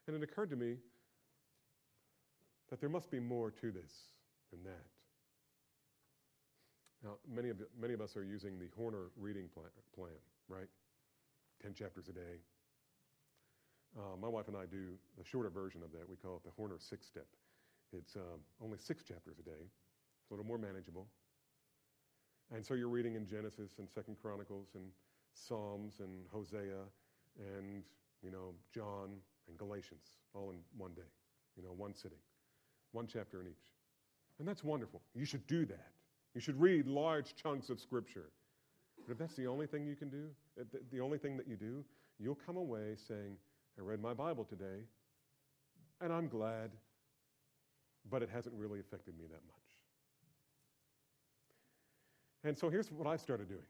And 0.07 0.17
it 0.17 0.23
occurred 0.23 0.51
to 0.51 0.57
me 0.57 0.77
that 2.71 2.81
there 2.81 2.89
must 2.89 3.11
be 3.11 3.21
more 3.21 3.51
to 3.51 3.71
this 3.71 3.93
than 4.51 4.63
that. 4.65 4.87
Now, 7.05 7.17
many 7.31 7.51
of, 7.51 7.59
many 7.79 7.95
of 7.95 8.01
us 8.01 8.17
are 8.17 8.25
using 8.25 8.59
the 8.59 8.69
Horner 8.77 9.11
reading 9.17 9.49
plan, 9.53 9.71
plan 9.95 10.19
right? 10.49 10.69
10 11.63 11.75
chapters 11.75 12.09
a 12.09 12.13
day. 12.13 12.41
Uh, 13.97 14.17
my 14.21 14.29
wife 14.29 14.49
and 14.49 14.57
I 14.57 14.67
do 14.67 14.99
the 15.17 15.25
shorter 15.25 15.51
version 15.51 15.83
of 15.83 15.93
that. 15.93 16.09
We 16.09 16.17
call 16.17 16.37
it 16.37 16.45
the 16.45 16.53
Horner 16.57 16.77
six 16.79 17.07
step. 17.07 17.27
It's 17.93 18.17
um, 18.17 18.41
only 18.63 18.79
six 18.79 19.03
chapters 19.03 19.39
a 19.39 19.43
day, 19.43 19.61
it's 19.61 20.31
a 20.31 20.35
little 20.35 20.47
more 20.47 20.59
manageable. 20.59 21.07
And 22.55 22.65
so 22.65 22.75
you're 22.75 22.89
reading 22.89 23.15
in 23.15 23.27
Genesis 23.27 23.73
and 23.79 23.89
Second 23.89 24.17
Chronicles 24.23 24.69
and 24.75 24.85
Psalms 25.47 26.01
and 26.01 26.25
Hosea 26.33 26.83
and, 27.39 27.83
you 28.23 28.31
know, 28.31 28.55
John 28.75 29.11
and 29.49 29.57
Galatians 29.57 30.07
all 30.35 30.51
in 30.51 30.59
one 30.77 30.93
day, 30.95 31.11
you 31.57 31.63
know, 31.63 31.73
one 31.77 31.95
sitting, 31.95 32.19
one 32.93 33.07
chapter 33.07 33.41
in 33.41 33.49
each. 33.49 33.73
And 34.39 34.47
that's 34.47 34.65
wonderful. 34.65 35.03
You 35.15 35.25
should 35.25 35.47
do 35.47 35.65
that. 35.67 35.89
You 36.35 36.41
should 36.41 36.61
read 36.61 36.87
large 36.87 37.35
chunks 37.35 37.71
of 37.71 37.81
Scripture. 37.81 38.31
But 39.07 39.13
if 39.13 39.19
that's 39.19 39.35
the 39.35 39.47
only 39.47 39.67
thing 39.67 39.87
you 39.87 39.97
can 39.97 40.11
do, 40.11 40.29
the 40.93 41.01
only 41.01 41.19
thing 41.19 41.37
that 41.37 41.49
you 41.49 41.57
do, 41.57 41.85
you'll 42.19 42.39
come 42.47 42.57
away 42.57 42.97
saying, 42.97 43.37
I 43.79 43.83
read 43.83 44.01
my 44.03 44.13
Bible 44.13 44.45
today, 44.45 44.85
and 46.01 46.13
I'm 46.13 46.29
glad, 46.29 46.71
but 48.11 48.23
it 48.23 48.29
hasn't 48.33 48.55
really 48.57 48.81
affected 48.81 49.17
me 49.19 49.25
that 49.31 49.41
much. 49.47 49.57
And 52.45 52.57
so 52.57 52.69
here's 52.69 52.91
what 52.91 53.07
I 53.07 53.17
started 53.17 53.49
doing 53.49 53.67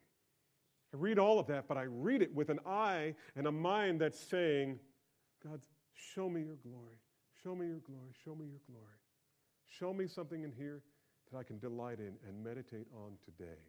I 0.93 0.97
read 0.97 1.19
all 1.19 1.39
of 1.39 1.47
that, 1.47 1.67
but 1.67 1.77
I 1.77 1.83
read 1.83 2.21
it 2.21 2.33
with 2.33 2.49
an 2.49 2.59
eye 2.65 3.13
and 3.35 3.47
a 3.47 3.51
mind 3.51 4.01
that's 4.01 4.19
saying, 4.19 4.79
God, 5.43 5.61
show 5.93 6.29
me 6.29 6.41
your 6.41 6.55
glory. 6.55 6.97
Show 7.43 7.55
me 7.55 7.67
your 7.67 7.79
glory. 7.79 8.11
Show 8.23 8.35
me 8.35 8.45
your 8.45 8.61
glory. 8.69 8.99
Show 9.67 9.93
me 9.93 10.07
something 10.07 10.43
in 10.43 10.51
here 10.51 10.81
that 11.31 11.37
I 11.37 11.43
can 11.43 11.59
delight 11.59 11.99
in 11.99 12.13
and 12.27 12.43
meditate 12.43 12.87
on 12.93 13.13
today. 13.23 13.59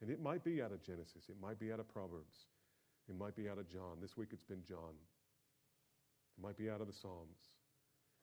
And 0.00 0.10
it 0.10 0.22
might 0.22 0.44
be 0.44 0.62
out 0.62 0.72
of 0.72 0.82
Genesis, 0.82 1.28
it 1.28 1.36
might 1.42 1.58
be 1.58 1.72
out 1.72 1.80
of 1.80 1.88
Proverbs, 1.88 2.46
it 3.08 3.18
might 3.18 3.36
be 3.36 3.48
out 3.48 3.58
of 3.58 3.68
John. 3.68 3.98
This 4.00 4.16
week 4.16 4.28
it's 4.32 4.44
been 4.44 4.62
John, 4.66 4.94
it 6.38 6.42
might 6.42 6.56
be 6.56 6.70
out 6.70 6.80
of 6.80 6.86
the 6.86 6.92
Psalms. 6.92 7.38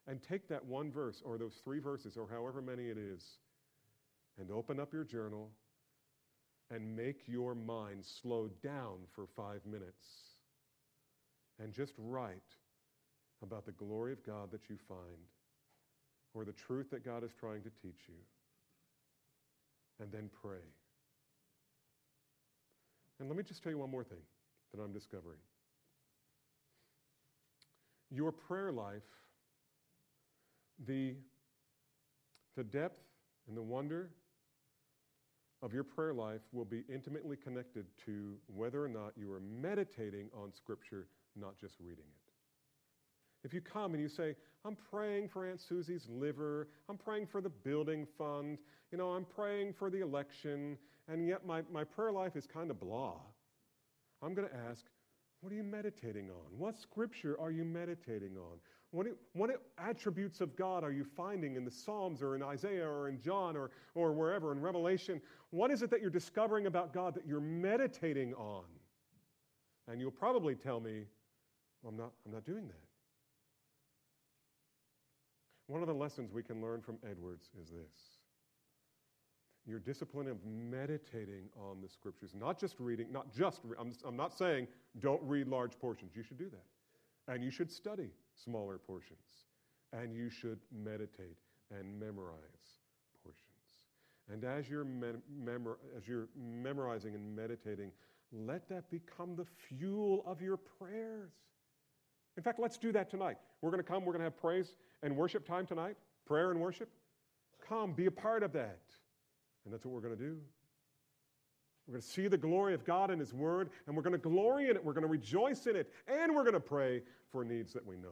And 0.07 0.23
take 0.23 0.47
that 0.47 0.65
one 0.65 0.89
verse 0.91 1.21
or 1.23 1.37
those 1.37 1.55
three 1.63 1.79
verses 1.79 2.15
or 2.15 2.27
however 2.31 2.61
many 2.61 2.87
it 2.87 2.97
is 2.97 3.39
and 4.39 4.49
open 4.51 4.79
up 4.79 4.93
your 4.93 5.03
journal 5.03 5.49
and 6.71 6.95
make 6.95 7.21
your 7.27 7.55
mind 7.55 8.03
slow 8.21 8.49
down 8.63 8.97
for 9.15 9.25
five 9.35 9.61
minutes 9.65 10.05
and 11.59 11.73
just 11.73 11.93
write 11.97 12.37
about 13.41 13.65
the 13.65 13.71
glory 13.73 14.11
of 14.11 14.25
God 14.25 14.51
that 14.51 14.69
you 14.69 14.77
find 14.87 14.99
or 16.33 16.43
the 16.45 16.53
truth 16.53 16.89
that 16.91 17.05
God 17.05 17.23
is 17.23 17.31
trying 17.39 17.61
to 17.63 17.69
teach 17.81 18.01
you. 18.07 18.15
And 19.99 20.11
then 20.11 20.29
pray. 20.41 20.61
And 23.19 23.27
let 23.27 23.37
me 23.37 23.43
just 23.43 23.63
tell 23.63 23.71
you 23.71 23.79
one 23.79 23.89
more 23.89 24.03
thing 24.03 24.19
that 24.73 24.81
I'm 24.81 24.91
discovering. 24.91 25.39
Your 28.11 28.31
prayer 28.31 28.71
life, 28.71 29.01
the, 30.85 31.15
the 32.55 32.63
depth 32.63 33.01
and 33.47 33.57
the 33.57 33.61
wonder 33.61 34.11
of 35.61 35.73
your 35.73 35.83
prayer 35.83 36.13
life 36.13 36.41
will 36.51 36.65
be 36.65 36.83
intimately 36.93 37.35
connected 37.35 37.85
to 38.05 38.35
whether 38.47 38.83
or 38.83 38.89
not 38.89 39.13
you 39.15 39.31
are 39.31 39.39
meditating 39.39 40.29
on 40.33 40.53
Scripture, 40.53 41.07
not 41.35 41.57
just 41.57 41.75
reading 41.79 42.05
it. 42.05 42.27
If 43.43 43.53
you 43.53 43.61
come 43.61 43.93
and 43.93 44.01
you 44.01 44.09
say, 44.09 44.35
I'm 44.65 44.75
praying 44.91 45.29
for 45.29 45.47
Aunt 45.47 45.61
Susie's 45.61 46.07
liver, 46.09 46.67
I'm 46.89 46.97
praying 46.97 47.27
for 47.27 47.41
the 47.41 47.49
building 47.49 48.05
fund, 48.17 48.57
you 48.91 48.97
know, 48.97 49.09
I'm 49.11 49.25
praying 49.25 49.73
for 49.73 49.89
the 49.89 50.01
election, 50.01 50.77
and 51.07 51.27
yet 51.27 51.45
my, 51.45 51.61
my 51.71 51.83
prayer 51.83 52.11
life 52.11 52.35
is 52.35 52.45
kind 52.45 52.69
of 52.69 52.79
blah, 52.79 53.15
I'm 54.21 54.33
going 54.33 54.47
to 54.49 54.55
ask, 54.69 54.83
what 55.41 55.51
are 55.53 55.55
you 55.55 55.63
meditating 55.63 56.29
on? 56.29 56.57
What 56.57 56.79
scripture 56.79 57.39
are 57.39 57.51
you 57.51 57.63
meditating 57.63 58.37
on? 58.37 58.57
What, 58.91 59.07
what 59.33 59.49
attributes 59.77 60.39
of 60.39 60.55
God 60.55 60.83
are 60.83 60.91
you 60.91 61.03
finding 61.03 61.55
in 61.55 61.65
the 61.65 61.71
Psalms 61.71 62.21
or 62.21 62.35
in 62.35 62.43
Isaiah 62.43 62.87
or 62.87 63.09
in 63.09 63.19
John 63.19 63.57
or, 63.57 63.71
or 63.95 64.13
wherever, 64.13 64.51
in 64.51 64.61
Revelation? 64.61 65.21
What 65.49 65.71
is 65.71 65.81
it 65.81 65.89
that 65.89 66.01
you're 66.01 66.09
discovering 66.09 66.67
about 66.67 66.93
God 66.93 67.13
that 67.15 67.25
you're 67.27 67.41
meditating 67.41 68.33
on? 68.35 68.63
And 69.89 69.99
you'll 69.99 70.11
probably 70.11 70.55
tell 70.55 70.79
me, 70.79 71.03
well, 71.81 71.91
I'm 71.91 71.97
not, 71.97 72.11
I'm 72.25 72.31
not 72.31 72.45
doing 72.45 72.67
that. 72.67 72.75
One 75.67 75.81
of 75.81 75.87
the 75.87 75.93
lessons 75.93 76.31
we 76.31 76.43
can 76.43 76.61
learn 76.61 76.81
from 76.81 76.97
Edwards 77.09 77.49
is 77.61 77.69
this 77.69 78.17
your 79.65 79.79
discipline 79.79 80.29
of 80.29 80.37
meditating 80.45 81.49
on 81.59 81.81
the 81.81 81.89
scriptures, 81.89 82.31
not 82.33 82.57
just 82.57 82.79
reading, 82.79 83.11
not 83.11 83.33
just, 83.33 83.59
I'm, 83.77 83.91
I'm 84.05 84.15
not 84.15 84.37
saying 84.37 84.65
don't 85.01 85.21
read 85.21 85.49
large 85.49 85.77
portions. 85.77 86.13
You 86.15 86.23
should 86.23 86.37
do 86.37 86.49
that. 86.49 87.33
And 87.33 87.43
you 87.43 87.51
should 87.51 87.69
study 87.69 88.11
smaller 88.43 88.77
portions. 88.77 89.19
And 89.93 90.13
you 90.13 90.29
should 90.29 90.59
meditate 90.71 91.37
and 91.71 91.99
memorize 91.99 92.75
portions. 93.23 93.43
And 94.31 94.43
as 94.43 94.69
you're, 94.69 94.85
memor- 94.85 95.79
as 95.97 96.07
you're 96.07 96.27
memorizing 96.35 97.15
and 97.15 97.35
meditating, 97.35 97.91
let 98.31 98.67
that 98.69 98.89
become 98.91 99.35
the 99.35 99.45
fuel 99.45 100.23
of 100.25 100.41
your 100.41 100.57
prayers. 100.57 101.31
In 102.35 102.43
fact, 102.43 102.59
let's 102.59 102.77
do 102.77 102.91
that 102.91 103.09
tonight. 103.09 103.37
We're 103.61 103.71
going 103.71 103.83
to 103.83 103.89
come, 103.89 104.05
we're 104.05 104.13
going 104.13 104.19
to 104.19 104.25
have 104.25 104.37
praise 104.37 104.75
and 105.01 105.15
worship 105.15 105.45
time 105.45 105.65
tonight, 105.65 105.95
prayer 106.25 106.51
and 106.51 106.59
worship. 106.59 106.89
Come, 107.67 107.93
be 107.93 108.05
a 108.05 108.11
part 108.11 108.43
of 108.43 108.53
that. 108.53 108.81
And 109.65 109.73
that's 109.73 109.85
what 109.85 109.93
we're 109.93 110.01
going 110.01 110.17
to 110.17 110.23
do. 110.23 110.37
We're 111.87 111.93
going 111.93 112.01
to 112.01 112.07
see 112.07 112.27
the 112.27 112.37
glory 112.37 112.73
of 112.73 112.83
God 112.83 113.11
in 113.11 113.19
His 113.19 113.33
Word, 113.33 113.69
and 113.85 113.95
we're 113.95 114.01
going 114.01 114.11
to 114.13 114.17
glory 114.17 114.69
in 114.69 114.75
it. 114.75 114.83
We're 114.83 114.93
going 114.93 115.03
to 115.03 115.07
rejoice 115.07 115.67
in 115.67 115.77
it, 115.77 115.93
and 116.07 116.35
we're 116.35 116.43
going 116.43 116.53
to 116.53 116.59
pray 116.59 117.01
for 117.31 117.45
needs 117.45 117.71
that 117.73 117.85
we 117.85 117.95
know 117.95 118.09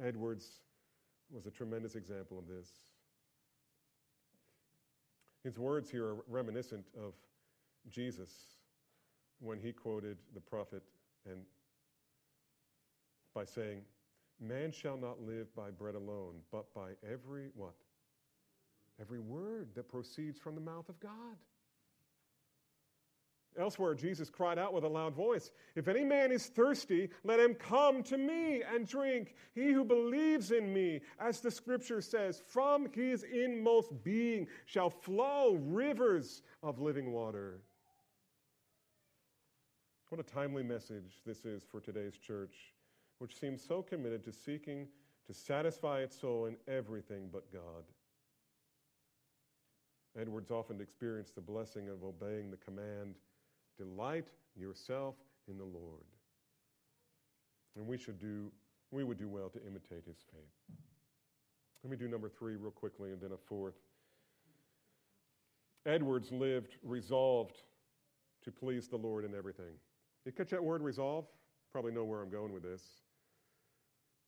of. 0.00 0.06
Edwards 0.06 0.46
was 1.30 1.46
a 1.46 1.50
tremendous 1.50 1.94
example 1.94 2.38
of 2.38 2.46
this. 2.46 2.68
His 5.42 5.58
words 5.58 5.90
here 5.90 6.06
are 6.06 6.16
reminiscent 6.28 6.84
of 6.98 7.14
Jesus 7.88 8.30
when 9.38 9.58
he 9.58 9.72
quoted 9.72 10.18
the 10.34 10.40
prophet 10.40 10.82
and 11.24 11.40
by 13.34 13.44
saying, 13.44 13.80
Man 14.38 14.72
shall 14.72 14.96
not 14.96 15.20
live 15.20 15.54
by 15.54 15.70
bread 15.70 15.94
alone, 15.94 16.36
but 16.50 16.72
by 16.74 16.90
every 17.10 17.48
what? 17.54 17.74
Every 19.00 19.20
word 19.20 19.68
that 19.74 19.88
proceeds 19.88 20.38
from 20.38 20.54
the 20.54 20.60
mouth 20.60 20.88
of 20.88 20.98
God. 21.00 21.36
Elsewhere, 23.58 23.94
Jesus 23.94 24.30
cried 24.30 24.58
out 24.58 24.72
with 24.72 24.84
a 24.84 24.88
loud 24.88 25.14
voice 25.14 25.50
If 25.74 25.88
any 25.88 26.04
man 26.04 26.30
is 26.30 26.46
thirsty, 26.46 27.10
let 27.24 27.40
him 27.40 27.54
come 27.54 28.02
to 28.04 28.16
me 28.16 28.62
and 28.62 28.86
drink. 28.86 29.34
He 29.54 29.72
who 29.72 29.84
believes 29.84 30.52
in 30.52 30.72
me, 30.72 31.00
as 31.18 31.40
the 31.40 31.50
scripture 31.50 32.00
says, 32.00 32.40
from 32.46 32.88
his 32.92 33.24
inmost 33.24 34.02
being 34.04 34.46
shall 34.66 34.90
flow 34.90 35.58
rivers 35.60 36.42
of 36.62 36.80
living 36.80 37.12
water. 37.12 37.60
What 40.10 40.20
a 40.20 40.24
timely 40.24 40.62
message 40.62 41.20
this 41.26 41.44
is 41.44 41.62
for 41.62 41.80
today's 41.80 42.16
church, 42.16 42.74
which 43.18 43.38
seems 43.38 43.62
so 43.62 43.82
committed 43.82 44.24
to 44.24 44.32
seeking 44.32 44.88
to 45.26 45.34
satisfy 45.34 46.00
its 46.00 46.18
soul 46.18 46.46
in 46.46 46.56
everything 46.66 47.28
but 47.32 47.52
God. 47.52 47.84
Edwards 50.18 50.50
often 50.50 50.80
experienced 50.80 51.36
the 51.36 51.40
blessing 51.40 51.88
of 51.88 52.02
obeying 52.02 52.50
the 52.50 52.56
command 52.56 53.14
delight 53.80 54.28
yourself 54.56 55.14
in 55.48 55.56
the 55.56 55.64
Lord. 55.64 56.04
And 57.76 57.86
we 57.86 57.96
should 57.96 58.18
do, 58.18 58.50
we 58.90 59.04
would 59.04 59.18
do 59.18 59.28
well 59.28 59.48
to 59.48 59.58
imitate 59.66 60.04
his 60.06 60.18
faith. 60.32 60.76
Let 61.82 61.90
me 61.90 61.96
do 61.96 62.08
number 62.08 62.28
three 62.28 62.56
real 62.56 62.70
quickly 62.70 63.12
and 63.12 63.20
then 63.20 63.32
a 63.32 63.38
fourth. 63.38 63.78
Edwards 65.86 66.30
lived 66.30 66.76
resolved 66.82 67.62
to 68.44 68.52
please 68.52 68.88
the 68.88 68.96
Lord 68.96 69.24
in 69.24 69.34
everything. 69.34 69.72
You 70.26 70.32
catch 70.32 70.50
that 70.50 70.62
word 70.62 70.82
resolve? 70.82 71.24
Probably 71.72 71.92
know 71.92 72.04
where 72.04 72.20
I'm 72.20 72.30
going 72.30 72.52
with 72.52 72.62
this. 72.62 72.82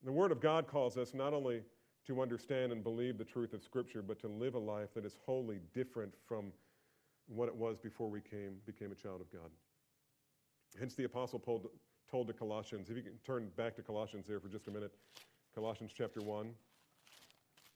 The 0.05 0.13
Word 0.13 0.33
of 0.33 0.41
God 0.41 0.67
calls 0.67 0.97
us 0.97 1.13
not 1.15 1.35
only 1.35 1.61
to 2.07 2.23
understand 2.23 2.73
and 2.73 2.83
believe 2.83 3.19
the 3.19 3.25
truth 3.25 3.53
of 3.53 3.63
Scripture, 3.63 4.03
but 4.03 4.19
to 4.21 4.29
live 4.29 4.55
a 4.55 4.59
life 4.59 4.95
that 4.95 5.05
is 5.05 5.17
wholly 5.25 5.61
different 5.75 6.13
from 6.27 6.53
what 7.27 7.49
it 7.49 7.55
was 7.55 7.79
before 7.79 8.09
we 8.09 8.21
came, 8.21 8.57
became 8.67 8.93
a 8.93 8.95
child 8.95 9.21
of 9.21 9.31
God. 9.33 9.51
Hence, 10.79 10.95
the 10.95 11.05
Apostle 11.05 11.39
told, 11.39 11.69
told 12.11 12.27
the 12.27 12.33
Colossians, 12.33 12.91
if 12.91 12.97
you 12.97 13.03
can 13.03 13.19
turn 13.25 13.51
back 13.57 13.77
to 13.77 13.83
Colossians 13.83 14.27
there 14.27 14.41
for 14.41 14.49
just 14.49 14.69
a 14.69 14.71
minute, 14.71 14.93
Colossians 15.55 15.93
chapter 15.97 16.21
1, 16.21 16.51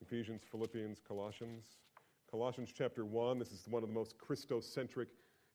Ephesians, 0.00 0.42
Philippians, 0.50 1.00
Colossians. 1.06 1.64
Colossians 2.30 2.72
chapter 2.76 3.04
1, 3.04 3.38
this 3.38 3.52
is 3.52 3.66
one 3.68 3.82
of 3.82 3.88
the 3.88 3.94
most 3.94 4.16
Christocentric 4.18 5.06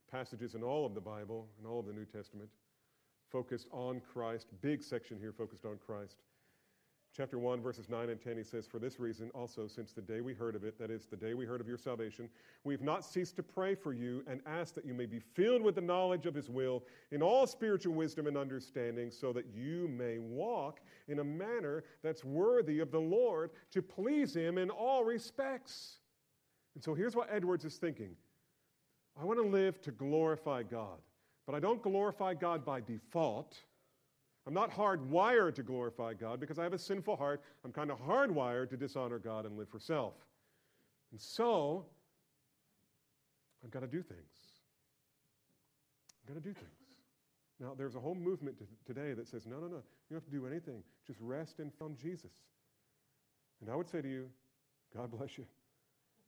passages 0.10 0.56
in 0.56 0.64
all 0.64 0.86
of 0.86 0.94
the 0.94 1.02
Bible, 1.02 1.48
in 1.60 1.66
all 1.66 1.80
of 1.80 1.86
the 1.86 1.94
New 1.94 2.06
Testament, 2.06 2.50
focused 3.30 3.68
on 3.72 4.02
Christ. 4.02 4.48
Big 4.62 4.84
section 4.84 5.18
here 5.20 5.32
focused 5.32 5.66
on 5.66 5.78
Christ. 5.86 6.18
Chapter 7.16 7.38
1, 7.38 7.62
verses 7.62 7.90
9 7.90 8.10
and 8.10 8.22
10, 8.22 8.38
he 8.38 8.44
says, 8.44 8.66
For 8.66 8.80
this 8.80 8.98
reason 8.98 9.32
also, 9.36 9.68
since 9.68 9.92
the 9.92 10.02
day 10.02 10.22
we 10.22 10.34
heard 10.34 10.56
of 10.56 10.64
it, 10.64 10.80
that 10.80 10.90
is, 10.90 11.08
the 11.08 11.18
day 11.18 11.34
we 11.34 11.46
heard 11.46 11.60
of 11.60 11.68
your 11.68 11.78
salvation, 11.78 12.30
we've 12.64 12.82
not 12.82 13.04
ceased 13.04 13.36
to 13.36 13.44
pray 13.44 13.76
for 13.76 13.92
you 13.92 14.24
and 14.28 14.40
ask 14.46 14.74
that 14.76 14.86
you 14.86 14.94
may 14.94 15.06
be 15.06 15.20
filled 15.20 15.62
with 15.62 15.76
the 15.76 15.82
knowledge 15.82 16.26
of 16.26 16.34
his 16.34 16.50
will 16.50 16.84
in 17.12 17.22
all 17.22 17.46
spiritual 17.46 17.94
wisdom 17.94 18.28
and 18.28 18.38
understanding, 18.38 19.12
so 19.12 19.34
that 19.34 19.46
you 19.54 19.90
may 19.90 20.20
walk 20.20 20.80
in 21.10 21.20
a 21.20 21.24
manner 21.24 21.84
that's 22.02 22.24
worthy 22.24 22.80
of 22.80 22.92
the 22.92 23.02
Lord 23.02 23.52
to 23.72 23.82
please 23.82 24.34
him 24.34 24.58
in 24.58 24.70
all 24.70 25.04
respects. 25.04 25.98
And 26.76 26.84
so 26.84 26.94
here's 26.94 27.16
what 27.16 27.28
Edwards 27.30 27.66
is 27.66 27.76
thinking 27.76 28.16
I 29.20 29.26
want 29.26 29.38
to 29.38 29.46
live 29.46 29.82
to 29.82 29.92
glorify 29.92 30.64
God, 30.64 31.00
but 31.46 31.56
I 31.56 31.60
don't 31.60 31.82
glorify 31.82 32.36
God 32.36 32.64
by 32.64 32.80
default. 32.80 33.58
I'm 34.48 34.54
not 34.54 34.72
hardwired 34.72 35.56
to 35.56 35.64
glorify 35.64 36.14
God 36.14 36.40
because 36.40 36.58
I 36.58 36.64
have 36.64 36.74
a 36.74 36.80
sinful 36.80 37.16
heart. 37.16 37.44
I'm 37.64 37.72
kind 37.72 37.92
of 37.92 38.00
hardwired 38.00 38.70
to 38.72 38.78
dishonor 38.78 39.20
God 39.20 39.46
and 39.46 39.58
live 39.58 39.70
for 39.70 39.80
self. 39.80 40.14
And 41.12 41.20
so, 41.20 41.86
I've 43.64 43.70
got 43.70 43.82
to 43.82 43.88
do 43.88 44.02
things. 44.02 44.20
I've 46.24 46.34
got 46.34 46.42
to 46.42 46.50
do 46.50 46.54
things. 46.54 46.68
Now, 47.60 47.76
there's 47.78 47.96
a 47.96 48.00
whole 48.00 48.16
movement 48.16 48.56
today 48.88 49.14
that 49.14 49.28
says, 49.28 49.46
no, 49.46 49.58
no, 49.58 49.68
no, 49.68 49.76
you 49.76 49.84
don't 50.10 50.18
have 50.18 50.26
to 50.26 50.32
do 50.32 50.48
anything. 50.48 50.82
Just 51.06 51.20
rest 51.22 51.60
and 51.60 51.72
on 51.80 51.96
Jesus. 51.96 52.32
And 53.62 53.70
I 53.70 53.76
would 53.76 53.88
say 53.88 54.02
to 54.02 54.10
you, 54.10 54.28
God 54.96 55.12
bless 55.12 55.38
you. 55.38 55.46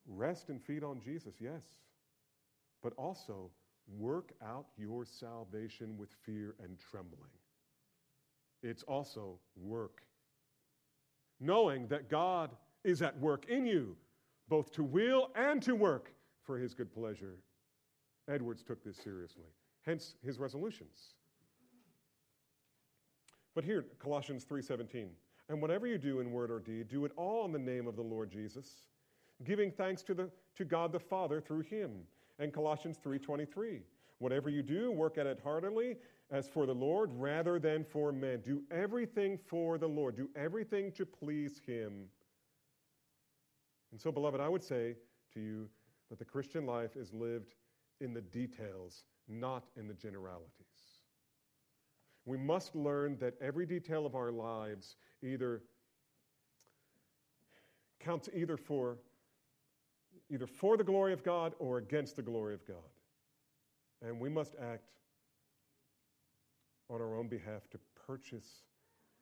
Rest 0.06 0.50
and 0.50 0.62
feed 0.62 0.84
on 0.84 1.02
Jesus, 1.02 1.34
yes. 1.40 1.64
But 2.84 2.94
also, 2.98 3.50
work 3.98 4.34
out 4.46 4.66
your 4.78 5.06
salvation 5.06 5.98
with 5.98 6.10
fear 6.24 6.54
and 6.62 6.78
trembling 6.78 7.32
it's 8.64 8.84
also 8.84 9.38
work. 9.56 10.02
Knowing 11.40 11.88
that 11.88 12.10
God 12.10 12.52
is 12.84 13.02
at 13.02 13.18
work 13.20 13.46
in 13.50 13.66
you, 13.66 13.96
both 14.50 14.72
to 14.74 14.84
will 14.84 15.30
and 15.36 15.62
to 15.64 15.76
work 15.76 16.14
for 16.42 16.58
his 16.58 16.74
good 16.74 16.94
pleasure. 16.94 17.38
Edwards 18.30 18.64
took 18.64 18.84
this 18.84 18.98
seriously, 18.98 19.48
hence 19.86 20.16
his 20.24 20.40
resolutions. 20.40 21.16
But 23.56 23.64
here, 23.64 23.86
Colossians 24.00 24.46
3:17, 24.46 25.10
and 25.50 25.62
whatever 25.62 25.86
you 25.86 25.98
do 25.98 26.20
in 26.20 26.32
word 26.32 26.50
or 26.50 26.60
deed, 26.60 26.88
do 26.88 27.06
it 27.06 27.12
all 27.16 27.46
in 27.46 27.52
the 27.52 27.60
name 27.60 27.88
of 27.88 27.96
the 27.96 28.02
Lord 28.02 28.32
Jesus, 28.32 28.88
giving 29.44 29.72
thanks 29.72 30.02
to, 30.04 30.14
the, 30.14 30.30
to 30.56 30.66
God 30.66 30.92
the 30.92 31.00
Father 31.00 31.42
through 31.42 31.62
him. 31.62 32.08
And 32.40 32.52
Colossians 32.54 32.98
3:23, 32.98 33.82
whatever 34.24 34.50
you 34.50 34.64
do, 34.64 34.90
work 34.90 35.18
at 35.18 35.28
it 35.28 35.40
heartily 35.44 35.98
as 36.32 36.48
for 36.48 36.66
the 36.66 36.74
Lord 36.74 37.12
rather 37.14 37.60
than 37.60 37.84
for 37.84 38.12
men. 38.14 38.42
Do 38.44 38.64
everything 38.72 39.38
for 39.38 39.78
the 39.78 39.88
Lord, 39.88 40.16
do 40.16 40.30
everything 40.36 40.92
to 40.94 41.06
please 41.06 41.62
Him. 41.68 42.06
And 43.92 44.02
so, 44.02 44.12
beloved, 44.12 44.40
I 44.40 44.48
would 44.48 44.64
say 44.64 44.96
to 45.34 45.40
you 45.40 45.70
that 46.10 46.18
the 46.18 46.26
Christian 46.26 46.66
life 46.66 46.96
is 46.96 47.14
lived 47.14 47.56
in 48.00 48.14
the 48.14 48.22
details, 48.22 49.04
not 49.28 49.66
in 49.76 49.88
the 49.88 49.94
generalities. 49.94 50.50
We 52.26 52.38
must 52.38 52.76
learn 52.76 53.18
that 53.20 53.34
every 53.42 53.66
detail 53.66 54.06
of 54.06 54.16
our 54.16 54.32
lives 54.32 54.96
either 55.22 55.62
counts 58.00 58.30
either 58.34 58.58
for 58.58 58.98
either 60.30 60.48
for 60.48 60.78
the 60.78 60.84
glory 60.84 61.12
of 61.14 61.24
God 61.24 61.54
or 61.60 61.78
against 61.78 62.16
the 62.16 62.22
glory 62.22 62.54
of 62.54 62.66
God. 62.66 62.93
And 64.06 64.20
we 64.20 64.30
must 64.30 64.56
act 64.62 64.92
on 66.90 67.02
our 67.02 67.16
own 67.16 67.28
behalf 67.28 67.70
to 67.72 67.80
purchase 68.06 68.64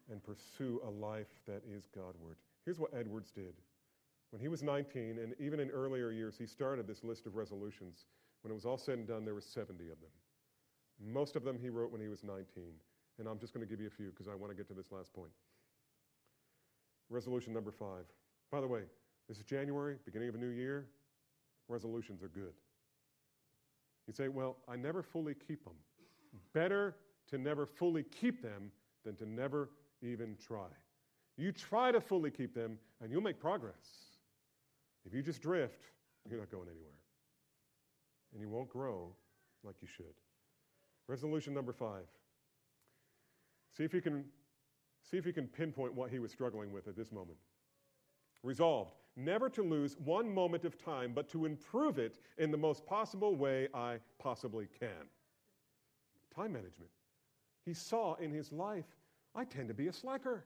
and 0.09 0.23
pursue 0.23 0.81
a 0.85 0.89
life 0.89 1.39
that 1.47 1.61
is 1.69 1.87
Godward. 1.95 2.37
Here's 2.65 2.79
what 2.79 2.93
Edwards 2.93 3.31
did. 3.31 3.53
When 4.31 4.41
he 4.41 4.47
was 4.47 4.63
19, 4.63 5.19
and 5.19 5.35
even 5.39 5.59
in 5.59 5.69
earlier 5.69 6.11
years, 6.11 6.35
he 6.37 6.47
started 6.47 6.87
this 6.87 7.03
list 7.03 7.27
of 7.27 7.35
resolutions. 7.35 8.05
When 8.41 8.51
it 8.51 8.55
was 8.55 8.65
all 8.65 8.77
said 8.77 8.97
and 8.97 9.07
done, 9.07 9.23
there 9.25 9.33
were 9.33 9.41
70 9.41 9.83
of 9.89 9.99
them. 9.99 10.09
Most 10.99 11.35
of 11.35 11.43
them 11.43 11.57
he 11.61 11.69
wrote 11.69 11.91
when 11.91 12.01
he 12.01 12.07
was 12.07 12.23
19. 12.23 12.45
And 13.19 13.27
I'm 13.27 13.39
just 13.39 13.53
going 13.53 13.65
to 13.65 13.69
give 13.69 13.81
you 13.81 13.87
a 13.87 13.91
few 13.91 14.09
because 14.09 14.27
I 14.27 14.35
want 14.35 14.51
to 14.51 14.55
get 14.55 14.67
to 14.69 14.73
this 14.73 14.91
last 14.91 15.13
point. 15.13 15.31
Resolution 17.09 17.53
number 17.53 17.71
five. 17.71 18.05
By 18.51 18.61
the 18.61 18.67
way, 18.67 18.81
this 19.27 19.37
is 19.37 19.43
January, 19.43 19.97
beginning 20.05 20.29
of 20.29 20.35
a 20.35 20.37
new 20.37 20.49
year. 20.49 20.87
Resolutions 21.67 22.23
are 22.23 22.29
good. 22.29 22.53
You 24.07 24.13
say, 24.13 24.27
well, 24.27 24.57
I 24.67 24.75
never 24.75 25.01
fully 25.01 25.33
keep 25.35 25.63
them. 25.63 25.75
Better 26.53 26.95
to 27.29 27.37
never 27.37 27.65
fully 27.65 28.03
keep 28.03 28.41
them 28.41 28.71
than 29.05 29.15
to 29.17 29.25
never 29.25 29.69
even 30.01 30.35
try. 30.45 30.67
You 31.37 31.51
try 31.51 31.91
to 31.91 32.01
fully 32.01 32.31
keep 32.31 32.53
them, 32.53 32.77
and 33.01 33.11
you'll 33.11 33.21
make 33.21 33.39
progress. 33.39 34.11
If 35.05 35.13
you 35.13 35.21
just 35.21 35.41
drift, 35.41 35.83
you're 36.29 36.39
not 36.39 36.51
going 36.51 36.67
anywhere. 36.67 36.91
And 38.33 38.41
you 38.41 38.49
won't 38.49 38.69
grow 38.69 39.15
like 39.63 39.75
you 39.81 39.87
should. 39.87 40.13
Resolution 41.07 41.53
number 41.53 41.73
five. 41.73 42.05
See 43.75 43.83
if 43.83 43.93
you 43.93 44.01
can, 44.01 44.25
see 45.09 45.17
if 45.17 45.25
you 45.25 45.33
can 45.33 45.47
pinpoint 45.47 45.93
what 45.93 46.11
he 46.11 46.19
was 46.19 46.31
struggling 46.31 46.71
with 46.71 46.87
at 46.87 46.95
this 46.95 47.11
moment. 47.11 47.37
Resolved 48.43 48.95
never 49.15 49.49
to 49.49 49.63
lose 49.63 49.97
one 50.03 50.33
moment 50.33 50.65
of 50.65 50.77
time, 50.77 51.11
but 51.13 51.29
to 51.29 51.45
improve 51.45 51.99
it 51.99 52.19
in 52.37 52.51
the 52.51 52.57
most 52.57 52.85
possible 52.85 53.35
way 53.35 53.67
I 53.73 53.97
possibly 54.19 54.67
can. 54.79 55.07
Time 56.35 56.53
management. 56.53 56.89
He 57.65 57.73
saw 57.73 58.15
in 58.15 58.31
his 58.31 58.51
life, 58.51 58.85
I 59.35 59.43
tend 59.43 59.67
to 59.67 59.73
be 59.73 59.87
a 59.87 59.93
slacker. 59.93 60.45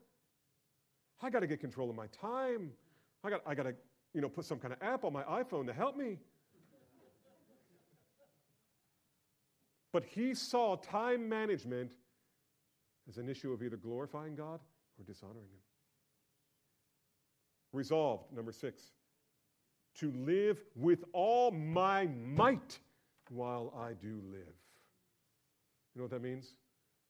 I 1.22 1.30
got 1.30 1.40
to 1.40 1.48
get 1.48 1.60
control 1.60 1.90
of 1.90 1.96
my 1.96 2.08
time. 2.08 2.72
I 3.24 3.30
got, 3.30 3.42
I 3.46 3.56
got 3.56 3.64
to 3.64 3.76
you 4.14 4.22
know, 4.22 4.30
put 4.30 4.46
some 4.46 4.60
kind 4.60 4.74
of 4.74 4.82
app 4.82 5.04
on 5.04 5.14
my 5.14 5.24
iPhone 5.24 5.66
to 5.68 5.74
help 5.74 5.98
me. 5.98 6.18
But 9.92 10.04
he 10.04 10.34
saw 10.34 10.76
time 10.76 11.30
management 11.30 11.94
as 13.08 13.18
an 13.18 13.30
issue 13.30 13.54
of 13.54 13.62
either 13.62 13.78
glorifying 13.78 14.36
God 14.36 14.60
or 15.00 15.04
dishonoring 15.06 15.48
Him. 15.48 15.75
Resolved, 17.76 18.32
number 18.34 18.54
six, 18.54 18.94
to 20.00 20.10
live 20.12 20.58
with 20.78 21.04
all 21.12 21.52
my 21.52 22.08
might 22.08 22.80
while 23.30 23.74
I 23.78 23.92
do 24.02 24.22
live. 24.32 24.56
You 25.94 26.00
know 26.00 26.04
what 26.04 26.12
that 26.12 26.22
means? 26.22 26.56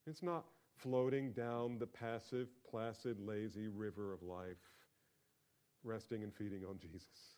It's 0.07 0.23
not 0.23 0.45
floating 0.75 1.33
down 1.33 1.77
the 1.77 1.85
passive, 1.85 2.47
placid, 2.67 3.19
lazy 3.19 3.67
river 3.67 4.11
of 4.11 4.23
life, 4.23 4.57
resting 5.83 6.23
and 6.23 6.33
feeding 6.33 6.63
on 6.67 6.79
Jesus. 6.79 7.35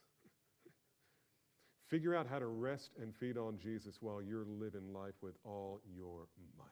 Figure 1.90 2.16
out 2.16 2.28
how 2.28 2.40
to 2.40 2.48
rest 2.48 2.92
and 3.02 3.14
feed 3.14 3.38
on 3.38 3.60
Jesus 3.60 3.98
while 4.00 4.22
you're 4.22 4.46
living 4.46 4.94
life 4.94 5.16
with 5.22 5.36
all 5.44 5.82
your 5.94 6.28
might. 6.58 6.66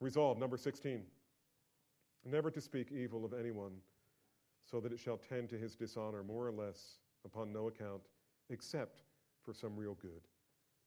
Resolve, 0.00 0.38
number 0.38 0.56
16, 0.56 1.02
never 2.24 2.50
to 2.50 2.60
speak 2.60 2.92
evil 2.92 3.24
of 3.24 3.32
anyone 3.32 3.72
so 4.70 4.80
that 4.80 4.92
it 4.92 4.98
shall 4.98 5.16
tend 5.16 5.48
to 5.50 5.58
his 5.58 5.74
dishonor 5.74 6.22
more 6.22 6.46
or 6.46 6.52
less 6.52 6.98
upon 7.24 7.52
no 7.52 7.68
account, 7.68 8.02
except 8.50 9.02
for 9.44 9.52
some 9.52 9.76
real 9.76 9.96
good. 10.00 10.20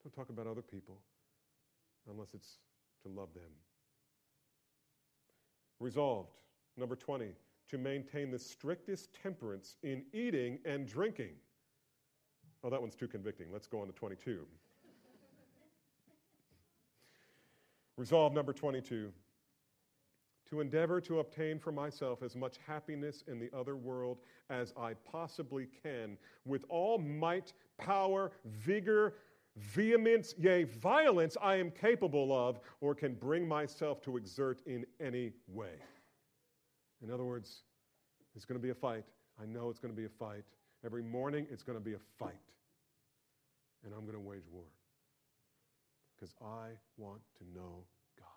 Don't 0.04 0.14
talk 0.14 0.30
about 0.30 0.48
other 0.48 0.62
people 0.62 0.98
unless 2.10 2.34
it's 2.34 2.58
to 3.04 3.10
love 3.10 3.34
them. 3.34 3.50
Resolved, 5.80 6.38
number 6.78 6.96
20, 6.96 7.32
to 7.70 7.78
maintain 7.78 8.30
the 8.30 8.38
strictest 8.38 9.10
temperance 9.14 9.76
in 9.84 10.04
eating 10.14 10.60
and 10.66 10.88
drinking. 10.88 11.34
Oh, 12.64 12.70
that 12.70 12.80
one's 12.80 12.96
too 12.96 13.08
convicting. 13.08 13.48
Let's 13.52 13.68
go 13.68 13.82
on 13.82 13.88
to 13.88 13.94
22. 13.94 14.46
Resolve 17.98 18.34
number 18.34 18.54
22 18.54 19.12
to 20.52 20.62
endeavor 20.62 21.02
to 21.02 21.20
obtain 21.20 21.58
for 21.58 21.72
myself 21.72 22.22
as 22.22 22.36
much 22.36 22.58
happiness 22.68 23.24
in 23.28 23.40
the 23.40 23.50
other 23.58 23.76
world 23.76 24.20
as 24.50 24.74
I 24.78 24.94
possibly 25.10 25.68
can, 25.82 26.18
with 26.46 26.66
all 26.70 26.98
might, 27.00 27.54
power, 27.80 28.32
vigor, 28.46 29.16
vehemence, 29.56 30.36
yea, 30.38 30.66
violence 30.66 31.38
I 31.42 31.56
am 31.56 31.72
capable 31.72 32.32
of 32.38 32.60
or 32.82 32.94
can 32.94 33.16
bring 33.16 33.48
myself 33.48 34.02
to 34.04 34.18
exert 34.18 34.62
in 34.66 34.86
any 35.00 35.32
way. 35.48 35.76
In 37.02 37.10
other 37.10 37.24
words, 37.24 37.64
it's 38.36 38.46
going 38.46 38.60
to 38.60 38.64
be 38.64 38.72
a 38.72 38.76
fight. 38.76 39.06
I 39.42 39.46
know 39.46 39.70
it's 39.70 39.80
going 39.80 39.94
to 39.94 40.00
be 40.00 40.06
a 40.06 40.10
fight. 40.10 40.44
Every 40.86 41.02
morning, 41.02 41.48
it's 41.50 41.64
going 41.64 41.78
to 41.78 41.84
be 41.84 41.94
a 41.94 42.00
fight. 42.20 42.36
And 43.84 43.94
I'm 43.94 44.02
going 44.02 44.14
to 44.14 44.20
wage 44.20 44.44
war 44.52 44.66
because 46.16 46.36
I 46.42 46.68
want 46.98 47.22
to 47.40 47.46
know 47.58 47.84
God. 48.18 48.28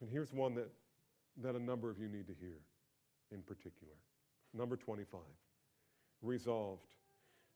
And 0.00 0.10
here's 0.10 0.32
one 0.32 0.54
that, 0.54 0.70
that 1.42 1.54
a 1.54 1.58
number 1.58 1.90
of 1.90 1.98
you 1.98 2.08
need 2.08 2.26
to 2.26 2.34
hear 2.40 2.58
in 3.32 3.42
particular. 3.42 3.94
Number 4.54 4.76
25 4.76 5.20
resolved 6.22 6.94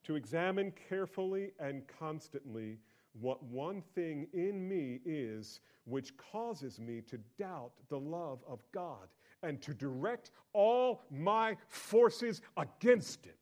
to 0.05 0.17
examine 0.17 0.73
carefully 0.89 1.51
and 1.59 1.83
constantly 1.99 2.79
what 3.21 3.43
one 3.43 3.83
thing 3.95 4.27
in 4.33 4.69
me 4.69 5.01
is 5.05 5.61
which 5.85 6.17
causes 6.17 6.79
me 6.79 7.01
to 7.03 7.19
doubt 7.39 7.73
the 7.89 7.99
love 7.99 8.39
of 8.47 8.61
God 8.73 9.09
and 9.43 9.61
to 9.63 9.75
direct 9.75 10.31
all 10.53 11.03
my 11.11 11.57
forces 11.69 12.41
against 12.57 13.27
it. 13.27 13.37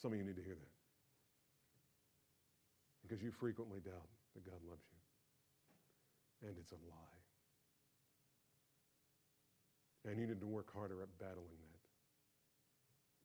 Some 0.00 0.12
of 0.12 0.18
you 0.18 0.24
need 0.24 0.36
to 0.36 0.42
hear 0.42 0.54
that. 0.54 0.68
Because 3.02 3.22
you 3.22 3.30
frequently 3.30 3.80
doubt 3.80 4.08
that 4.34 4.44
God 4.44 4.60
loves 4.68 4.84
you. 4.90 4.93
And 6.46 6.54
it's 6.60 6.72
a 6.72 6.74
lie. 6.74 7.20
And 10.06 10.20
you 10.20 10.26
need 10.26 10.40
to 10.40 10.46
work 10.46 10.72
harder 10.74 11.00
at 11.00 11.08
battling 11.18 11.56
that. 11.72 11.80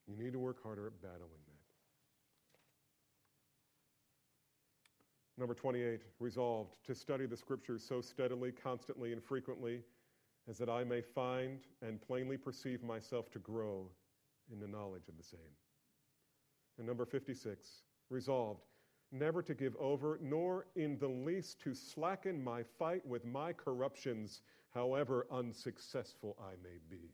You 0.10 0.24
need 0.24 0.34
to 0.34 0.40
work 0.40 0.64
harder 0.64 0.88
at 0.88 1.02
battling 1.02 1.44
that. 1.48 1.60
Number 5.38 5.54
28, 5.54 6.02
resolved 6.20 6.78
to 6.86 6.96
study 6.96 7.26
the 7.26 7.38
scriptures 7.38 7.84
so 7.88 8.02
steadily, 8.02 8.52
constantly, 8.52 9.14
and 9.14 9.24
frequently 9.24 9.82
as 10.50 10.58
that 10.58 10.70
I 10.70 10.84
may 10.84 11.02
find 11.02 11.60
and 11.82 12.02
plainly 12.02 12.38
perceive 12.38 12.84
myself 12.84 13.30
to 13.32 13.40
grow 13.40 13.90
in 14.52 14.60
the 14.60 14.68
knowledge 14.68 15.08
of 15.08 15.18
the 15.18 15.24
same. 15.24 15.40
And 16.78 16.88
number 16.88 17.06
56, 17.06 17.84
resolved 18.10 18.66
never 19.12 19.42
to 19.42 19.54
give 19.54 19.76
over, 19.78 20.20
nor 20.22 20.68
in 20.76 20.98
the 20.98 21.08
least 21.08 21.60
to 21.62 21.74
slacken 21.74 22.44
my 22.44 22.64
fight 22.78 23.06
with 23.06 23.26
my 23.26 23.54
corruptions, 23.54 24.42
however 24.74 25.26
unsuccessful 25.32 26.38
I 26.40 26.52
may 26.64 26.78
be. 26.90 27.12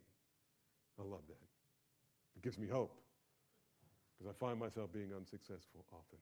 I 1.00 1.04
love 1.04 1.24
that. 1.28 1.48
It 2.36 2.42
gives 2.44 2.58
me 2.58 2.68
hope 2.68 3.00
because 4.18 4.30
I 4.30 4.46
find 4.46 4.60
myself 4.60 4.92
being 4.92 5.14
unsuccessful 5.16 5.86
often. 5.92 6.20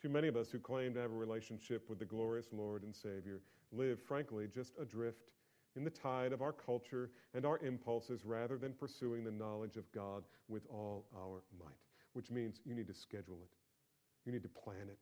Too 0.00 0.08
many 0.08 0.28
of 0.28 0.36
us 0.36 0.50
who 0.50 0.58
claim 0.58 0.94
to 0.94 1.00
have 1.00 1.12
a 1.12 1.14
relationship 1.14 1.88
with 1.88 1.98
the 1.98 2.04
glorious 2.04 2.46
Lord 2.52 2.82
and 2.82 2.94
Savior 2.94 3.40
live, 3.70 4.00
frankly, 4.00 4.48
just 4.52 4.72
adrift 4.80 5.30
in 5.76 5.84
the 5.84 5.90
tide 5.90 6.32
of 6.32 6.42
our 6.42 6.52
culture 6.52 7.10
and 7.34 7.46
our 7.46 7.58
impulses 7.58 8.24
rather 8.24 8.58
than 8.58 8.72
pursuing 8.72 9.24
the 9.24 9.30
knowledge 9.30 9.76
of 9.76 9.90
God 9.92 10.24
with 10.48 10.66
all 10.68 11.06
our 11.16 11.42
might, 11.58 11.72
which 12.12 12.30
means 12.30 12.60
you 12.64 12.74
need 12.74 12.88
to 12.88 12.94
schedule 12.94 13.38
it. 13.42 13.48
You 14.24 14.32
need 14.32 14.42
to 14.42 14.48
plan 14.48 14.88
it. 14.88 14.98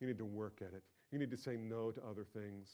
You 0.00 0.06
need 0.06 0.18
to 0.18 0.24
work 0.24 0.60
at 0.60 0.74
it. 0.74 0.82
You 1.10 1.18
need 1.18 1.30
to 1.30 1.36
say 1.36 1.56
no 1.56 1.90
to 1.90 2.00
other 2.08 2.24
things. 2.24 2.68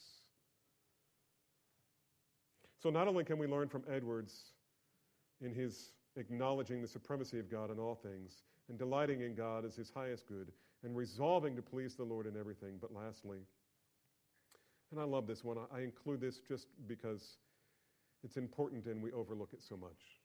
So, 2.82 2.90
not 2.90 3.08
only 3.08 3.24
can 3.24 3.38
we 3.38 3.46
learn 3.46 3.68
from 3.68 3.82
Edwards 3.90 4.52
in 5.40 5.54
his 5.54 5.92
acknowledging 6.16 6.82
the 6.82 6.88
supremacy 6.88 7.38
of 7.38 7.50
God 7.50 7.70
in 7.70 7.78
all 7.78 7.94
things 7.94 8.42
and 8.68 8.78
delighting 8.78 9.22
in 9.22 9.34
God 9.34 9.64
as 9.64 9.74
his 9.74 9.90
highest 9.90 10.26
good 10.26 10.52
and 10.84 10.96
resolving 10.96 11.56
to 11.56 11.62
please 11.62 11.94
the 11.94 12.04
Lord 12.04 12.26
in 12.26 12.36
everything, 12.36 12.76
but 12.80 12.92
lastly, 12.92 13.38
and 14.90 15.00
I 15.00 15.04
love 15.04 15.26
this 15.26 15.42
one, 15.42 15.56
I 15.74 15.80
include 15.80 16.20
this 16.20 16.38
just 16.46 16.68
because 16.86 17.38
it's 18.22 18.36
important 18.36 18.86
and 18.86 19.02
we 19.02 19.12
overlook 19.12 19.50
it 19.52 19.62
so 19.62 19.76
much. 19.76 20.20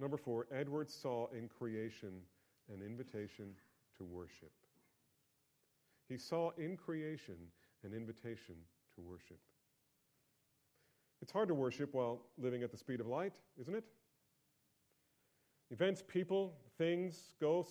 Number 0.00 0.16
four, 0.16 0.46
Edwards 0.52 0.94
saw 0.94 1.26
in 1.36 1.48
creation 1.48 2.20
an 2.72 2.80
invitation 2.82 3.48
to 3.98 4.04
worship. 4.04 4.52
He 6.08 6.16
saw 6.16 6.50
in 6.56 6.76
creation 6.76 7.36
an 7.84 7.92
invitation 7.92 8.54
to 8.94 9.02
worship. 9.02 9.38
It's 11.20 11.32
hard 11.32 11.48
to 11.48 11.54
worship 11.54 11.94
while 11.94 12.22
living 12.38 12.62
at 12.62 12.70
the 12.70 12.78
speed 12.78 13.00
of 13.00 13.06
light, 13.06 13.34
isn't 13.60 13.74
it? 13.74 13.84
Events, 15.70 16.02
people, 16.06 16.54
things 16.78 17.34
go 17.40 17.66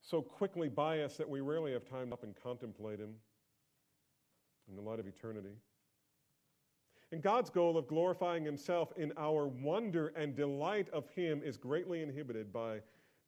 so 0.00 0.22
quickly 0.22 0.68
by 0.68 1.00
us 1.02 1.16
that 1.16 1.28
we 1.28 1.40
rarely 1.40 1.72
have 1.72 1.84
time 1.84 2.08
to 2.08 2.14
up 2.14 2.22
and 2.22 2.34
contemplate 2.42 2.98
Him 2.98 3.14
in 4.68 4.76
the 4.76 4.80
light 4.80 5.00
of 5.00 5.06
eternity. 5.06 5.56
And 7.12 7.22
God's 7.22 7.50
goal 7.50 7.76
of 7.76 7.86
glorifying 7.86 8.44
Himself 8.44 8.92
in 8.96 9.12
our 9.18 9.46
wonder 9.46 10.08
and 10.08 10.34
delight 10.34 10.88
of 10.90 11.08
Him 11.10 11.42
is 11.44 11.56
greatly 11.56 12.02
inhibited 12.02 12.52
by 12.52 12.80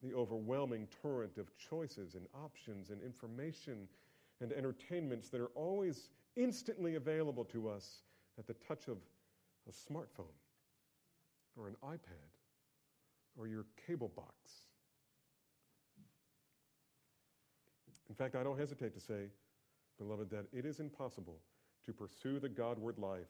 the 0.02 0.14
overwhelming 0.14 0.88
torrent 1.02 1.36
of 1.38 1.46
choices 1.58 2.14
and 2.14 2.26
options 2.34 2.90
and 2.90 3.02
information 3.02 3.88
and 4.40 4.52
entertainments 4.52 5.28
that 5.28 5.40
are 5.40 5.50
always 5.54 6.08
instantly 6.36 6.94
available 6.94 7.44
to 7.44 7.68
us 7.68 8.02
at 8.38 8.46
the 8.46 8.54
touch 8.66 8.88
of 8.88 8.96
a 9.68 9.72
smartphone 9.72 10.32
or 11.56 11.68
an 11.68 11.76
iPad 11.84 12.30
or 13.38 13.46
your 13.46 13.66
cable 13.86 14.10
box. 14.16 14.34
In 18.08 18.14
fact, 18.14 18.34
I 18.34 18.42
don't 18.42 18.58
hesitate 18.58 18.94
to 18.94 19.00
say, 19.00 19.28
beloved, 19.98 20.30
that 20.30 20.46
it 20.52 20.64
is 20.64 20.80
impossible 20.80 21.38
to 21.84 21.92
pursue 21.92 22.40
the 22.40 22.48
Godward 22.48 22.98
life 22.98 23.28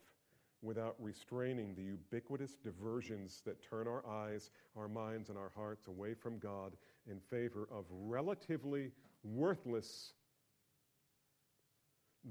without 0.62 0.94
restraining 0.98 1.74
the 1.74 1.82
ubiquitous 1.82 2.56
diversions 2.56 3.42
that 3.46 3.62
turn 3.62 3.88
our 3.88 4.06
eyes, 4.06 4.50
our 4.76 4.88
minds, 4.88 5.28
and 5.28 5.38
our 5.38 5.50
hearts 5.54 5.86
away 5.86 6.14
from 6.14 6.38
God 6.38 6.76
in 7.10 7.18
favor 7.18 7.68
of 7.72 7.84
relatively 7.90 8.90
worthless, 9.22 10.12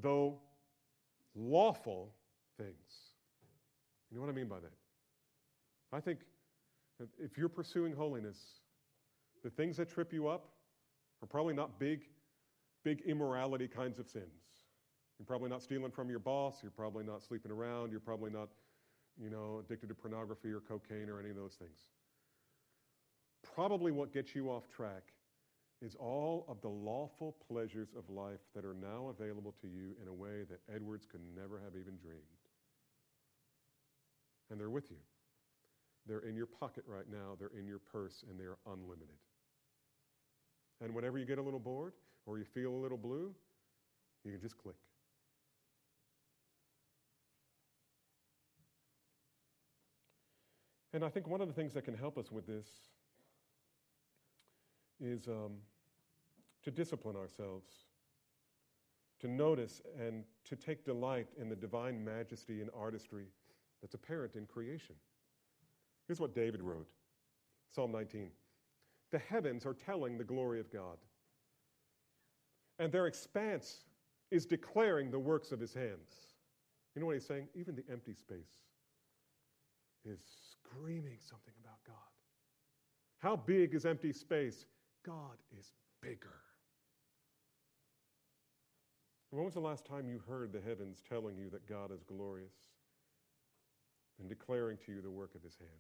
though 0.02 0.40
lawful 1.36 2.14
things. 2.58 3.14
You 4.12 4.18
know 4.18 4.22
what 4.22 4.32
I 4.32 4.36
mean 4.36 4.48
by 4.48 4.60
that? 4.60 4.74
I 5.92 6.00
think 6.00 6.20
if 7.18 7.38
you're 7.38 7.50
pursuing 7.50 7.94
holiness, 7.94 8.38
the 9.44 9.50
things 9.50 9.78
that 9.78 9.90
trip 9.90 10.14
you 10.14 10.28
up 10.28 10.50
are 11.24 11.28
probably 11.28 11.54
not 11.54 11.80
big, 11.80 12.02
big 12.84 13.02
immorality 13.02 13.68
kinds 13.68 14.00
of 14.00 14.08
sins. 14.08 14.59
You're 15.20 15.26
probably 15.26 15.50
not 15.50 15.62
stealing 15.62 15.92
from 15.92 16.10
your 16.10 16.20
boss. 16.20 16.60
You're 16.62 16.72
probably 16.72 17.04
not 17.04 17.22
sleeping 17.22 17.52
around. 17.52 17.92
You're 17.92 18.00
probably 18.00 18.32
not, 18.32 18.48
you 19.22 19.30
know, 19.30 19.62
addicted 19.64 19.90
to 19.90 19.96
pornography 19.96 20.50
or 20.50 20.62
cocaine 20.62 21.10
or 21.10 21.20
any 21.20 21.30
of 21.30 21.36
those 21.36 21.56
things. 21.60 21.78
Probably 23.44 23.92
what 23.92 24.14
gets 24.14 24.34
you 24.34 24.50
off 24.50 24.70
track 24.70 25.14
is 25.82 25.96
all 25.96 26.46
of 26.48 26.62
the 26.62 26.70
lawful 26.70 27.36
pleasures 27.48 27.90
of 27.98 28.10
life 28.10 28.40
that 28.56 28.66
are 28.66 28.74
now 28.74 29.14
available 29.18 29.54
to 29.62 29.68
you 29.68 29.96
in 30.02 30.08
a 30.08 30.14
way 30.14 30.44
that 30.50 30.60
Edwards 30.74 31.06
could 31.06 31.22
never 31.36 31.60
have 31.60 31.74
even 31.76 31.96
dreamed. 31.98 32.24
And 34.50 34.60
they're 34.60 34.70
with 34.70 34.90
you. 34.90 34.98
They're 36.06 36.20
in 36.20 36.36
your 36.36 36.48
pocket 36.48 36.84
right 36.88 37.06
now, 37.10 37.36
they're 37.40 37.52
in 37.58 37.68
your 37.68 37.80
purse, 37.80 38.24
and 38.30 38.40
they're 38.40 38.58
unlimited. 38.66 39.16
And 40.82 40.94
whenever 40.94 41.18
you 41.18 41.26
get 41.26 41.38
a 41.38 41.42
little 41.42 41.60
bored 41.60 41.94
or 42.26 42.38
you 42.38 42.46
feel 42.46 42.74
a 42.74 42.82
little 42.82 42.98
blue, 42.98 43.34
you 44.24 44.32
can 44.32 44.42
just 44.42 44.58
click. 44.58 44.76
And 50.94 51.04
I 51.04 51.10
think 51.10 51.28
one 51.28 51.42
of 51.42 51.48
the 51.48 51.54
things 51.54 51.74
that 51.74 51.84
can 51.84 51.96
help 51.96 52.18
us 52.18 52.32
with 52.32 52.48
this 52.48 52.68
is 55.00 55.28
um, 55.28 55.54
to 56.64 56.72
discipline 56.72 57.16
ourselves, 57.16 57.70
to 59.20 59.28
notice 59.28 59.82
and 60.00 60.24
to 60.46 60.56
take 60.56 60.84
delight 60.86 61.28
in 61.40 61.50
the 61.50 61.56
divine 61.56 62.04
majesty 62.04 62.62
and 62.62 62.70
artistry 62.78 63.26
that's 63.82 63.94
apparent 63.94 64.36
in 64.36 64.46
creation. 64.46 64.96
Here's 66.08 66.20
what 66.20 66.34
David 66.34 66.62
wrote 66.62 66.88
Psalm 67.74 67.92
19 67.92 68.32
The 69.12 69.20
heavens 69.20 69.66
are 69.66 69.76
telling 69.76 70.18
the 70.18 70.24
glory 70.24 70.60
of 70.60 70.72
God, 70.72 70.98
and 72.80 72.92
their 72.92 73.08
expanse 73.08 73.84
is 74.32 74.46
declaring 74.46 75.12
the 75.12 75.20
works 75.20 75.52
of 75.52 75.60
his 75.60 75.74
hands. 75.74 76.34
You 76.96 77.02
know 77.02 77.06
what 77.06 77.16
he's 77.16 77.26
saying? 77.26 77.48
Even 77.56 77.76
the 77.76 77.84
empty 77.92 78.14
space 78.14 78.58
is 80.06 80.20
screaming 80.70 81.18
something 81.20 81.54
about 81.64 81.78
God. 81.86 81.96
How 83.20 83.36
big 83.36 83.74
is 83.74 83.86
empty 83.86 84.14
space? 84.14 84.66
God 85.06 85.38
is 85.58 85.72
bigger. 86.02 86.42
When 89.32 89.46
was 89.46 89.54
the 89.54 89.60
last 89.60 89.86
time 89.86 90.08
you 90.08 90.22
heard 90.28 90.52
the 90.52 90.62
heavens 90.62 91.04
telling 91.08 91.38
you 91.38 91.50
that 91.52 91.68
God 91.68 91.92
is 91.92 92.04
glorious 92.04 92.54
and 94.20 94.28
declaring 94.28 94.78
to 94.86 94.92
you 94.92 95.02
the 95.02 95.12
work 95.12 95.36
of 95.36 95.44
his 95.44 95.56
hands? 95.58 95.72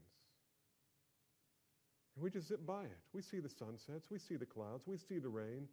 And 2.15 2.23
we 2.23 2.29
just 2.29 2.47
zip 2.47 2.65
by 2.65 2.83
it. 2.83 2.97
We 3.13 3.21
see 3.21 3.39
the 3.39 3.49
sunsets, 3.49 4.07
we 4.11 4.19
see 4.19 4.35
the 4.35 4.45
clouds, 4.45 4.83
we 4.85 4.97
see 4.97 5.19
the 5.19 5.29
rain, 5.29 5.67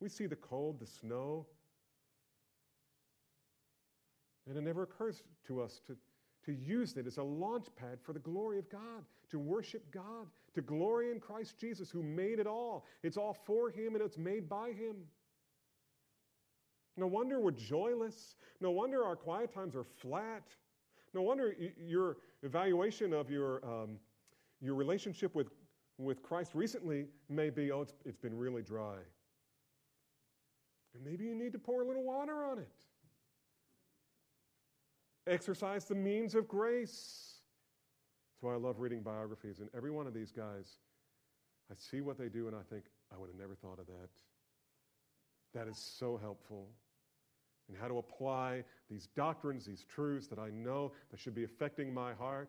we 0.00 0.08
see 0.08 0.26
the 0.26 0.36
cold, 0.36 0.80
the 0.80 0.86
snow. 0.86 1.46
And 4.48 4.56
it 4.56 4.62
never 4.62 4.84
occurs 4.84 5.22
to 5.48 5.60
us 5.60 5.80
to, 5.86 5.96
to 6.48 6.54
use 6.54 6.96
it 6.96 7.06
as 7.06 7.18
a 7.18 7.22
launch 7.22 7.66
pad 7.76 7.98
for 8.02 8.14
the 8.14 8.18
glory 8.18 8.58
of 8.58 8.70
God, 8.70 9.04
to 9.30 9.38
worship 9.38 9.84
God, 9.92 10.26
to 10.54 10.62
glory 10.62 11.10
in 11.10 11.20
Christ 11.20 11.58
Jesus 11.58 11.90
who 11.90 12.02
made 12.02 12.38
it 12.38 12.46
all. 12.46 12.86
It's 13.02 13.18
all 13.18 13.34
for 13.34 13.68
Him 13.68 13.94
and 13.94 14.02
it's 14.02 14.16
made 14.16 14.48
by 14.48 14.68
Him. 14.68 14.96
No 16.96 17.06
wonder 17.06 17.38
we're 17.38 17.50
joyless. 17.50 18.36
No 18.62 18.70
wonder 18.70 19.04
our 19.04 19.14
quiet 19.14 19.52
times 19.52 19.76
are 19.76 19.84
flat. 19.84 20.48
No 21.12 21.20
wonder 21.20 21.54
your 21.78 22.16
evaluation 22.42 23.12
of 23.12 23.30
your, 23.30 23.62
um, 23.62 23.98
your 24.62 24.74
relationship 24.74 25.34
with, 25.34 25.48
with 25.98 26.22
Christ 26.22 26.52
recently 26.54 27.08
may 27.28 27.50
be, 27.50 27.72
oh, 27.72 27.82
it's, 27.82 27.92
it's 28.06 28.16
been 28.16 28.36
really 28.38 28.62
dry. 28.62 28.96
And 30.94 31.04
maybe 31.04 31.26
you 31.26 31.34
need 31.34 31.52
to 31.52 31.58
pour 31.58 31.82
a 31.82 31.86
little 31.86 32.04
water 32.04 32.46
on 32.46 32.58
it. 32.58 32.70
Exercise 35.28 35.84
the 35.84 35.94
means 35.94 36.34
of 36.34 36.48
grace. 36.48 37.34
That's 38.32 38.42
why 38.42 38.54
I 38.54 38.56
love 38.56 38.80
reading 38.80 39.02
biographies. 39.02 39.58
And 39.58 39.68
every 39.76 39.90
one 39.90 40.06
of 40.06 40.14
these 40.14 40.32
guys, 40.32 40.78
I 41.70 41.74
see 41.76 42.00
what 42.00 42.18
they 42.18 42.28
do 42.28 42.46
and 42.46 42.56
I 42.56 42.62
think, 42.70 42.84
I 43.12 43.18
would 43.18 43.28
have 43.28 43.38
never 43.38 43.54
thought 43.54 43.78
of 43.78 43.86
that. 43.86 44.08
That 45.54 45.68
is 45.68 45.76
so 45.76 46.16
helpful 46.16 46.68
and 47.68 47.76
how 47.76 47.88
to 47.88 47.98
apply 47.98 48.64
these 48.90 49.08
doctrines, 49.14 49.66
these 49.66 49.84
truths 49.84 50.26
that 50.28 50.38
I 50.38 50.50
know 50.50 50.92
that 51.10 51.20
should 51.20 51.34
be 51.34 51.44
affecting 51.44 51.92
my 51.92 52.14
heart. 52.14 52.48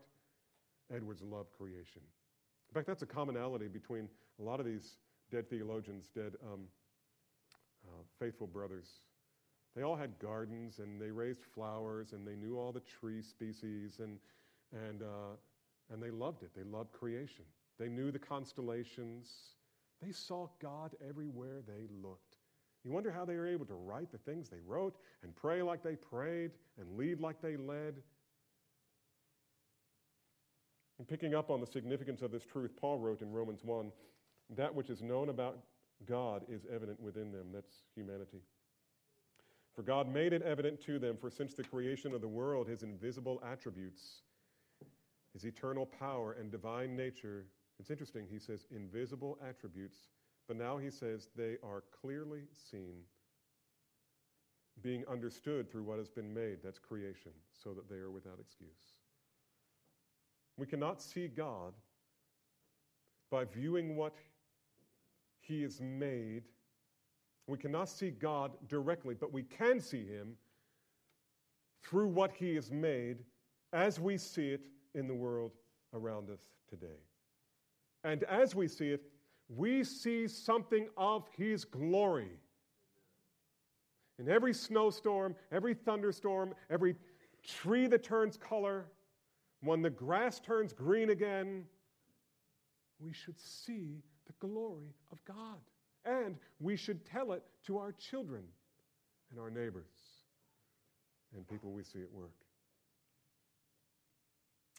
Edwards 0.94 1.22
loved 1.22 1.52
creation. 1.52 2.02
In 2.70 2.74
fact, 2.74 2.88
that's 2.88 3.02
a 3.02 3.06
commonality 3.06 3.68
between 3.68 4.08
a 4.40 4.44
lot 4.44 4.60
of 4.60 4.66
these 4.66 4.98
dead 5.32 5.50
theologians, 5.50 6.10
dead 6.16 6.34
um, 6.44 6.62
uh, 7.86 8.02
faithful 8.20 8.48
brothers. 8.48 8.88
They 9.76 9.84
all 9.84 9.96
had 9.96 10.18
gardens 10.20 10.80
and 10.80 11.00
they 11.00 11.12
raised 11.12 11.44
flowers 11.54 12.14
and 12.14 12.28
they 12.28 12.36
knew 12.36 12.58
all 12.58 12.72
the 12.72 12.82
tree 12.82 13.22
species 13.22 14.00
and, 14.00 14.18
and, 14.74 15.04
uh, 15.04 15.36
and 15.92 16.02
they 16.02 16.10
loved 16.10 16.44
it. 16.44 16.52
They 16.56 16.64
loved 16.64 16.92
creation. 16.92 17.46
They 17.78 17.88
knew 17.88 18.12
the 18.12 18.20
constellations. 18.20 19.30
They 20.02 20.12
saw 20.12 20.48
God 20.62 20.96
everywhere 21.08 21.62
they 21.68 21.88
looked. 22.02 22.38
You 22.84 22.92
wonder 22.92 23.12
how 23.12 23.26
they 23.26 23.36
were 23.36 23.48
able 23.48 23.66
to 23.66 23.74
write 23.74 24.12
the 24.12 24.18
things 24.18 24.50
they 24.50 24.62
wrote 24.66 24.96
and 25.24 25.36
pray 25.36 25.62
like 25.62 25.84
they 25.84 25.96
prayed 25.96 26.52
and 26.80 26.98
lead 26.98 27.20
like 27.20 27.42
they 27.42 27.58
led. 27.58 27.96
And 30.98 31.08
picking 31.08 31.34
up 31.34 31.50
on 31.50 31.62
the 31.62 31.68
significance 31.68 32.22
of 32.22 32.32
this 32.32 32.44
truth, 32.46 32.72
Paul 32.80 33.00
wrote 33.00 33.22
in 33.22 33.32
Romans 33.32 33.62
1 33.64 33.92
that 34.56 34.74
which 34.74 34.90
is 34.90 35.02
known 35.02 35.30
about 35.30 35.60
God 36.06 36.44
is 36.50 36.62
evident 36.74 37.00
within 37.00 37.32
them. 37.32 37.48
That's 37.54 37.74
humanity. 37.96 38.42
For 39.80 39.84
God 39.84 40.14
made 40.14 40.34
it 40.34 40.42
evident 40.42 40.82
to 40.82 41.00
them, 41.00 41.16
for 41.16 41.30
since 41.30 41.54
the 41.54 41.64
creation 41.64 42.14
of 42.14 42.20
the 42.20 42.28
world, 42.28 42.68
his 42.68 42.84
invisible 42.84 43.42
attributes, 43.50 44.24
his 45.32 45.46
eternal 45.46 45.86
power 45.86 46.36
and 46.38 46.52
divine 46.52 46.98
nature, 46.98 47.46
it's 47.80 47.90
interesting, 47.90 48.28
he 48.30 48.40
says, 48.40 48.68
invisible 48.76 49.38
attributes 49.48 50.10
but 50.50 50.58
now 50.58 50.80
he 50.80 50.90
says 50.90 51.30
they 51.36 51.58
are 51.64 51.84
clearly 52.02 52.42
seen, 52.72 53.04
being 54.82 55.04
understood 55.08 55.72
through 55.72 55.84
what 55.84 56.00
has 56.00 56.10
been 56.10 56.34
made, 56.34 56.58
that's 56.64 56.80
creation, 56.80 57.32
so 57.54 57.76
that 57.76 57.88
they 57.88 57.98
are 57.98 58.10
without 58.10 58.40
excuse. 58.42 58.96
We 60.58 60.66
cannot 60.66 61.04
see 61.04 61.28
God 61.28 61.74
by 63.30 63.46
viewing 63.46 63.96
what 63.96 64.16
he 65.40 65.62
has 65.62 65.80
made. 65.80 66.46
We 67.50 67.58
cannot 67.58 67.90
see 67.90 68.12
God 68.12 68.52
directly, 68.68 69.16
but 69.16 69.34
we 69.34 69.44
can 69.44 69.80
see 69.80 70.06
him 70.06 70.36
through 71.84 72.08
what 72.08 72.32
he 72.32 72.56
has 72.56 72.72
made 72.72 73.18
as 73.74 74.00
we 74.00 74.18
see 74.18 74.50
it 74.50 74.62
in 74.94 75.08
the 75.08 75.14
world 75.14 75.52
around 75.94 76.30
us 76.30 76.42
today. 76.70 77.00
And 78.04 78.24
as 78.24 78.56
we 78.56 78.68
see 78.68 78.90
it, 78.92 79.04
we 79.50 79.84
see 79.84 80.28
something 80.28 80.88
of 80.96 81.28
His 81.36 81.66
glory. 81.66 82.30
In 84.20 84.30
every 84.30 84.54
snowstorm, 84.54 85.36
every 85.52 85.74
thunderstorm, 85.74 86.54
every 86.70 86.96
tree 87.44 87.88
that 87.88 88.04
turns 88.04 88.38
color, 88.38 88.86
when 89.62 89.82
the 89.82 89.90
grass 89.90 90.40
turns 90.40 90.72
green 90.72 91.10
again, 91.10 91.66
we 93.00 93.12
should 93.12 93.40
see 93.40 94.04
the 94.28 94.34
glory 94.48 94.94
of 95.12 95.24
God. 95.26 95.60
And 96.06 96.38
we 96.60 96.76
should 96.76 97.06
tell 97.06 97.34
it 97.34 97.44
to 97.68 97.78
our 97.78 97.92
children 97.92 98.44
and 99.32 99.40
our 99.40 99.50
neighbors 99.50 99.92
and 101.36 101.48
people 101.48 101.72
we 101.72 101.84
see 101.84 102.02
at 102.02 102.12
work. 102.12 102.32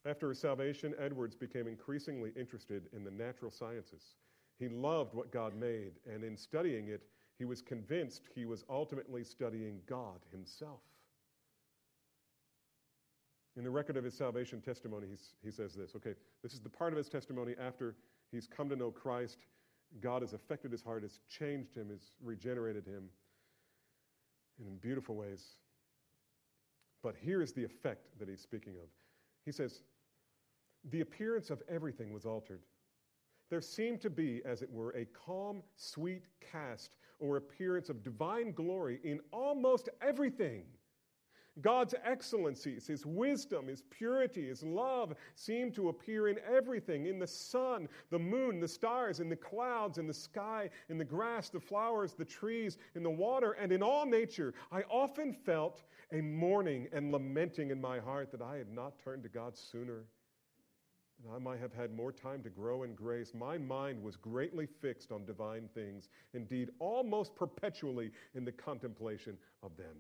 After 0.07 0.31
his 0.31 0.39
salvation, 0.39 0.95
Edwards 0.99 1.37
became 1.37 1.69
increasingly 1.69 2.33
interested 2.37 2.85
in 2.95 3.05
the 3.05 3.11
natural 3.11 3.51
sciences. 3.51 4.17
He 4.59 4.69
loved 4.69 5.15
what 5.15 5.31
God 5.31 5.55
made, 5.55 5.93
and 6.11 6.25
in 6.25 6.37
studying 6.37 6.89
it, 6.89 7.03
he 7.39 7.45
was 7.45 7.61
convinced 7.61 8.23
he 8.35 8.45
was 8.45 8.65
ultimately 8.69 9.25
studying 9.25 9.81
God 9.87 10.21
himself. 10.31 10.81
In 13.57 13.65
the 13.65 13.71
record 13.71 13.97
of 13.97 14.05
his 14.05 14.15
salvation 14.15 14.61
testimony, 14.61 15.07
he 15.43 15.51
says 15.51 15.75
this 15.75 15.95
okay, 15.97 16.15
this 16.43 16.55
is 16.55 16.61
the 16.61 16.69
part 16.69 16.93
of 16.93 16.97
his 16.97 17.09
testimony 17.09 17.55
after 17.61 17.97
he's 18.31 18.47
come 18.47 18.69
to 18.69 18.77
know 18.77 18.91
Christ. 18.91 19.39
God 20.01 20.23
has 20.23 20.33
affected 20.33 20.71
his 20.73 20.83
heart, 20.83 21.03
has 21.03 21.21
changed 21.29 21.77
him, 21.77 21.91
has 21.91 22.13
regenerated 22.23 22.87
him 22.87 23.09
in 24.65 24.77
beautiful 24.77 25.17
ways. 25.17 25.57
But 27.03 27.15
here 27.21 27.43
is 27.43 27.53
the 27.53 27.65
effect 27.65 28.07
that 28.19 28.29
he's 28.29 28.41
speaking 28.41 28.75
of. 28.75 28.89
He 29.45 29.53
says, 29.53 29.83
The 30.91 31.01
appearance 31.01 31.51
of 31.51 31.63
everything 31.69 32.13
was 32.13 32.27
altered 32.27 32.61
there 33.51 33.61
seemed 33.61 34.01
to 34.03 34.11
be, 34.11 34.41
as 34.45 34.63
it 34.63 34.71
were, 34.71 34.91
a 34.93 35.05
calm, 35.07 35.63
sweet 35.75 36.25
cast 36.41 36.97
or 37.19 37.37
appearance 37.37 37.91
of 37.91 38.05
divine 38.05 38.53
glory 38.53 39.01
in 39.03 39.21
almost 39.33 39.89
everything. 40.01 40.63
God's 41.61 41.95
excellencies, 42.05 42.87
His 42.87 43.05
wisdom, 43.05 43.67
His 43.67 43.83
purity, 43.91 44.49
His 44.49 44.63
love 44.63 45.15
seem 45.35 45.73
to 45.73 45.89
appear 45.89 46.29
in 46.29 46.39
everything 46.49 47.07
in 47.07 47.19
the 47.19 47.27
sun, 47.27 47.89
the 48.11 48.19
moon, 48.19 48.61
the 48.61 48.69
stars, 48.69 49.21
in 49.21 49.29
the 49.29 49.37
clouds, 49.37 49.99
in 49.99 50.07
the 50.07 50.15
sky, 50.15 50.71
in 50.89 50.99
the 50.99 51.05
grass, 51.05 51.49
the 51.49 51.61
flowers, 51.61 52.15
the 52.15 52.25
trees, 52.25 52.79
in 52.95 53.03
the 53.03 53.11
water, 53.11 53.53
and 53.53 53.73
in 53.73 53.83
all 53.83 54.07
nature. 54.07 54.55
I 54.71 54.83
often 54.83 55.33
felt 55.33 55.83
a 56.13 56.21
mourning 56.21 56.89
and 56.93 57.13
lamenting 57.13 57.71
in 57.71 57.81
my 57.81 57.99
heart 57.99 58.31
that 58.33 58.43
I 58.43 58.57
had 58.57 58.71
not 58.71 58.99
turned 58.99 59.23
to 59.25 59.29
God 59.29 59.57
sooner. 59.57 60.05
And 61.23 61.35
I 61.35 61.39
might 61.39 61.61
have 61.61 61.75
had 61.75 61.95
more 61.95 62.13
time 62.13 62.43
to 62.45 62.49
grow 62.49 62.85
in 62.85 62.95
grace. 62.95 63.35
My 63.35 63.59
mind 63.59 64.03
was 64.03 64.17
greatly 64.17 64.67
fixed 64.67 65.13
on 65.13 65.27
divine 65.27 65.69
things, 65.75 66.09
indeed, 66.33 66.71
almost 66.79 67.35
perpetually 67.35 68.11
in 68.35 68.45
the 68.45 68.53
contemplation 68.53 69.37
of 69.63 69.77
them. 69.77 69.97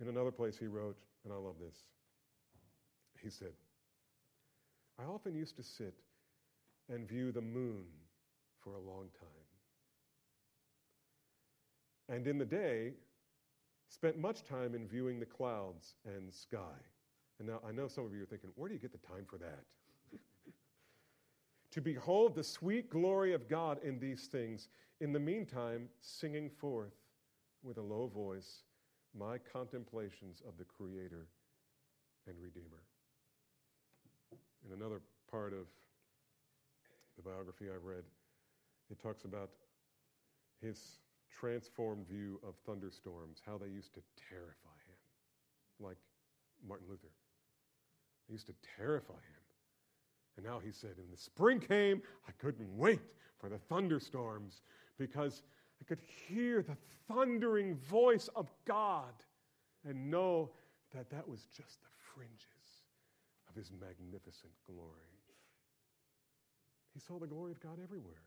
In 0.00 0.08
another 0.08 0.30
place, 0.30 0.56
he 0.56 0.66
wrote, 0.66 0.96
and 1.24 1.32
I 1.32 1.36
love 1.36 1.54
this. 1.60 1.76
He 3.22 3.30
said, 3.30 3.52
I 4.98 5.04
often 5.04 5.34
used 5.34 5.56
to 5.56 5.62
sit 5.62 5.94
and 6.92 7.08
view 7.08 7.32
the 7.32 7.40
moon 7.40 7.84
for 8.62 8.74
a 8.74 8.80
long 8.80 9.08
time. 9.18 9.28
And 12.08 12.26
in 12.26 12.38
the 12.38 12.44
day, 12.44 12.92
spent 13.88 14.18
much 14.18 14.44
time 14.44 14.74
in 14.74 14.86
viewing 14.86 15.20
the 15.20 15.26
clouds 15.26 15.94
and 16.04 16.32
sky. 16.32 16.76
And 17.38 17.48
now 17.48 17.60
I 17.66 17.72
know 17.72 17.88
some 17.88 18.04
of 18.04 18.12
you 18.14 18.22
are 18.22 18.26
thinking, 18.26 18.50
where 18.56 18.68
do 18.68 18.74
you 18.74 18.80
get 18.80 18.92
the 18.92 19.06
time 19.06 19.24
for 19.28 19.38
that? 19.38 19.64
to 21.70 21.80
behold 21.80 22.34
the 22.34 22.44
sweet 22.44 22.90
glory 22.90 23.32
of 23.32 23.48
God 23.48 23.78
in 23.82 23.98
these 23.98 24.26
things, 24.26 24.68
in 25.00 25.12
the 25.12 25.20
meantime, 25.20 25.88
singing 26.00 26.50
forth 26.50 26.94
with 27.62 27.78
a 27.78 27.82
low 27.82 28.06
voice 28.06 28.62
my 29.18 29.38
contemplations 29.38 30.42
of 30.46 30.58
the 30.58 30.64
Creator 30.64 31.26
and 32.26 32.36
Redeemer. 32.40 32.82
In 34.66 34.72
another 34.72 35.00
part 35.30 35.52
of 35.52 35.66
the 37.16 37.22
biography 37.22 37.66
I 37.70 37.76
read, 37.82 38.04
it 38.90 39.00
talks 39.00 39.24
about 39.24 39.50
his 40.60 40.98
transformed 41.30 42.06
view 42.08 42.40
of 42.46 42.54
thunderstorms, 42.66 43.42
how 43.46 43.58
they 43.58 43.68
used 43.68 43.94
to 43.94 44.00
terrify 44.30 44.78
him, 44.86 45.86
like 45.86 45.96
Martin 46.66 46.86
Luther. 46.88 47.12
They 48.28 48.32
used 48.32 48.46
to 48.46 48.54
terrify 48.76 49.14
him. 49.14 49.44
And 50.36 50.46
now 50.46 50.58
he 50.58 50.72
said, 50.72 50.94
when 50.96 51.10
the 51.10 51.16
spring 51.16 51.60
came, 51.60 52.02
I 52.26 52.32
couldn't 52.38 52.76
wait 52.76 53.00
for 53.38 53.48
the 53.48 53.58
thunderstorms 53.58 54.62
because 54.98 55.42
I 55.80 55.84
could 55.84 56.00
hear 56.28 56.62
the 56.62 56.76
thundering 57.08 57.76
voice 57.76 58.28
of 58.36 58.50
God 58.64 59.12
and 59.86 60.10
know 60.10 60.50
that 60.94 61.10
that 61.10 61.28
was 61.28 61.46
just 61.54 61.80
the 61.82 61.88
fringes 62.14 62.84
of 63.48 63.56
his 63.56 63.70
magnificent 63.72 64.52
glory. 64.66 64.90
He 66.94 67.00
saw 67.00 67.18
the 67.18 67.26
glory 67.26 67.50
of 67.50 67.60
God 67.60 67.78
everywhere. 67.82 68.22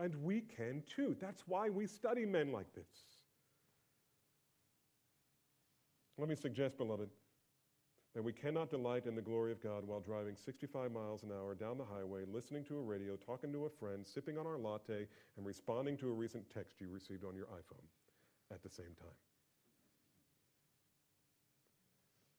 And 0.00 0.14
we 0.24 0.40
can 0.40 0.82
too. 0.88 1.16
That's 1.20 1.44
why 1.46 1.70
we 1.70 1.86
study 1.86 2.26
men 2.26 2.50
like 2.50 2.72
this. 2.74 2.84
Let 6.18 6.28
me 6.28 6.34
suggest, 6.34 6.76
beloved, 6.76 7.08
that 8.14 8.22
we 8.22 8.32
cannot 8.32 8.70
delight 8.70 9.06
in 9.06 9.16
the 9.16 9.22
glory 9.22 9.50
of 9.50 9.60
God 9.60 9.84
while 9.86 10.00
driving 10.00 10.36
65 10.36 10.92
miles 10.92 11.24
an 11.24 11.32
hour 11.32 11.54
down 11.54 11.78
the 11.78 11.84
highway, 11.84 12.22
listening 12.32 12.64
to 12.64 12.78
a 12.78 12.80
radio, 12.80 13.16
talking 13.16 13.52
to 13.52 13.66
a 13.66 13.70
friend, 13.70 14.06
sipping 14.06 14.38
on 14.38 14.46
our 14.46 14.56
latte, 14.56 15.06
and 15.36 15.44
responding 15.44 15.96
to 15.96 16.08
a 16.08 16.12
recent 16.12 16.48
text 16.48 16.80
you 16.80 16.88
received 16.88 17.24
on 17.24 17.34
your 17.34 17.46
iPhone 17.46 17.84
at 18.52 18.62
the 18.62 18.68
same 18.68 18.94
time. 18.98 19.08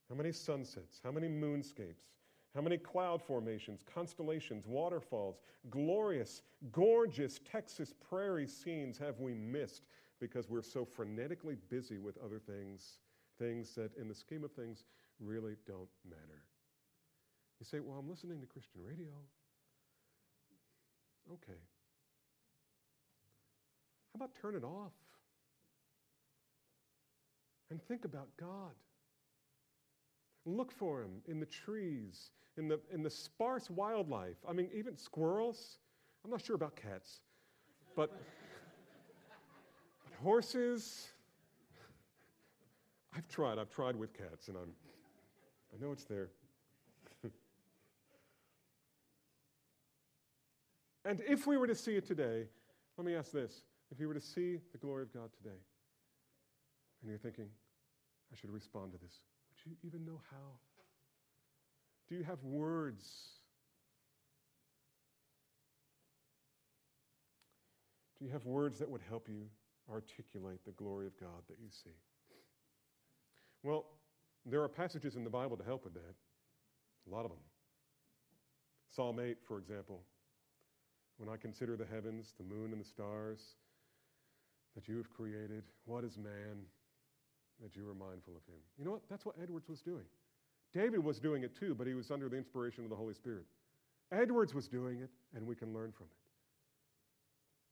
How 0.10 0.16
many 0.16 0.32
sunsets? 0.32 1.02
How 1.04 1.12
many 1.12 1.28
moonscapes? 1.28 2.06
How 2.54 2.62
many 2.62 2.78
cloud 2.78 3.22
formations, 3.22 3.82
constellations, 3.94 4.66
waterfalls, 4.66 5.42
glorious, 5.70 6.42
gorgeous 6.72 7.42
Texas 7.52 7.94
prairie 8.08 8.48
scenes 8.48 8.98
have 8.98 9.20
we 9.20 9.34
missed 9.34 9.84
because 10.22 10.50
we're 10.50 10.62
so 10.62 10.86
frenetically 10.86 11.58
busy 11.70 11.98
with 11.98 12.18
other 12.24 12.40
things, 12.40 13.00
things 13.38 13.76
that, 13.76 13.92
in 13.98 14.08
the 14.08 14.16
scheme 14.16 14.46
of 14.46 14.54
things, 14.54 14.86
really 15.20 15.56
don't 15.68 15.90
matter. 16.08 16.44
You 17.60 17.66
say, 17.66 17.80
Well, 17.80 17.98
I'm 17.98 18.10
listening 18.10 18.42
to 18.42 18.48
Christian 18.48 18.82
radio. 18.84 19.14
Okay. 21.32 21.60
How 24.14 24.24
about 24.24 24.36
turn 24.42 24.56
it 24.56 24.64
off 24.64 24.94
and 27.70 27.82
think 27.88 28.06
about 28.06 28.28
God? 28.40 28.72
Look 30.46 30.72
for 30.72 31.02
Him 31.02 31.22
in 31.28 31.40
the 31.40 31.46
trees, 31.48 32.30
in 32.58 32.68
the, 32.68 32.80
in 32.94 33.02
the 33.02 33.10
sparse 33.10 33.70
wildlife. 33.70 34.38
I 34.48 34.54
mean, 34.54 34.70
even 34.74 34.96
squirrels. 34.96 35.80
I'm 36.24 36.32
not 36.32 36.46
sure 36.46 36.56
about 36.56 36.76
cats, 36.76 37.20
but, 37.96 38.12
but 40.04 40.14
horses. 40.24 41.08
I've 43.16 43.28
tried. 43.28 43.58
I've 43.58 43.70
tried 43.70 43.96
with 43.96 44.14
cats, 44.14 44.50
and 44.50 44.58
I'm 44.58 44.70
I 45.76 45.84
know 45.84 45.92
it's 45.92 46.06
there. 46.06 46.30
and 51.06 51.22
if 51.28 51.46
we 51.46 51.58
were 51.58 51.68
to 51.68 51.76
see 51.76 51.96
it 51.96 52.06
today, 52.06 52.46
let 52.98 53.06
me 53.06 53.14
ask 53.16 53.32
this. 53.32 53.64
If 53.92 54.00
you 54.00 54.08
were 54.08 54.14
to 54.14 54.22
see 54.22 54.60
the 54.72 54.78
glory 54.78 55.04
of 55.04 55.14
God 55.14 55.32
today, 55.38 55.58
and 57.02 57.10
you're 57.10 57.20
thinking, 57.20 57.48
I 58.32 58.36
should 58.40 58.52
respond 58.52 58.94
to 58.94 58.98
this, 58.98 59.20
would 59.50 59.72
you 59.72 59.78
even 59.86 60.06
know 60.06 60.22
how? 60.32 60.60
Do 62.08 62.16
you 62.16 62.24
have 62.24 62.42
words? 62.44 63.06
Do 68.18 68.26
you 68.26 68.32
have 68.32 68.46
words 68.46 68.80
that 68.80 68.90
would 68.90 69.02
help 69.10 69.28
you 69.28 69.48
articulate 69.92 70.64
the 70.66 70.72
glory 70.72 71.06
of 71.06 71.20
God 71.20 71.44
that 71.50 71.58
you 71.60 71.68
see? 71.70 71.92
Well, 73.62 73.86
there 74.46 74.62
are 74.62 74.70
passages 74.70 75.16
in 75.16 75.24
the 75.24 75.30
Bible 75.30 75.58
to 75.58 75.64
help 75.64 75.84
with 75.84 75.94
that, 75.94 76.16
a 77.08 77.14
lot 77.14 77.26
of 77.26 77.32
them. 77.32 77.40
Psalm 78.96 79.20
8, 79.20 79.38
for 79.48 79.58
example. 79.58 80.02
When 81.18 81.30
I 81.30 81.38
consider 81.38 81.76
the 81.76 81.86
heavens, 81.86 82.34
the 82.38 82.44
moon, 82.44 82.72
and 82.72 82.80
the 82.80 82.86
stars 82.86 83.40
that 84.76 84.88
you 84.88 84.98
have 84.98 85.10
created, 85.10 85.64
what 85.86 86.04
is 86.04 86.18
man 86.18 86.64
that 87.64 87.76
you 87.76 87.90
are 87.90 87.96
mindful 87.96 88.36
of 88.36 88.44
him? 88.54 88.60
You 88.78 88.86
know 88.86 88.92
what? 88.92 89.02
That's 89.10 89.26
what 89.26 89.36
Edwards 89.42 89.70
was 89.70 89.82
doing. 89.82 90.06
David 90.74 91.04
was 91.04 91.20
doing 91.20 91.44
it 91.44 91.56
too, 91.58 91.74
but 91.74 91.88
he 91.88 91.94
was 91.94 92.12
under 92.12 92.28
the 92.28 92.36
inspiration 92.36 92.84
of 92.84 92.90
the 92.90 92.96
Holy 92.96 93.14
Spirit. 93.14 93.46
Edwards 94.12 94.54
was 94.54 94.68
doing 94.68 95.00
it, 95.00 95.10
and 95.34 95.48
we 95.48 95.56
can 95.56 95.74
learn 95.74 95.92
from 95.92 96.08
it. 96.08 96.18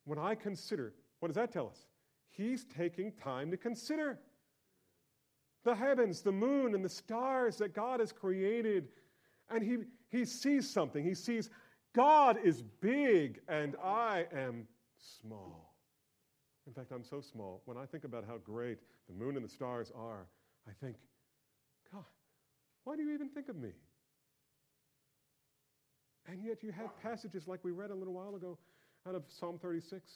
When 0.05 0.17
I 0.17 0.35
consider, 0.35 0.93
what 1.19 1.27
does 1.27 1.35
that 1.35 1.51
tell 1.51 1.67
us? 1.67 1.85
He's 2.29 2.65
taking 2.65 3.11
time 3.11 3.51
to 3.51 3.57
consider 3.57 4.19
the 5.63 5.75
heavens, 5.75 6.21
the 6.21 6.31
moon, 6.31 6.75
and 6.75 6.83
the 6.83 6.89
stars 6.89 7.57
that 7.57 7.73
God 7.73 7.99
has 7.99 8.11
created. 8.11 8.87
And 9.49 9.63
he, 9.63 9.77
he 10.09 10.25
sees 10.25 10.69
something. 10.69 11.03
He 11.03 11.13
sees 11.13 11.49
God 11.93 12.37
is 12.43 12.63
big 12.81 13.39
and 13.47 13.75
I 13.83 14.25
am 14.35 14.67
small. 15.21 15.73
In 16.65 16.73
fact, 16.73 16.91
I'm 16.91 17.03
so 17.03 17.21
small. 17.21 17.61
When 17.65 17.77
I 17.77 17.85
think 17.85 18.03
about 18.03 18.25
how 18.25 18.37
great 18.37 18.79
the 19.07 19.13
moon 19.13 19.35
and 19.35 19.45
the 19.45 19.49
stars 19.49 19.91
are, 19.95 20.27
I 20.67 20.71
think, 20.81 20.95
God, 21.91 22.05
why 22.83 22.95
do 22.95 23.03
you 23.03 23.13
even 23.13 23.29
think 23.29 23.49
of 23.49 23.57
me? 23.57 23.71
And 26.27 26.43
yet 26.43 26.63
you 26.63 26.71
have 26.71 26.97
passages 27.01 27.47
like 27.47 27.63
we 27.63 27.71
read 27.71 27.91
a 27.91 27.95
little 27.95 28.13
while 28.13 28.35
ago 28.35 28.57
out 29.07 29.13
of 29.13 29.23
Psalm 29.27 29.59
36 29.61 30.09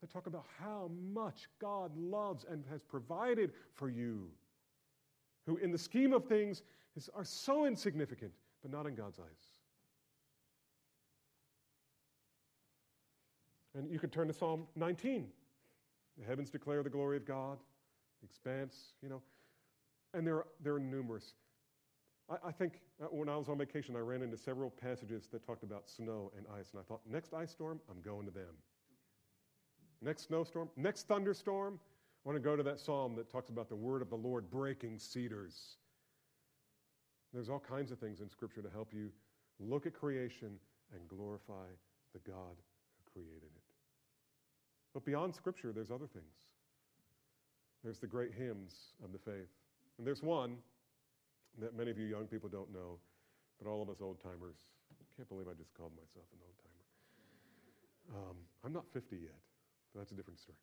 that 0.00 0.12
talk 0.12 0.26
about 0.26 0.44
how 0.58 0.90
much 1.12 1.48
God 1.60 1.96
loves 1.96 2.44
and 2.50 2.64
has 2.70 2.82
provided 2.82 3.52
for 3.72 3.88
you 3.88 4.28
who, 5.46 5.56
in 5.58 5.70
the 5.70 5.78
scheme 5.78 6.12
of 6.12 6.24
things, 6.24 6.62
is, 6.96 7.08
are 7.14 7.24
so 7.24 7.66
insignificant, 7.66 8.32
but 8.62 8.70
not 8.70 8.86
in 8.86 8.94
God's 8.94 9.18
eyes. 9.18 9.50
And 13.74 13.90
you 13.90 13.98
could 13.98 14.12
turn 14.12 14.26
to 14.26 14.32
Psalm 14.32 14.66
19. 14.74 15.26
The 16.18 16.24
heavens 16.24 16.50
declare 16.50 16.82
the 16.82 16.90
glory 16.90 17.16
of 17.16 17.26
God, 17.26 17.58
the 18.22 18.26
expanse, 18.26 18.94
you 19.02 19.08
know. 19.08 19.20
And 20.14 20.26
there 20.26 20.36
are, 20.36 20.46
there 20.62 20.74
are 20.74 20.80
numerous. 20.80 21.34
I, 22.30 22.48
I 22.48 22.52
think 22.52 22.80
uh, 23.02 23.06
when 23.06 23.28
I 23.28 23.36
was 23.36 23.48
on 23.48 23.58
vacation, 23.58 23.94
I 23.96 24.00
ran 24.00 24.22
into 24.22 24.38
several 24.38 24.70
passages 24.70 25.28
that 25.32 25.46
talked 25.46 25.62
about 25.62 25.88
snow 25.88 26.32
and 26.36 26.46
ice. 26.58 26.70
And 26.72 26.80
I 26.80 26.84
thought, 26.84 27.00
next 27.10 27.34
ice 27.34 27.50
storm, 27.50 27.80
I'm 27.90 28.00
going 28.00 28.24
to 28.24 28.32
them. 28.32 28.54
Next 30.02 30.28
snowstorm, 30.28 30.68
next 30.76 31.06
thunderstorm, 31.06 31.78
I 32.26 32.28
want 32.28 32.42
to 32.42 32.48
go 32.48 32.56
to 32.56 32.62
that 32.64 32.80
psalm 32.80 33.14
that 33.14 33.30
talks 33.30 33.50
about 33.50 33.68
the 33.68 33.76
word 33.76 34.02
of 34.02 34.10
the 34.10 34.16
Lord 34.16 34.50
breaking 34.50 34.98
cedars. 34.98 35.76
There's 37.32 37.48
all 37.48 37.60
kinds 37.60 37.92
of 37.92 38.00
things 38.00 38.20
in 38.20 38.28
Scripture 38.28 38.62
to 38.62 38.68
help 38.68 38.92
you 38.92 39.12
look 39.60 39.86
at 39.86 39.94
creation 39.94 40.58
and 40.92 41.06
glorify 41.06 41.70
the 42.14 42.18
God 42.28 42.56
who 42.58 43.12
created 43.12 43.44
it. 43.54 43.62
But 44.92 45.04
beyond 45.04 45.36
Scripture, 45.36 45.70
there's 45.72 45.92
other 45.92 46.08
things. 46.08 46.34
There's 47.84 48.00
the 48.00 48.08
great 48.08 48.34
hymns 48.34 48.74
of 49.04 49.12
the 49.12 49.18
faith. 49.18 49.54
And 49.96 50.04
there's 50.04 50.22
one 50.22 50.56
that 51.60 51.76
many 51.76 51.92
of 51.92 51.98
you 51.98 52.06
young 52.06 52.26
people 52.26 52.48
don't 52.48 52.72
know, 52.72 52.98
but 53.62 53.70
all 53.70 53.82
of 53.82 53.88
us 53.88 53.98
old 54.02 54.20
timers, 54.20 54.56
can't 55.16 55.28
believe 55.28 55.46
I 55.46 55.54
just 55.54 55.72
called 55.74 55.92
myself 55.92 56.26
an 56.32 56.40
old 56.42 56.58
timer. 56.58 58.30
Um, 58.30 58.36
I'm 58.64 58.72
not 58.72 58.84
50 58.92 59.14
yet, 59.14 59.30
but 59.94 60.00
that's 60.00 60.10
a 60.10 60.16
different 60.16 60.40
story. 60.40 60.58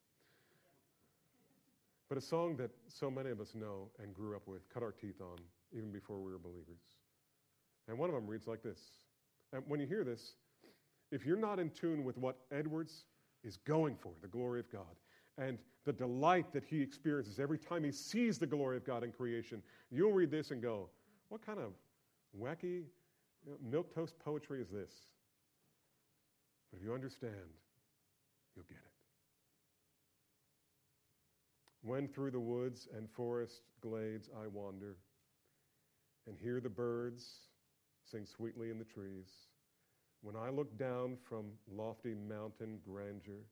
But 2.14 2.22
a 2.22 2.28
song 2.28 2.55
that 2.57 2.70
so 2.88 3.09
many 3.09 3.32
of 3.32 3.41
us 3.41 3.55
know 3.55 3.89
and 3.97 4.14
grew 4.14 4.36
up 4.36 4.47
with, 4.47 4.70
cut 4.72 4.84
our 4.84 4.91
teeth 4.91 5.20
on, 5.20 5.39
even 5.76 5.91
before 5.91 6.20
we 6.20 6.32
were 6.32 6.38
believers. 6.38 6.78
And 7.88 7.97
one 7.97 8.07
of 8.07 8.14
them 8.14 8.28
reads 8.28 8.45
like 8.45 8.61
this. 8.61 8.80
And 9.51 9.64
when 9.68 9.80
you 9.80 9.88
hear 9.88 10.03
this, 10.03 10.36
if 11.11 11.26
you're 11.26 11.36
not 11.36 11.57
in 11.57 11.72
tune 11.72 12.03
with 12.03 12.16
what 12.20 12.38
Edwards 12.51 13.05
is 13.43 13.57
going 13.57 13.95
for, 13.95 14.11
the 14.22 14.28
glory 14.28 14.59
of 14.59 14.72
God, 14.72 14.95
and 15.39 15.57
the 15.86 15.91
delight 15.91 16.53
that 16.53 16.64
he 16.64 16.84
experiences 16.84 17.39
every 17.39 17.57
time 17.57 17.84
he 17.84 17.91
sees 17.91 18.38
the 18.38 18.45
glory 18.45 18.78
of 18.78 18.86
God 18.86 19.03
in 19.03 19.11
creation, 19.11 19.64
you'll 19.89 20.14
read 20.14 20.30
this 20.30 20.51
and 20.51 20.61
go, 20.61 20.89
What 21.30 21.43
kind 21.43 21.57
of 21.57 21.72
wacky 22.39 22.84
milk 23.59 23.91
toast 23.91 24.14
poetry 24.24 24.61
is 24.61 24.70
this? 24.70 24.91
But 26.70 26.78
if 26.78 26.86
you 26.86 26.93
understand, 26.93 27.49
you'll 28.55 28.66
get 28.66 28.78
it. 28.78 28.93
When 31.84 32.08
through 32.08 32.32
the 32.32 32.40
woods 32.40 32.88
and 32.96 33.10
forest 33.10 33.62
glades 33.82 34.30
I 34.42 34.48
wander 34.48 34.96
and 36.26 36.38
hear 36.38 36.62
the 36.62 36.70
birds 36.70 37.26
sing 38.10 38.26
sweetly 38.26 38.70
in 38.70 38.78
the 38.80 38.86
trees, 38.86 39.28
when 40.22 40.38
I 40.38 40.50
look 40.50 40.78
down 40.78 41.18
from 41.28 41.52
lofty 41.70 42.16
mountain 42.16 42.80
grandeur 42.86 43.44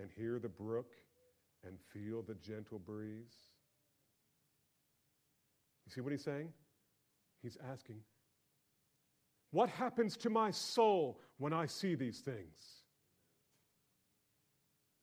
and 0.00 0.10
hear 0.16 0.38
the 0.38 0.48
brook 0.48 0.94
and 1.66 1.76
feel 1.92 2.22
the 2.22 2.36
gentle 2.36 2.78
breeze. 2.78 3.34
You 5.84 5.92
see 5.92 6.00
what 6.00 6.12
he's 6.12 6.24
saying? 6.24 6.52
He's 7.42 7.58
asking, 7.70 8.00
What 9.50 9.68
happens 9.68 10.16
to 10.18 10.30
my 10.30 10.50
soul 10.50 11.20
when 11.36 11.52
I 11.52 11.66
see 11.66 11.94
these 11.94 12.20
things? 12.20 12.82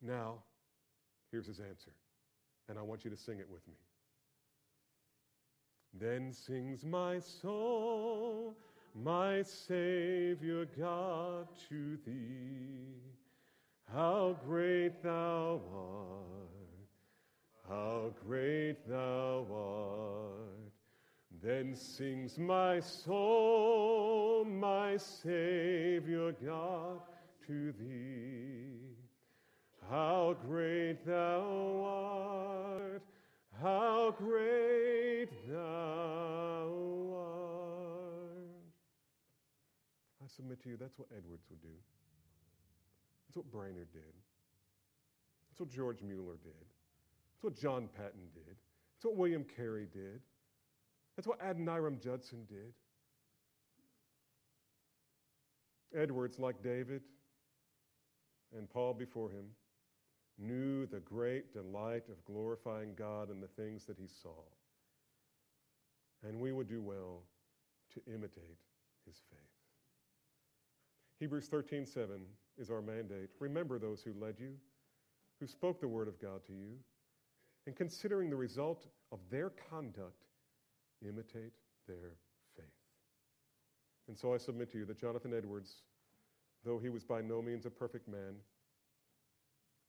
Now, 0.01 0.39
here's 1.31 1.47
his 1.47 1.59
answer, 1.59 1.91
and 2.69 2.77
I 2.79 2.81
want 2.81 3.05
you 3.05 3.11
to 3.11 3.17
sing 3.17 3.39
it 3.39 3.49
with 3.49 3.67
me. 3.67 3.75
Then 5.97 6.33
sings 6.33 6.83
my 6.83 7.19
soul, 7.19 8.57
my 8.93 9.43
Savior 9.43 10.65
God, 10.77 11.47
to 11.69 11.97
thee. 12.05 12.95
How 13.93 14.35
great 14.45 15.01
thou 15.03 15.61
art, 15.73 16.89
how 17.69 18.13
great 18.27 18.87
thou 18.89 19.45
art. 19.53 20.71
Then 21.41 21.75
sings 21.75 22.37
my 22.37 22.79
soul, 22.79 24.43
my 24.43 24.97
Savior 24.97 26.33
God, 26.43 27.01
to 27.47 27.71
thee. 27.73 28.94
How 29.89 30.35
great 30.47 31.05
thou 31.05 31.83
art, 31.85 33.03
how 33.61 34.15
great 34.17 35.27
thou 35.47 36.71
art. 37.15 38.35
I 40.23 40.27
submit 40.27 40.61
to 40.63 40.69
you, 40.69 40.77
that's 40.77 40.97
what 40.97 41.07
Edwards 41.15 41.45
would 41.49 41.61
do. 41.61 41.67
That's 43.27 43.35
what 43.37 43.51
Brainerd 43.51 43.91
did. 43.93 44.01
That's 45.51 45.59
what 45.59 45.69
George 45.69 46.01
Mueller 46.01 46.37
did. 46.43 46.53
That's 47.33 47.43
what 47.43 47.55
John 47.55 47.87
Paton 47.95 48.27
did. 48.33 48.47
That's 48.47 49.05
what 49.05 49.15
William 49.15 49.45
Carey 49.55 49.87
did. 49.93 50.21
That's 51.15 51.27
what 51.27 51.39
Adoniram 51.39 51.99
Judson 52.01 52.45
did. 52.49 52.73
Edwards, 55.95 56.39
like 56.39 56.61
David 56.63 57.01
and 58.57 58.69
Paul 58.69 58.93
before 58.93 59.29
him, 59.29 59.45
knew 60.37 60.85
the 60.85 60.99
great 60.99 61.53
delight 61.53 62.03
of 62.09 62.23
glorifying 62.25 62.93
God 62.95 63.29
in 63.29 63.39
the 63.39 63.47
things 63.47 63.85
that 63.85 63.97
he 63.97 64.07
saw. 64.07 64.43
And 66.23 66.39
we 66.39 66.51
would 66.51 66.67
do 66.67 66.81
well 66.81 67.23
to 67.93 68.13
imitate 68.13 68.59
his 69.05 69.21
faith. 69.29 69.39
Hebrews 71.19 71.47
13:7 71.49 72.25
is 72.57 72.69
our 72.69 72.81
mandate. 72.81 73.29
Remember 73.39 73.79
those 73.79 74.03
who 74.03 74.13
led 74.13 74.39
you, 74.39 74.59
who 75.39 75.47
spoke 75.47 75.79
the 75.79 75.87
word 75.87 76.07
of 76.07 76.19
God 76.19 76.43
to 76.45 76.53
you, 76.53 76.77
and 77.65 77.75
considering 77.75 78.29
the 78.29 78.35
result 78.35 78.87
of 79.11 79.19
their 79.29 79.49
conduct, 79.49 80.25
imitate 81.01 81.53
their 81.87 82.17
faith. 82.55 82.65
And 84.07 84.17
so 84.17 84.33
I 84.33 84.37
submit 84.37 84.71
to 84.71 84.77
you 84.79 84.85
that 84.85 84.99
Jonathan 84.99 85.33
Edwards, 85.33 85.83
though 86.63 86.79
he 86.79 86.89
was 86.89 87.03
by 87.03 87.21
no 87.21 87.41
means 87.41 87.65
a 87.65 87.69
perfect 87.69 88.07
man, 88.07 88.35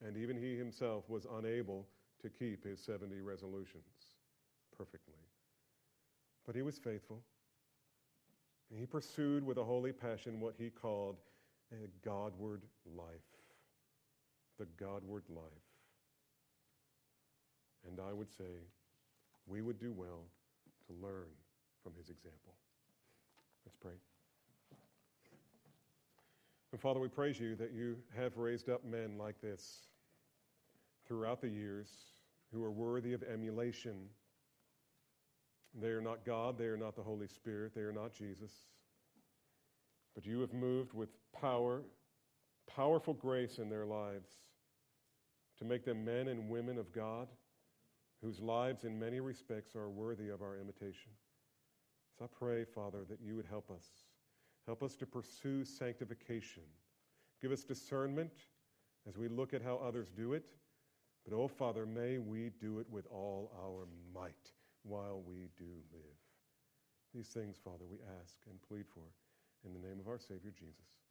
and 0.05 0.17
even 0.17 0.37
he 0.37 0.57
himself 0.57 1.09
was 1.09 1.27
unable 1.39 1.87
to 2.23 2.29
keep 2.29 2.65
his 2.65 2.81
70 2.81 3.21
resolutions 3.21 3.85
perfectly, 4.77 5.15
but 6.47 6.55
he 6.55 6.63
was 6.63 6.79
faithful. 6.79 7.23
He 8.75 8.87
pursued 8.87 9.45
with 9.45 9.59
a 9.59 9.65
holy 9.65 9.93
passion 9.93 10.41
what 10.41 10.55
he 10.59 10.71
called 10.71 11.17
a 11.73 11.89
Godward 12.05 12.63
life. 12.97 13.07
The 14.59 14.67
Godward 14.79 15.25
life. 15.29 15.45
And 17.87 18.01
I 18.01 18.13
would 18.13 18.31
say 18.31 18.65
we 19.47 19.63
would 19.63 19.79
do 19.79 19.93
well 19.93 20.25
to 20.89 21.07
learn 21.07 21.29
from 21.83 21.93
his 21.97 22.11
example. 22.11 22.55
Let's 23.65 23.77
pray. 23.77 23.93
And 26.73 26.81
Father, 26.81 27.01
we 27.01 27.09
praise 27.09 27.39
you 27.39 27.55
that 27.57 27.73
you 27.73 27.97
have 28.17 28.37
raised 28.37 28.69
up 28.69 28.85
men 28.85 29.17
like 29.19 29.41
this 29.41 29.87
throughout 31.07 31.41
the 31.41 31.49
years 31.49 31.89
who 32.53 32.63
are 32.63 32.71
worthy 32.71 33.13
of 33.13 33.23
emulation. 33.23 34.09
They 35.81 35.89
are 35.89 36.01
not 36.01 36.25
God, 36.25 36.59
they 36.59 36.65
are 36.65 36.77
not 36.77 36.97
the 36.97 37.03
Holy 37.03 37.29
Spirit, 37.29 37.75
they 37.75 37.83
are 37.83 37.93
not 37.93 38.13
Jesus. 38.13 38.53
But 40.15 40.27
you 40.27 40.41
have 40.41 40.53
moved 40.53 40.93
with 40.93 41.11
power, 41.39 41.83
powerful 42.67 43.15
grace 43.15 43.59
in 43.59 43.69
their 43.69 43.87
lives 43.87 44.31
to 45.59 45.65
make 45.65 45.85
them 45.85 46.05
men 46.05 46.29
and 46.29 46.49
women 46.49 46.79
of 46.79 46.93
God 46.93 47.29
whose 48.23 48.41
lives 48.41 48.85
in 48.85 48.99
many 48.99 49.21
respects 49.21 49.77
are 49.77 49.91
worthy 49.91 50.31
of 50.31 50.43
our 50.43 50.57
imitation. 50.57 51.13
So 52.19 52.25
I 52.25 52.29
pray, 52.39 52.65
Father, 52.65 53.05
that 53.09 53.21
you 53.23 53.37
would 53.37 53.47
help 53.47 53.71
us. 53.71 53.85
Help 54.67 54.83
us 54.83 54.97
to 54.97 55.07
pursue 55.07 55.65
sanctification. 55.65 56.65
Give 57.41 57.53
us 57.53 57.63
discernment 57.63 58.33
as 59.09 59.17
we 59.17 59.29
look 59.29 59.55
at 59.55 59.63
how 59.63 59.77
others 59.77 60.09
do 60.15 60.33
it. 60.33 60.45
But, 61.25 61.37
oh, 61.37 61.49
Father, 61.49 61.87
may 61.87 62.19
we 62.19 62.51
do 62.61 62.79
it 62.81 62.87
with 62.91 63.07
all 63.11 63.53
our 63.63 63.87
might 64.15 64.53
while 64.83 65.23
we 65.27 65.49
do 65.57 65.71
live. 65.93 66.17
These 67.15 67.29
things, 67.29 67.57
Father, 67.63 67.85
we 67.91 67.99
ask 68.21 68.39
and 68.51 68.61
plead 68.63 68.87
for. 68.87 69.03
In 69.65 69.73
the 69.73 69.87
name 69.87 69.99
of 69.99 70.07
our 70.07 70.19
Savior 70.19 70.53
Jesus. 70.57 71.06